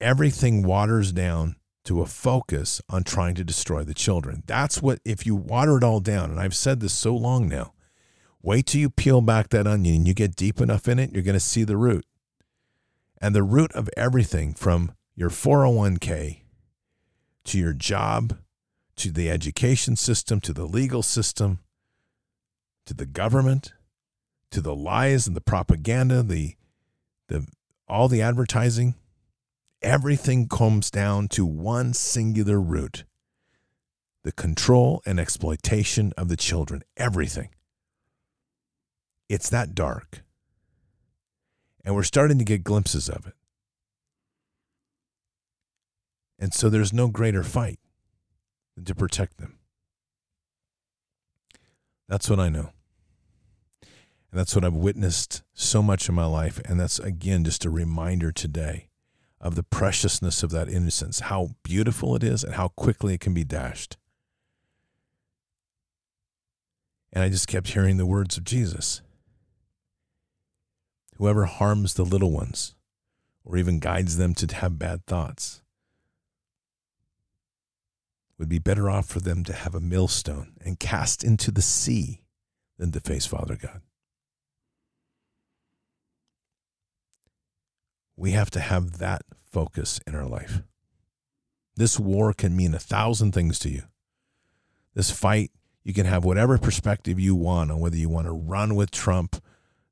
Everything 0.01 0.63
waters 0.63 1.13
down 1.13 1.57
to 1.87 2.03
a 2.03 2.07
focus 2.07 2.83
on 2.89 3.05
trying 3.05 3.35
to 3.37 3.45
destroy 3.45 3.83
the 3.83 3.95
children. 3.95 4.43
That's 4.47 4.83
what, 4.83 5.01
if 5.05 5.25
you 5.25 5.35
water 5.35 5.79
it 5.79 5.85
all 5.85 6.01
down, 6.01 6.31
and 6.31 6.41
I've 6.41 6.55
said 6.55 6.81
this 6.81 6.93
so 6.93 7.17
long 7.17 7.49
now, 7.49 7.73
wait 8.43 8.67
till 8.67 8.81
you 8.81 8.91
peel 8.91 9.21
back 9.21 9.49
that 9.51 9.67
onion 9.67 9.97
and 9.97 10.09
you 10.09 10.15
get 10.15 10.37
deep 10.37 10.61
enough 10.61 10.89
in 10.89 10.99
it, 10.99 11.13
you're 11.13 11.23
going 11.23 11.35
to 11.35 11.41
see 11.41 11.65
the 11.65 11.77
root. 11.77 12.05
And 13.21 13.35
the 13.35 13.43
root 13.43 13.73
of 13.73 13.89
everything 13.97 14.53
from 14.53 14.93
your 15.15 15.31
401k 15.31 16.41
to 17.45 17.59
your 17.59 17.73
job 17.73 18.37
to 18.97 19.11
the 19.11 19.31
education 19.31 19.97
system 19.97 20.41
to 20.41 20.53
the 20.53 20.67
legal 20.67 21.03
system 21.03 21.61
to 22.85 22.95
the 22.95 23.07
government 23.07 23.73
to 24.51 24.61
the 24.61 24.75
lies 24.75 25.27
and 25.27 25.37
the 25.37 25.41
propaganda, 25.41 26.23
the, 26.23 26.55
the, 27.29 27.47
all 27.89 28.09
the 28.09 28.23
advertising 28.23 28.95
everything 29.83 30.49
comes 30.49 30.91
down 30.91 31.29
to 31.29 31.45
one 31.47 31.95
singular 31.95 32.61
root 32.61 33.05
the 34.27 34.33
control 34.33 35.01
and 35.07 35.21
exploitation 35.21 36.13
of 36.17 36.29
the 36.29 36.37
children. 36.37 36.83
Everything. 36.97 37.49
It's 39.29 39.49
that 39.51 39.73
dark. 39.73 40.23
And 41.85 41.95
we're 41.95 42.03
starting 42.03 42.37
to 42.39 42.45
get 42.45 42.65
glimpses 42.65 43.09
of 43.09 43.25
it. 43.29 43.35
And 46.41 46.53
so 46.53 46.69
there's 46.69 46.93
no 46.93 47.07
greater 47.07 47.45
fight 47.45 47.79
than 48.75 48.85
to 48.87 48.97
protect 48.97 49.39
them. 49.39 49.61
That's 52.09 52.29
what 52.29 52.41
I 52.41 52.49
know. 52.49 52.71
And 53.83 54.41
that's 54.41 54.57
what 54.57 54.65
I've 54.65 54.75
witnessed 54.75 55.45
so 55.55 55.85
much 55.85 56.09
in 56.09 56.17
my 56.17 56.27
life. 56.27 56.61
And 56.65 56.81
that's, 56.81 56.99
again, 56.99 57.45
just 57.45 57.65
a 57.65 57.71
reminder 57.71 58.33
today 58.33 58.89
of 59.47 59.55
the 59.55 59.63
preciousness 59.63 60.43
of 60.43 60.51
that 60.51 60.69
innocence, 60.69 61.21
how 61.21 61.51
beautiful 61.63 62.17
it 62.17 62.25
is, 62.25 62.43
and 62.43 62.55
how 62.55 62.67
quickly 62.67 63.15
it 63.15 63.21
can 63.21 63.33
be 63.33 63.45
dashed. 63.45 63.97
And 67.13 67.23
I 67.23 67.29
just 67.29 67.47
kept 67.47 67.69
hearing 67.69 67.97
the 67.97 68.07
words 68.07 68.37
of 68.37 68.43
Jesus 68.45 69.03
Whoever 71.19 71.45
harms 71.47 71.95
the 71.95 72.05
little 72.05 72.33
ones 72.33 72.75
or 73.45 73.57
even 73.57 73.79
guides 73.79 74.17
them 74.17 74.35
to 74.35 74.55
have 74.55 74.79
bad 74.79 75.07
thoughts 75.07 75.63
would 78.37 78.49
be 78.49 78.59
better 78.59 78.91
off 78.91 79.07
for 79.07 79.21
them 79.21 79.45
to 79.45 79.53
have 79.53 79.75
a 79.75 79.81
millstone 79.81 80.55
and 80.63 80.79
cast 80.79 81.23
into 81.25 81.51
the 81.51 81.63
sea 81.63 82.21
than 82.79 82.91
to 82.93 83.01
face 83.01 83.25
Father 83.25 83.57
God. 83.57 83.81
We 88.17 88.31
have 88.33 88.51
to 88.53 88.61
have 88.61 88.99
that 88.99 89.23
focus 89.45 90.01
in 90.07 90.15
our 90.15 90.27
life. 90.27 90.63
This 91.77 92.01
war 92.01 92.33
can 92.33 92.57
mean 92.57 92.75
a 92.75 92.79
thousand 92.79 93.33
things 93.33 93.59
to 93.61 93.71
you. 93.71 93.83
This 94.95 95.11
fight, 95.11 95.51
you 95.85 95.93
can 95.93 96.07
have 96.07 96.25
whatever 96.25 96.57
perspective 96.57 97.21
you 97.21 97.35
want 97.35 97.71
on 97.71 97.81
whether 97.81 97.97
you 97.97 98.09
want 98.09 98.27
to 98.27 98.33
run 98.33 98.75
with 98.75 98.91
Trump, 98.91 99.43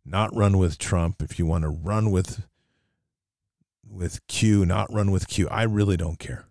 not 0.05 0.35
run 0.35 0.57
with 0.57 0.79
Trump, 0.79 1.23
if 1.23 1.39
you 1.39 1.45
want 1.45 1.63
to 1.63 1.69
run 1.69 2.11
with 2.11 2.47
with 3.87 4.27
Q, 4.27 4.65
not 4.65 4.93
run 4.93 5.11
with 5.11 5.29
Q. 5.29 5.47
I 5.51 5.63
really 5.65 5.97
don't 5.97 6.19
care. 6.19 6.47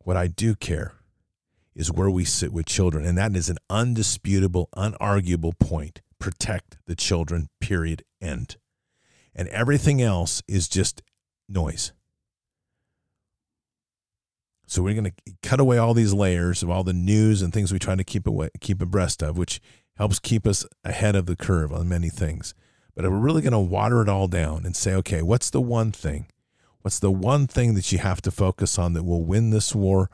What 0.00 0.16
I 0.16 0.26
do 0.26 0.56
care 0.56 0.94
is 1.74 1.92
where 1.92 2.10
we 2.10 2.24
sit 2.24 2.52
with 2.52 2.66
children, 2.66 3.06
and 3.06 3.16
that 3.16 3.34
is 3.34 3.48
an 3.48 3.58
undisputable, 3.70 4.68
unarguable 4.76 5.58
point. 5.58 6.02
Protect 6.18 6.76
the 6.86 6.96
children, 6.96 7.48
period, 7.60 8.04
end 8.20 8.56
and 9.34 9.48
everything 9.48 10.00
else 10.00 10.42
is 10.48 10.68
just 10.68 11.02
noise. 11.48 11.92
So 14.66 14.82
we're 14.82 14.94
going 14.94 15.12
to 15.12 15.32
cut 15.42 15.60
away 15.60 15.78
all 15.78 15.94
these 15.94 16.14
layers 16.14 16.62
of 16.62 16.70
all 16.70 16.84
the 16.84 16.92
news 16.92 17.42
and 17.42 17.52
things 17.52 17.72
we 17.72 17.78
try 17.78 17.94
to 17.94 18.04
keep 18.04 18.26
away, 18.26 18.48
keep 18.60 18.80
abreast 18.80 19.22
of, 19.22 19.36
which 19.36 19.60
helps 19.96 20.18
keep 20.18 20.46
us 20.46 20.66
ahead 20.84 21.14
of 21.14 21.26
the 21.26 21.36
curve 21.36 21.72
on 21.72 21.88
many 21.88 22.08
things. 22.08 22.54
But 22.94 23.04
we're 23.04 23.18
really 23.18 23.42
going 23.42 23.52
to 23.52 23.58
water 23.58 24.02
it 24.02 24.08
all 24.08 24.28
down 24.28 24.64
and 24.64 24.74
say, 24.74 24.94
okay, 24.94 25.22
what's 25.22 25.50
the 25.50 25.60
one 25.60 25.92
thing? 25.92 26.26
What's 26.82 26.98
the 26.98 27.10
one 27.10 27.46
thing 27.46 27.74
that 27.74 27.92
you 27.92 27.98
have 27.98 28.22
to 28.22 28.30
focus 28.30 28.78
on 28.78 28.92
that 28.92 29.04
will 29.04 29.24
win 29.24 29.50
this 29.50 29.74
war 29.74 30.10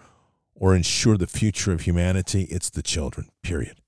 or 0.54 0.74
ensure 0.74 1.16
the 1.16 1.26
future 1.26 1.72
of 1.72 1.82
humanity? 1.82 2.42
It's 2.44 2.70
the 2.70 2.82
children, 2.82 3.28
period. 3.42 3.79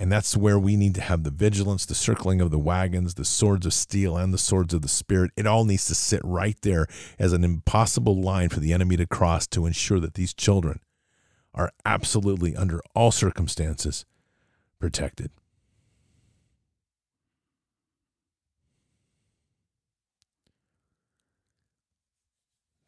And 0.00 0.12
that's 0.12 0.36
where 0.36 0.58
we 0.60 0.76
need 0.76 0.94
to 0.94 1.00
have 1.00 1.24
the 1.24 1.30
vigilance, 1.30 1.84
the 1.84 1.94
circling 1.94 2.40
of 2.40 2.52
the 2.52 2.58
wagons, 2.58 3.14
the 3.14 3.24
swords 3.24 3.66
of 3.66 3.74
steel, 3.74 4.16
and 4.16 4.32
the 4.32 4.38
swords 4.38 4.72
of 4.72 4.82
the 4.82 4.88
Spirit. 4.88 5.32
It 5.36 5.46
all 5.46 5.64
needs 5.64 5.86
to 5.86 5.94
sit 5.94 6.20
right 6.22 6.56
there 6.62 6.86
as 7.18 7.32
an 7.32 7.42
impossible 7.42 8.20
line 8.20 8.48
for 8.48 8.60
the 8.60 8.72
enemy 8.72 8.96
to 8.96 9.06
cross 9.06 9.48
to 9.48 9.66
ensure 9.66 9.98
that 9.98 10.14
these 10.14 10.32
children 10.32 10.78
are 11.52 11.72
absolutely, 11.84 12.54
under 12.54 12.80
all 12.94 13.10
circumstances, 13.10 14.06
protected. 14.78 15.32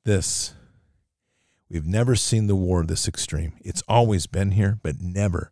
This, 0.04 0.54
we've 1.68 1.86
never 1.86 2.14
seen 2.14 2.46
the 2.46 2.54
war 2.54 2.84
this 2.84 3.08
extreme. 3.08 3.54
It's 3.62 3.82
always 3.88 4.28
been 4.28 4.52
here, 4.52 4.78
but 4.84 5.00
never 5.00 5.50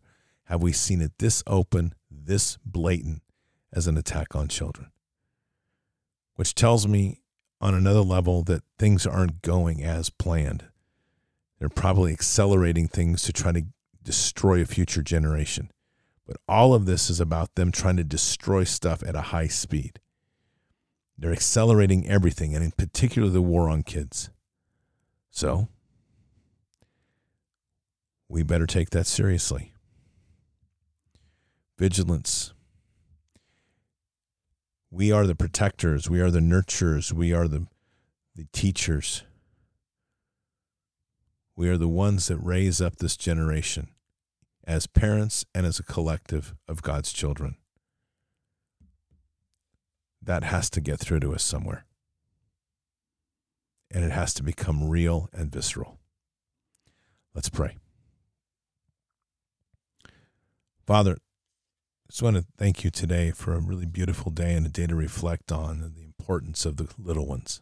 have 0.49 0.63
we 0.63 0.71
seen 0.71 0.99
it 0.99 1.11
this 1.19 1.43
open, 1.45 1.93
this 2.09 2.57
blatant 2.65 3.21
as 3.71 3.85
an 3.85 3.97
attack 3.97 4.35
on 4.35 4.47
children. 4.47 4.89
Which 6.35 6.55
tells 6.55 6.87
me 6.87 7.21
on 7.61 7.75
another 7.75 8.01
level 8.01 8.43
that 8.45 8.63
things 8.79 9.05
aren't 9.05 9.43
going 9.43 9.83
as 9.83 10.09
planned. 10.09 10.65
They're 11.59 11.69
probably 11.69 12.13
accelerating 12.13 12.87
things 12.87 13.21
to 13.23 13.33
try 13.33 13.51
to 13.51 13.65
destroy 14.01 14.61
a 14.61 14.65
future 14.65 15.03
generation. 15.03 15.69
But 16.25 16.37
all 16.47 16.73
of 16.73 16.87
this 16.87 17.11
is 17.11 17.19
about 17.19 17.53
them 17.53 17.71
trying 17.71 17.97
to 17.97 18.03
destroy 18.03 18.63
stuff 18.63 19.03
at 19.03 19.15
a 19.15 19.21
high 19.21 19.47
speed. 19.47 19.99
They're 21.15 21.31
accelerating 21.31 22.07
everything, 22.07 22.55
and 22.55 22.63
in 22.63 22.71
particular, 22.71 23.29
the 23.29 23.41
war 23.41 23.69
on 23.69 23.83
kids. 23.83 24.31
So, 25.29 25.67
we 28.27 28.41
better 28.41 28.65
take 28.65 28.89
that 28.91 29.05
seriously 29.05 29.73
vigilance. 31.79 32.53
We 34.91 35.11
are 35.11 35.25
the 35.25 35.35
protectors, 35.35 36.09
we 36.09 36.19
are 36.21 36.29
the 36.29 36.41
nurturers, 36.41 37.13
we 37.13 37.33
are 37.33 37.47
the, 37.47 37.67
the 38.35 38.45
teachers. 38.51 39.23
We 41.55 41.69
are 41.69 41.77
the 41.77 41.87
ones 41.87 42.27
that 42.27 42.37
raise 42.37 42.81
up 42.81 42.97
this 42.97 43.17
generation 43.17 43.89
as 44.65 44.87
parents 44.87 45.45
and 45.55 45.65
as 45.65 45.79
a 45.79 45.83
collective 45.83 46.53
of 46.67 46.81
God's 46.81 47.11
children. 47.13 47.55
That 50.21 50.43
has 50.43 50.69
to 50.71 50.81
get 50.81 50.99
through 50.99 51.21
to 51.21 51.33
us 51.33 51.43
somewhere. 51.43 51.85
and 53.91 54.03
it 54.03 54.11
has 54.11 54.33
to 54.35 54.43
become 54.43 54.87
real 54.87 55.29
and 55.33 55.51
visceral. 55.51 55.97
Let's 57.33 57.49
pray. 57.49 57.77
Father, 60.85 61.17
just 62.09 62.23
want 62.23 62.37
to 62.37 62.45
thank 62.57 62.83
you 62.83 62.89
today 62.89 63.29
for 63.29 63.53
a 63.53 63.59
really 63.59 63.85
beautiful 63.85 64.31
day 64.31 64.53
and 64.53 64.65
a 64.65 64.69
day 64.69 64.87
to 64.87 64.95
reflect 64.95 65.51
on 65.51 65.93
the 65.95 66.03
importance 66.03 66.65
of 66.65 66.77
the 66.77 66.87
little 66.97 67.27
ones. 67.27 67.61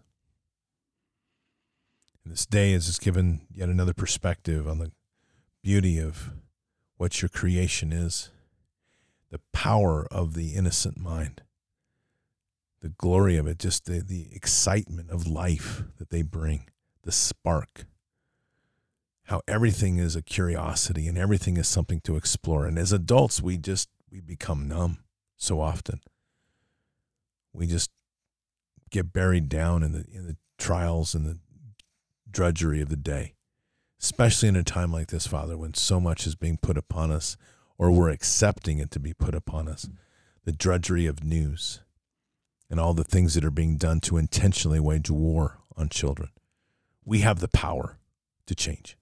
And 2.23 2.31
this 2.31 2.45
day 2.45 2.71
has 2.71 2.85
just 2.85 3.01
given 3.01 3.41
yet 3.53 3.67
another 3.67 3.93
perspective 3.93 4.65
on 4.65 4.79
the 4.79 4.91
beauty 5.61 5.99
of 5.99 6.31
what 6.95 7.21
your 7.21 7.27
creation 7.27 7.91
is, 7.91 8.31
the 9.31 9.41
power 9.51 10.07
of 10.11 10.33
the 10.33 10.55
innocent 10.55 10.97
mind, 10.97 11.41
the 12.81 12.89
glory 12.89 13.35
of 13.35 13.47
it, 13.47 13.59
just 13.59 13.85
the, 13.85 13.99
the 13.99 14.29
excitement 14.31 15.11
of 15.11 15.27
life 15.27 15.83
that 15.97 16.09
they 16.09 16.21
bring, 16.21 16.69
the 17.03 17.11
spark 17.11 17.85
how 19.27 19.41
everything 19.45 19.97
is 19.97 20.15
a 20.15 20.21
curiosity 20.21 21.05
and 21.05 21.17
everything 21.17 21.57
is 21.57 21.67
something 21.67 21.99
to 21.99 22.15
explore. 22.15 22.65
And 22.65 22.79
as 22.79 22.93
adults, 22.93 23.41
we 23.41 23.57
just 23.57 23.89
we 24.11 24.21
become 24.21 24.67
numb 24.67 24.99
so 25.35 25.61
often. 25.61 26.01
We 27.53 27.67
just 27.67 27.91
get 28.89 29.13
buried 29.13 29.49
down 29.49 29.83
in 29.83 29.91
the 29.91 30.05
in 30.11 30.27
the 30.27 30.37
trials 30.57 31.13
and 31.13 31.25
the 31.25 31.39
drudgery 32.29 32.81
of 32.81 32.89
the 32.89 32.95
day. 32.95 33.33
Especially 33.99 34.47
in 34.47 34.55
a 34.55 34.63
time 34.63 34.91
like 34.91 35.07
this, 35.07 35.25
Father, 35.25 35.57
when 35.57 35.73
so 35.73 35.99
much 35.99 36.27
is 36.27 36.35
being 36.35 36.57
put 36.57 36.77
upon 36.77 37.11
us 37.11 37.35
or 37.77 37.91
we're 37.91 38.09
accepting 38.09 38.77
it 38.77 38.91
to 38.91 38.99
be 38.99 39.13
put 39.13 39.33
upon 39.33 39.67
us. 39.67 39.85
Mm-hmm. 39.85 39.95
The 40.45 40.51
drudgery 40.51 41.07
of 41.07 41.23
news 41.23 41.81
and 42.69 42.79
all 42.79 42.93
the 42.93 43.03
things 43.03 43.33
that 43.33 43.45
are 43.45 43.51
being 43.51 43.77
done 43.77 43.99
to 44.01 44.17
intentionally 44.17 44.79
wage 44.79 45.09
war 45.09 45.59
on 45.75 45.89
children. 45.89 46.29
We 47.05 47.19
have 47.19 47.39
the 47.39 47.47
power 47.47 47.97
to 48.45 48.55
change. 48.55 48.97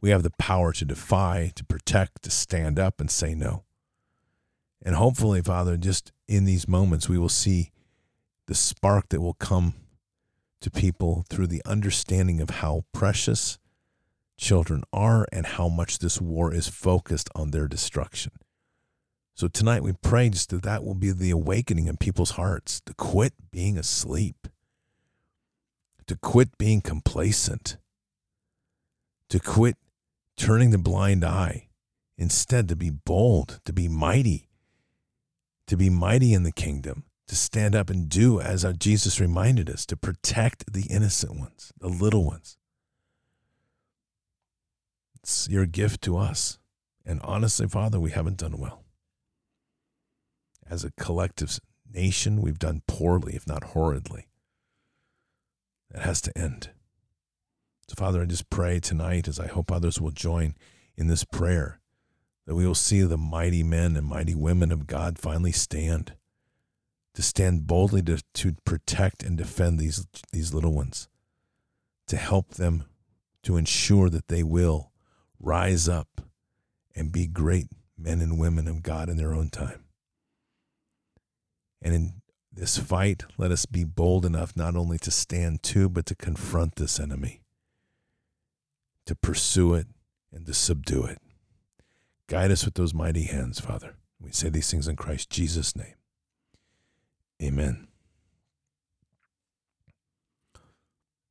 We 0.00 0.10
have 0.10 0.22
the 0.22 0.32
power 0.38 0.72
to 0.72 0.84
defy, 0.84 1.52
to 1.54 1.64
protect, 1.64 2.22
to 2.22 2.30
stand 2.30 2.78
up 2.78 3.00
and 3.00 3.10
say 3.10 3.34
no. 3.34 3.63
And 4.84 4.96
hopefully, 4.96 5.40
Father, 5.40 5.76
just 5.76 6.12
in 6.28 6.44
these 6.44 6.68
moments, 6.68 7.08
we 7.08 7.18
will 7.18 7.30
see 7.30 7.70
the 8.46 8.54
spark 8.54 9.08
that 9.08 9.22
will 9.22 9.34
come 9.34 9.74
to 10.60 10.70
people 10.70 11.24
through 11.28 11.46
the 11.46 11.62
understanding 11.64 12.40
of 12.40 12.50
how 12.50 12.84
precious 12.92 13.58
children 14.36 14.82
are 14.92 15.26
and 15.32 15.46
how 15.46 15.68
much 15.68 15.98
this 15.98 16.20
war 16.20 16.52
is 16.52 16.68
focused 16.68 17.30
on 17.34 17.50
their 17.50 17.66
destruction. 17.66 18.32
So 19.34 19.48
tonight 19.48 19.82
we 19.82 19.92
pray 19.92 20.28
just 20.28 20.50
that 20.50 20.62
that 20.62 20.84
will 20.84 20.94
be 20.94 21.10
the 21.10 21.30
awakening 21.30 21.86
in 21.86 21.96
people's 21.96 22.32
hearts 22.32 22.80
to 22.86 22.94
quit 22.94 23.32
being 23.50 23.78
asleep, 23.78 24.48
to 26.06 26.16
quit 26.16 26.56
being 26.58 26.80
complacent, 26.80 27.78
to 29.30 29.40
quit 29.40 29.76
turning 30.36 30.70
the 30.70 30.78
blind 30.78 31.24
eye, 31.24 31.68
instead 32.16 32.68
to 32.68 32.76
be 32.76 32.90
bold, 32.90 33.60
to 33.64 33.72
be 33.72 33.88
mighty, 33.88 34.48
to 35.66 35.76
be 35.76 35.90
mighty 35.90 36.32
in 36.34 36.42
the 36.42 36.52
kingdom, 36.52 37.04
to 37.28 37.36
stand 37.36 37.74
up 37.74 37.90
and 37.90 38.08
do 38.08 38.40
as 38.40 38.64
our 38.64 38.72
Jesus 38.72 39.20
reminded 39.20 39.70
us, 39.70 39.86
to 39.86 39.96
protect 39.96 40.72
the 40.72 40.86
innocent 40.90 41.38
ones, 41.38 41.72
the 41.78 41.88
little 41.88 42.24
ones. 42.24 42.56
It's 45.14 45.48
your 45.48 45.66
gift 45.66 46.02
to 46.02 46.18
us. 46.18 46.58
And 47.06 47.20
honestly, 47.22 47.66
Father, 47.66 47.98
we 47.98 48.10
haven't 48.10 48.38
done 48.38 48.58
well. 48.58 48.84
As 50.68 50.84
a 50.84 50.92
collective 50.92 51.60
nation, 51.90 52.40
we've 52.42 52.58
done 52.58 52.82
poorly, 52.86 53.34
if 53.34 53.46
not 53.46 53.64
horridly. 53.64 54.28
It 55.94 56.00
has 56.00 56.20
to 56.22 56.36
end. 56.36 56.70
So, 57.88 57.94
Father, 57.96 58.22
I 58.22 58.26
just 58.26 58.50
pray 58.50 58.80
tonight, 58.80 59.28
as 59.28 59.38
I 59.38 59.46
hope 59.46 59.70
others 59.70 60.00
will 60.00 60.10
join 60.10 60.54
in 60.96 61.06
this 61.06 61.24
prayer, 61.24 61.80
that 62.46 62.54
we 62.54 62.66
will 62.66 62.74
see 62.74 63.02
the 63.02 63.16
mighty 63.16 63.62
men 63.62 63.96
and 63.96 64.06
mighty 64.06 64.34
women 64.34 64.70
of 64.70 64.86
God 64.86 65.18
finally 65.18 65.52
stand, 65.52 66.14
to 67.14 67.22
stand 67.22 67.66
boldly 67.66 68.02
to, 68.02 68.22
to 68.34 68.54
protect 68.64 69.22
and 69.22 69.36
defend 69.36 69.78
these, 69.78 70.06
these 70.32 70.52
little 70.52 70.72
ones, 70.72 71.08
to 72.06 72.16
help 72.16 72.54
them 72.54 72.84
to 73.42 73.56
ensure 73.56 74.10
that 74.10 74.28
they 74.28 74.42
will 74.42 74.90
rise 75.38 75.88
up 75.88 76.20
and 76.94 77.12
be 77.12 77.26
great 77.26 77.68
men 77.96 78.20
and 78.20 78.38
women 78.38 78.68
of 78.68 78.82
God 78.82 79.08
in 79.08 79.16
their 79.16 79.34
own 79.34 79.48
time. 79.48 79.84
And 81.80 81.94
in 81.94 82.12
this 82.52 82.78
fight, 82.78 83.24
let 83.36 83.50
us 83.50 83.66
be 83.66 83.84
bold 83.84 84.24
enough 84.24 84.56
not 84.56 84.76
only 84.76 84.98
to 84.98 85.10
stand 85.10 85.62
to, 85.64 85.88
but 85.88 86.06
to 86.06 86.14
confront 86.14 86.76
this 86.76 86.98
enemy 87.00 87.40
to 89.06 89.14
pursue 89.14 89.74
it 89.74 89.86
and 90.32 90.46
to 90.46 90.54
subdue 90.54 91.04
it. 91.04 91.18
Guide 92.28 92.50
us 92.50 92.64
with 92.64 92.74
those 92.74 92.94
mighty 92.94 93.24
hands, 93.24 93.60
Father. 93.60 93.96
We 94.20 94.32
say 94.32 94.48
these 94.48 94.70
things 94.70 94.88
in 94.88 94.96
Christ 94.96 95.30
Jesus' 95.30 95.76
name. 95.76 95.94
Amen. 97.42 97.88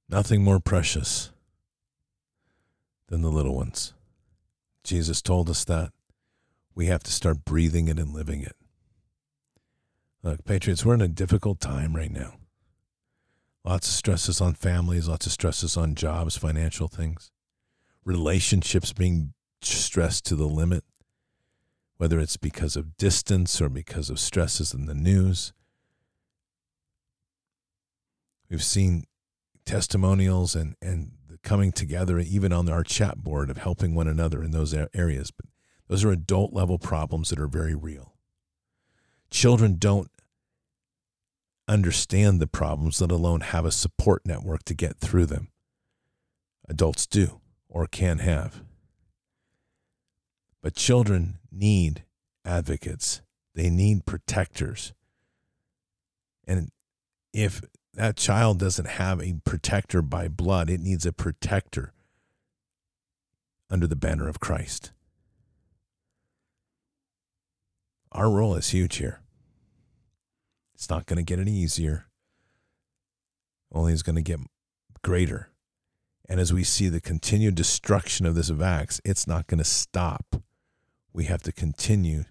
Nothing 0.08 0.44
more 0.44 0.60
precious 0.60 1.32
than 3.08 3.22
the 3.22 3.32
little 3.32 3.56
ones. 3.56 3.94
Jesus 4.84 5.22
told 5.22 5.50
us 5.50 5.66
that. 5.66 5.92
We 6.76 6.88
have 6.88 7.04
to 7.04 7.12
start 7.12 7.46
breathing 7.46 7.88
it 7.88 8.00
and 8.00 8.14
living 8.14 8.42
it. 8.42 8.56
Look, 10.24 10.44
Patriots, 10.46 10.86
we're 10.86 10.96
in 10.96 11.02
a 11.02 11.08
difficult 11.08 11.60
time 11.60 11.96
right 11.96 12.12
now. 12.12 12.36
Lots 13.64 13.88
of 13.88 13.94
stresses 13.94 14.42
on 14.42 14.54
families, 14.56 15.08
lots 15.08 15.26
of 15.26 15.32
stresses 15.32 15.78
on 15.78 15.96
jobs, 15.96 16.38
financial 16.38 16.88
things 16.88 17.32
relationships 18.06 18.94
being 18.94 19.34
stressed 19.72 20.26
to 20.26 20.36
the 20.36 20.48
limit, 20.48 20.84
whether 21.98 22.20
it's 22.20 22.38
because 22.38 22.76
of 22.76 22.98
distance 22.98 23.62
or 23.62 23.70
because 23.70 24.10
of 24.10 24.20
stresses 24.20 24.74
in 24.74 24.86
the 24.86 24.94
news. 24.94 25.54
We've 28.50 28.64
seen 28.64 29.06
testimonials 29.66 30.56
and, 30.56 30.76
and 30.82 31.14
the 31.30 31.38
coming 31.40 31.72
together, 31.72 32.20
even 32.20 32.54
on 32.54 32.70
our 32.70 32.84
chat 32.84 33.18
board, 33.24 33.50
of 33.50 33.58
helping 33.58 33.96
one 33.96 34.08
another 34.08 34.44
in 34.44 34.52
those 34.52 34.76
areas. 34.94 35.32
But 35.32 35.46
those 35.88 36.04
are 36.04 36.12
adult 36.12 36.54
level 36.54 36.78
problems 36.78 37.30
that 37.30 37.40
are 37.40 37.48
very 37.48 37.76
real. 37.76 38.14
Children 39.30 39.78
don't 39.80 40.12
understand 41.68 42.40
the 42.40 42.48
problems, 42.48 43.02
let 43.02 43.12
alone 43.12 43.42
have 43.42 43.66
a 43.66 43.72
support 43.72 44.24
network 44.26 44.64
to 44.66 44.74
get 44.74 44.98
through 44.98 45.26
them. 45.26 45.50
Adults 46.68 47.08
do 47.08 47.42
or 47.70 47.88
can 47.88 48.20
have. 48.20 48.62
But 50.64 50.76
children 50.76 51.40
need 51.52 52.06
advocates, 52.46 53.22
they 53.54 53.70
need 53.70 54.06
protectors. 54.06 54.94
And 56.48 56.72
if 57.34 57.62
that 57.94 58.16
child 58.16 58.60
doesn't 58.60 58.88
have 58.88 59.22
a 59.22 59.36
protector 59.44 60.02
by 60.02 60.30
blood, 60.30 60.70
it 60.70 60.80
needs 60.80 61.06
a 61.06 61.12
protector 61.12 61.94
under 63.70 63.88
the 63.88 63.98
banner 63.98 64.28
of 64.30 64.40
Christ. 64.40 64.94
Our 68.14 68.30
role 68.30 68.56
is 68.56 68.70
huge 68.70 68.98
here. 68.98 69.20
It's 70.76 70.90
not 70.90 71.06
going 71.08 71.18
to 71.18 71.24
get 71.24 71.40
any 71.40 71.52
easier, 71.52 72.06
only 73.72 73.92
it's 73.92 74.02
going 74.02 74.16
to 74.16 74.22
get 74.22 74.40
greater. 75.02 75.50
And 76.30 76.40
as 76.40 76.54
we 76.54 76.64
see 76.64 76.88
the 76.88 77.02
continued 77.02 77.56
destruction 77.56 78.26
of 78.26 78.36
this 78.36 78.50
vax, 78.50 79.02
it's 79.04 79.28
not 79.28 79.48
going 79.48 79.58
to 79.58 79.66
stop. 79.66 80.38
We 81.14 81.26
have 81.26 81.44
to 81.44 81.52
continue 81.52 82.26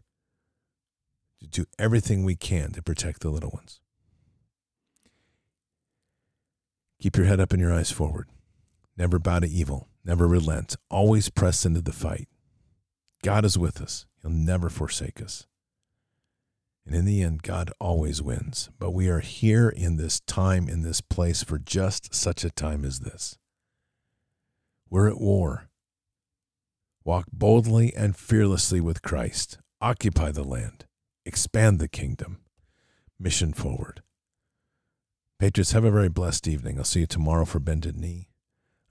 to 1.40 1.46
do 1.46 1.66
everything 1.78 2.24
we 2.24 2.34
can 2.34 2.72
to 2.72 2.82
protect 2.82 3.20
the 3.20 3.30
little 3.30 3.50
ones. 3.50 3.80
Keep 7.00 7.16
your 7.16 7.26
head 7.26 7.40
up 7.40 7.52
and 7.52 7.60
your 7.60 7.72
eyes 7.72 7.90
forward. 7.90 8.28
Never 8.96 9.18
bow 9.18 9.40
to 9.40 9.48
evil. 9.48 9.88
Never 10.04 10.26
relent. 10.26 10.76
Always 10.90 11.30
press 11.30 11.64
into 11.64 11.80
the 11.80 11.92
fight. 11.92 12.28
God 13.22 13.44
is 13.44 13.56
with 13.58 13.80
us. 13.80 14.06
He'll 14.20 14.30
never 14.30 14.68
forsake 14.68 15.22
us. 15.22 15.46
And 16.84 16.94
in 16.94 17.04
the 17.04 17.22
end, 17.22 17.42
God 17.42 17.70
always 17.80 18.20
wins. 18.20 18.70
But 18.78 18.90
we 18.90 19.08
are 19.08 19.20
here 19.20 19.68
in 19.68 19.96
this 19.96 20.20
time, 20.20 20.68
in 20.68 20.82
this 20.82 21.00
place, 21.00 21.42
for 21.44 21.58
just 21.58 22.14
such 22.14 22.44
a 22.44 22.50
time 22.50 22.84
as 22.84 23.00
this. 23.00 23.38
We're 24.90 25.08
at 25.08 25.20
war. 25.20 25.68
Walk 27.04 27.26
boldly 27.32 27.92
and 27.94 28.16
fearlessly 28.16 28.80
with 28.80 29.02
Christ. 29.02 29.58
Occupy 29.80 30.30
the 30.30 30.44
land. 30.44 30.86
Expand 31.24 31.78
the 31.78 31.88
kingdom. 31.88 32.38
Mission 33.18 33.52
forward. 33.52 34.02
Patriots, 35.40 35.72
have 35.72 35.84
a 35.84 35.90
very 35.90 36.08
blessed 36.08 36.46
evening. 36.46 36.78
I'll 36.78 36.84
see 36.84 37.00
you 37.00 37.06
tomorrow 37.06 37.44
for 37.44 37.58
Bended 37.58 37.96
Knee. 37.96 38.28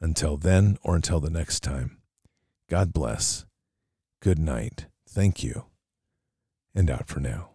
Until 0.02 0.36
then, 0.36 0.78
or 0.84 0.96
until 0.96 1.22
the 1.22 1.30
next 1.30 1.62
time, 1.62 2.00
God 2.70 2.92
bless. 2.92 3.46
Good 4.22 4.40
night. 4.40 4.88
Thank 5.08 5.44
you. 5.44 5.66
And 6.76 6.90
out 6.90 7.08
for 7.08 7.20
now. 7.20 7.51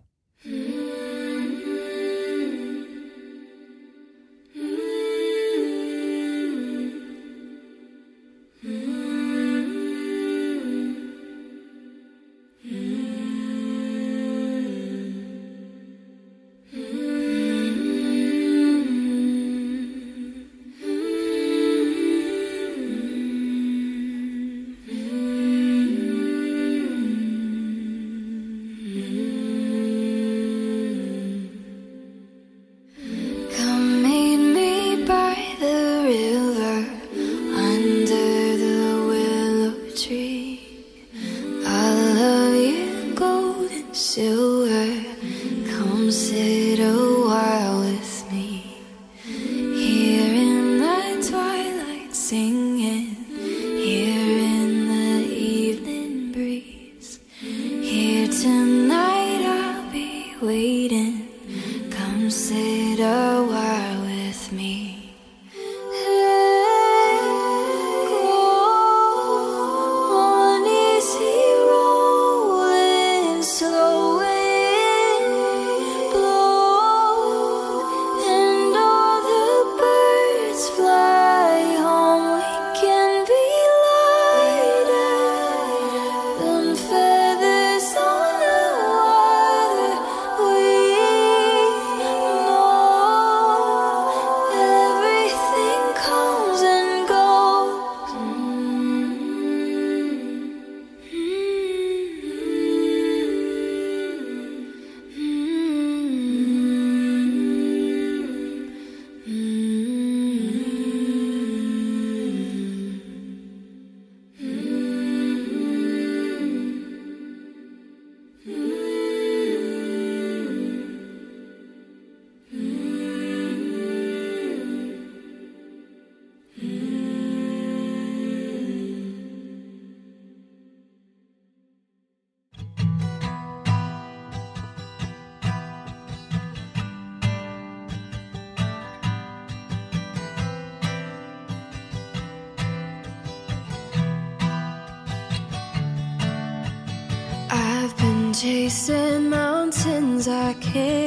Chasing 148.47 149.29
mountains 149.29 150.29
I 150.29 150.53
can't 150.55 151.06